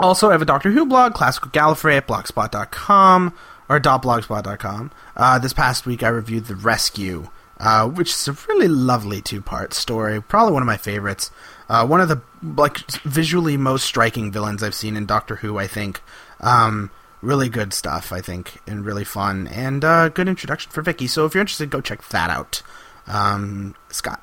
also, 0.00 0.28
I 0.28 0.32
have 0.32 0.42
a 0.42 0.46
Doctor 0.46 0.70
Who 0.70 0.86
blog, 0.86 1.14
Classical 1.14 1.50
Gallifrey 1.50 1.96
at 1.96 2.06
blogspot.com, 2.06 3.34
or 3.68 3.80
.blogspot.com. 3.80 4.90
Uh, 5.16 5.38
this 5.38 5.52
past 5.52 5.86
week 5.86 6.02
I 6.02 6.08
reviewed 6.08 6.46
The 6.46 6.54
Rescue, 6.54 7.28
uh, 7.58 7.88
which 7.88 8.10
is 8.10 8.28
a 8.28 8.32
really 8.48 8.68
lovely 8.68 9.20
two-part 9.20 9.74
story, 9.74 10.22
probably 10.22 10.52
one 10.52 10.62
of 10.62 10.66
my 10.66 10.76
favorites. 10.76 11.30
Uh, 11.68 11.86
one 11.86 12.00
of 12.00 12.08
the 12.08 12.22
like 12.42 12.78
visually 13.02 13.56
most 13.56 13.84
striking 13.84 14.30
villains 14.30 14.62
I've 14.62 14.74
seen 14.74 14.96
in 14.96 15.06
Doctor 15.06 15.36
Who, 15.36 15.58
I 15.58 15.66
think. 15.66 16.00
Um, 16.40 16.90
really 17.22 17.48
good 17.48 17.72
stuff, 17.72 18.12
I 18.12 18.20
think, 18.20 18.60
and 18.66 18.84
really 18.84 19.04
fun, 19.04 19.48
and 19.48 19.84
uh, 19.84 20.08
good 20.10 20.28
introduction 20.28 20.70
for 20.70 20.82
Vicki. 20.82 21.06
So 21.06 21.24
if 21.24 21.34
you're 21.34 21.40
interested, 21.40 21.70
go 21.70 21.80
check 21.80 22.06
that 22.08 22.30
out. 22.30 22.62
Um, 23.06 23.74
Scott. 23.88 24.22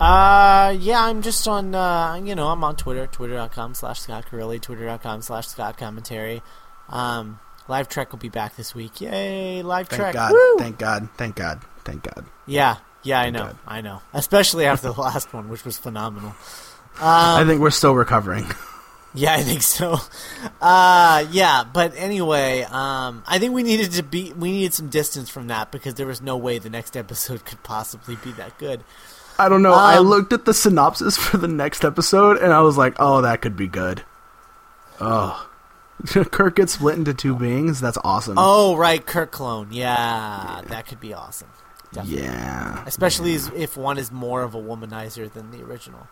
Uh, 0.00 0.74
yeah, 0.78 1.04
I'm 1.04 1.20
just 1.20 1.46
on, 1.46 1.74
uh, 1.74 2.14
you 2.14 2.34
know, 2.34 2.48
I'm 2.48 2.64
on 2.64 2.76
Twitter, 2.76 3.06
twitter.com 3.06 3.74
slash 3.74 4.00
Scott 4.00 4.24
Corelli, 4.30 4.58
twitter.com 4.58 5.20
slash 5.20 5.48
Scott 5.48 5.76
Commentary. 5.76 6.42
Um, 6.88 7.38
Live 7.70 7.88
Trek 7.88 8.10
will 8.10 8.18
be 8.18 8.28
back 8.28 8.56
this 8.56 8.74
week. 8.74 9.00
Yay, 9.00 9.62
Live 9.62 9.88
Thank 9.88 10.00
Trek. 10.02 10.14
God, 10.14 10.32
Woo! 10.32 10.58
thank 10.58 10.76
God, 10.78 11.08
thank 11.16 11.36
God, 11.36 11.60
thank 11.84 12.02
God. 12.02 12.26
Yeah, 12.46 12.78
yeah, 13.04 13.20
I 13.20 13.30
know, 13.30 13.44
God. 13.44 13.58
I 13.66 13.80
know. 13.80 14.02
Especially 14.12 14.66
after 14.66 14.92
the 14.92 15.00
last 15.00 15.32
one, 15.32 15.48
which 15.48 15.64
was 15.64 15.78
phenomenal. 15.78 16.34
I 17.00 17.40
Um, 17.40 17.46
think 17.46 17.60
we're 17.60 17.70
still 17.70 17.94
recovering. 17.94 18.44
yeah, 19.14 19.34
I 19.34 19.42
think 19.42 19.62
so. 19.62 19.98
Uh, 20.60 21.24
yeah, 21.30 21.62
but 21.62 21.94
anyway, 21.96 22.62
um, 22.62 23.22
I 23.26 23.38
think 23.38 23.54
we 23.54 23.62
needed 23.62 23.92
to 23.92 24.02
be, 24.02 24.32
we 24.32 24.50
needed 24.50 24.74
some 24.74 24.88
distance 24.88 25.30
from 25.30 25.46
that 25.46 25.70
because 25.70 25.94
there 25.94 26.08
was 26.08 26.20
no 26.20 26.36
way 26.36 26.58
the 26.58 26.70
next 26.70 26.96
episode 26.96 27.44
could 27.44 27.62
possibly 27.62 28.16
be 28.16 28.32
that 28.32 28.58
good. 28.58 28.82
I 29.38 29.48
don't 29.48 29.62
know. 29.62 29.72
I 29.74 29.98
Um, 29.98 30.08
looked 30.08 30.32
at 30.32 30.44
the 30.44 30.52
synopsis 30.52 31.16
for 31.28 31.36
the 31.36 31.46
next 31.48 31.84
episode 31.84 32.36
and 32.38 32.52
I 32.52 32.60
was 32.62 32.76
like, 32.76 32.96
"Oh, 32.98 33.22
that 33.22 33.40
could 33.40 33.56
be 33.56 33.68
good." 33.68 34.02
Oh, 35.00 35.48
Kirk 36.30 36.56
gets 36.56 36.72
split 36.74 36.96
into 36.98 37.14
two 37.14 37.34
beings. 37.36 37.80
That's 37.80 37.98
awesome. 38.04 38.34
Oh, 38.38 38.76
right, 38.76 39.04
Kirk 39.04 39.30
clone. 39.30 39.68
Yeah, 39.72 40.62
that 40.66 40.86
could 40.86 41.00
be 41.00 41.14
awesome. 41.14 41.48
Definitely. 41.92 42.22
yeah. 42.24 42.84
Especially 42.86 43.34
as 43.34 43.48
if 43.54 43.76
one 43.76 43.98
is 43.98 44.12
more 44.12 44.42
of 44.42 44.54
a 44.54 44.58
womanizer 44.58 45.32
than 45.32 45.50
the 45.50 45.62
original. 45.64 46.06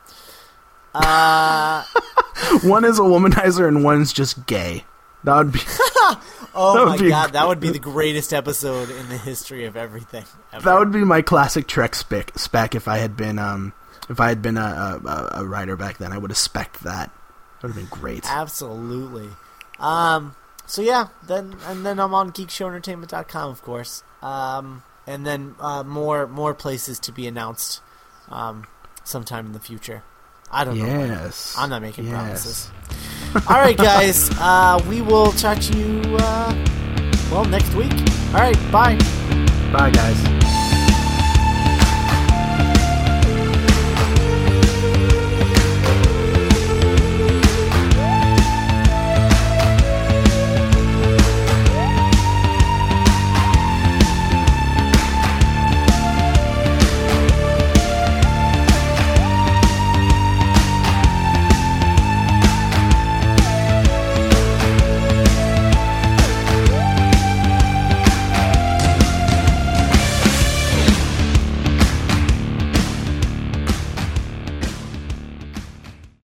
Uh, 0.95 1.85
one 2.63 2.85
is 2.85 2.99
a 2.99 3.03
womanizer 3.03 3.69
and 3.69 3.85
one's 3.85 4.13
just 4.13 4.47
gay. 4.47 4.85
That 5.25 5.37
would 5.37 5.53
be 5.53 5.61
oh 6.55 6.75
That 6.77 6.87
my 6.87 6.97
be 6.97 7.09
god, 7.09 7.33
that 7.33 7.47
would 7.49 7.61
be 7.61 7.71
the 7.71 7.79
greatest 7.79 8.33
episode 8.33 8.89
in 8.91 9.09
the 9.09 9.19
history 9.19 9.65
of 9.67 9.77
everything. 9.77 10.25
Ever. 10.53 10.65
that 10.65 10.79
would 10.79 10.93
be 10.93 11.05
my 11.05 11.23
classic 11.23 11.67
Trek 11.67 11.95
spec. 11.95 12.39
Spec 12.39 12.75
if 12.75 12.87
I 12.89 12.99
had 12.99 13.17
been 13.17 13.39
um 13.39 13.73
if 14.09 14.21
I 14.21 14.29
had 14.29 14.41
been 14.43 14.57
a 14.57 15.01
a, 15.05 15.29
a 15.41 15.45
writer 15.47 15.77
back 15.77 15.99
then, 15.99 16.13
I 16.13 16.19
would 16.19 16.31
have 16.31 16.39
spec 16.39 16.79
that. 16.81 17.11
That 17.61 17.63
would 17.69 17.75
have 17.75 17.91
been 17.91 17.99
great. 18.01 18.25
Absolutely. 18.31 19.29
Um, 19.79 20.35
so 20.67 20.83
yeah, 20.83 21.09
then 21.27 21.57
and 21.67 21.85
then 21.87 21.99
I'm 22.01 22.15
on 22.15 22.33
geekshowentertainment.com, 22.33 23.51
of 23.51 23.63
course. 23.63 24.03
Um, 24.23 24.83
and 25.07 25.27
then 25.27 25.55
uh, 25.61 25.83
more 25.85 26.27
more 26.27 26.55
places 26.55 26.99
to 27.01 27.13
be 27.13 27.27
announced 27.27 27.81
um, 28.29 28.67
sometime 29.05 29.47
in 29.47 29.53
the 29.53 29.61
future. 29.61 30.03
I 30.51 30.65
don't 30.65 30.79
know. 30.79 30.87
Yes. 30.87 31.55
I'm 31.59 31.69
not 31.71 31.83
making 31.83 32.07
Yes. 32.07 32.13
promises. 32.15 32.71
All 33.49 33.57
right, 33.57 33.77
guys. 33.77 34.31
Uh, 34.39 34.83
we 34.89 35.03
will 35.03 35.33
talk 35.33 35.59
to 35.59 35.79
you 35.79 36.01
uh, 36.19 36.65
well 37.31 37.45
next 37.45 37.75
week. 37.75 37.93
All 38.29 38.41
right. 38.41 38.57
Bye. 38.73 38.97
Bye, 39.73 39.91
guys. 39.91 40.38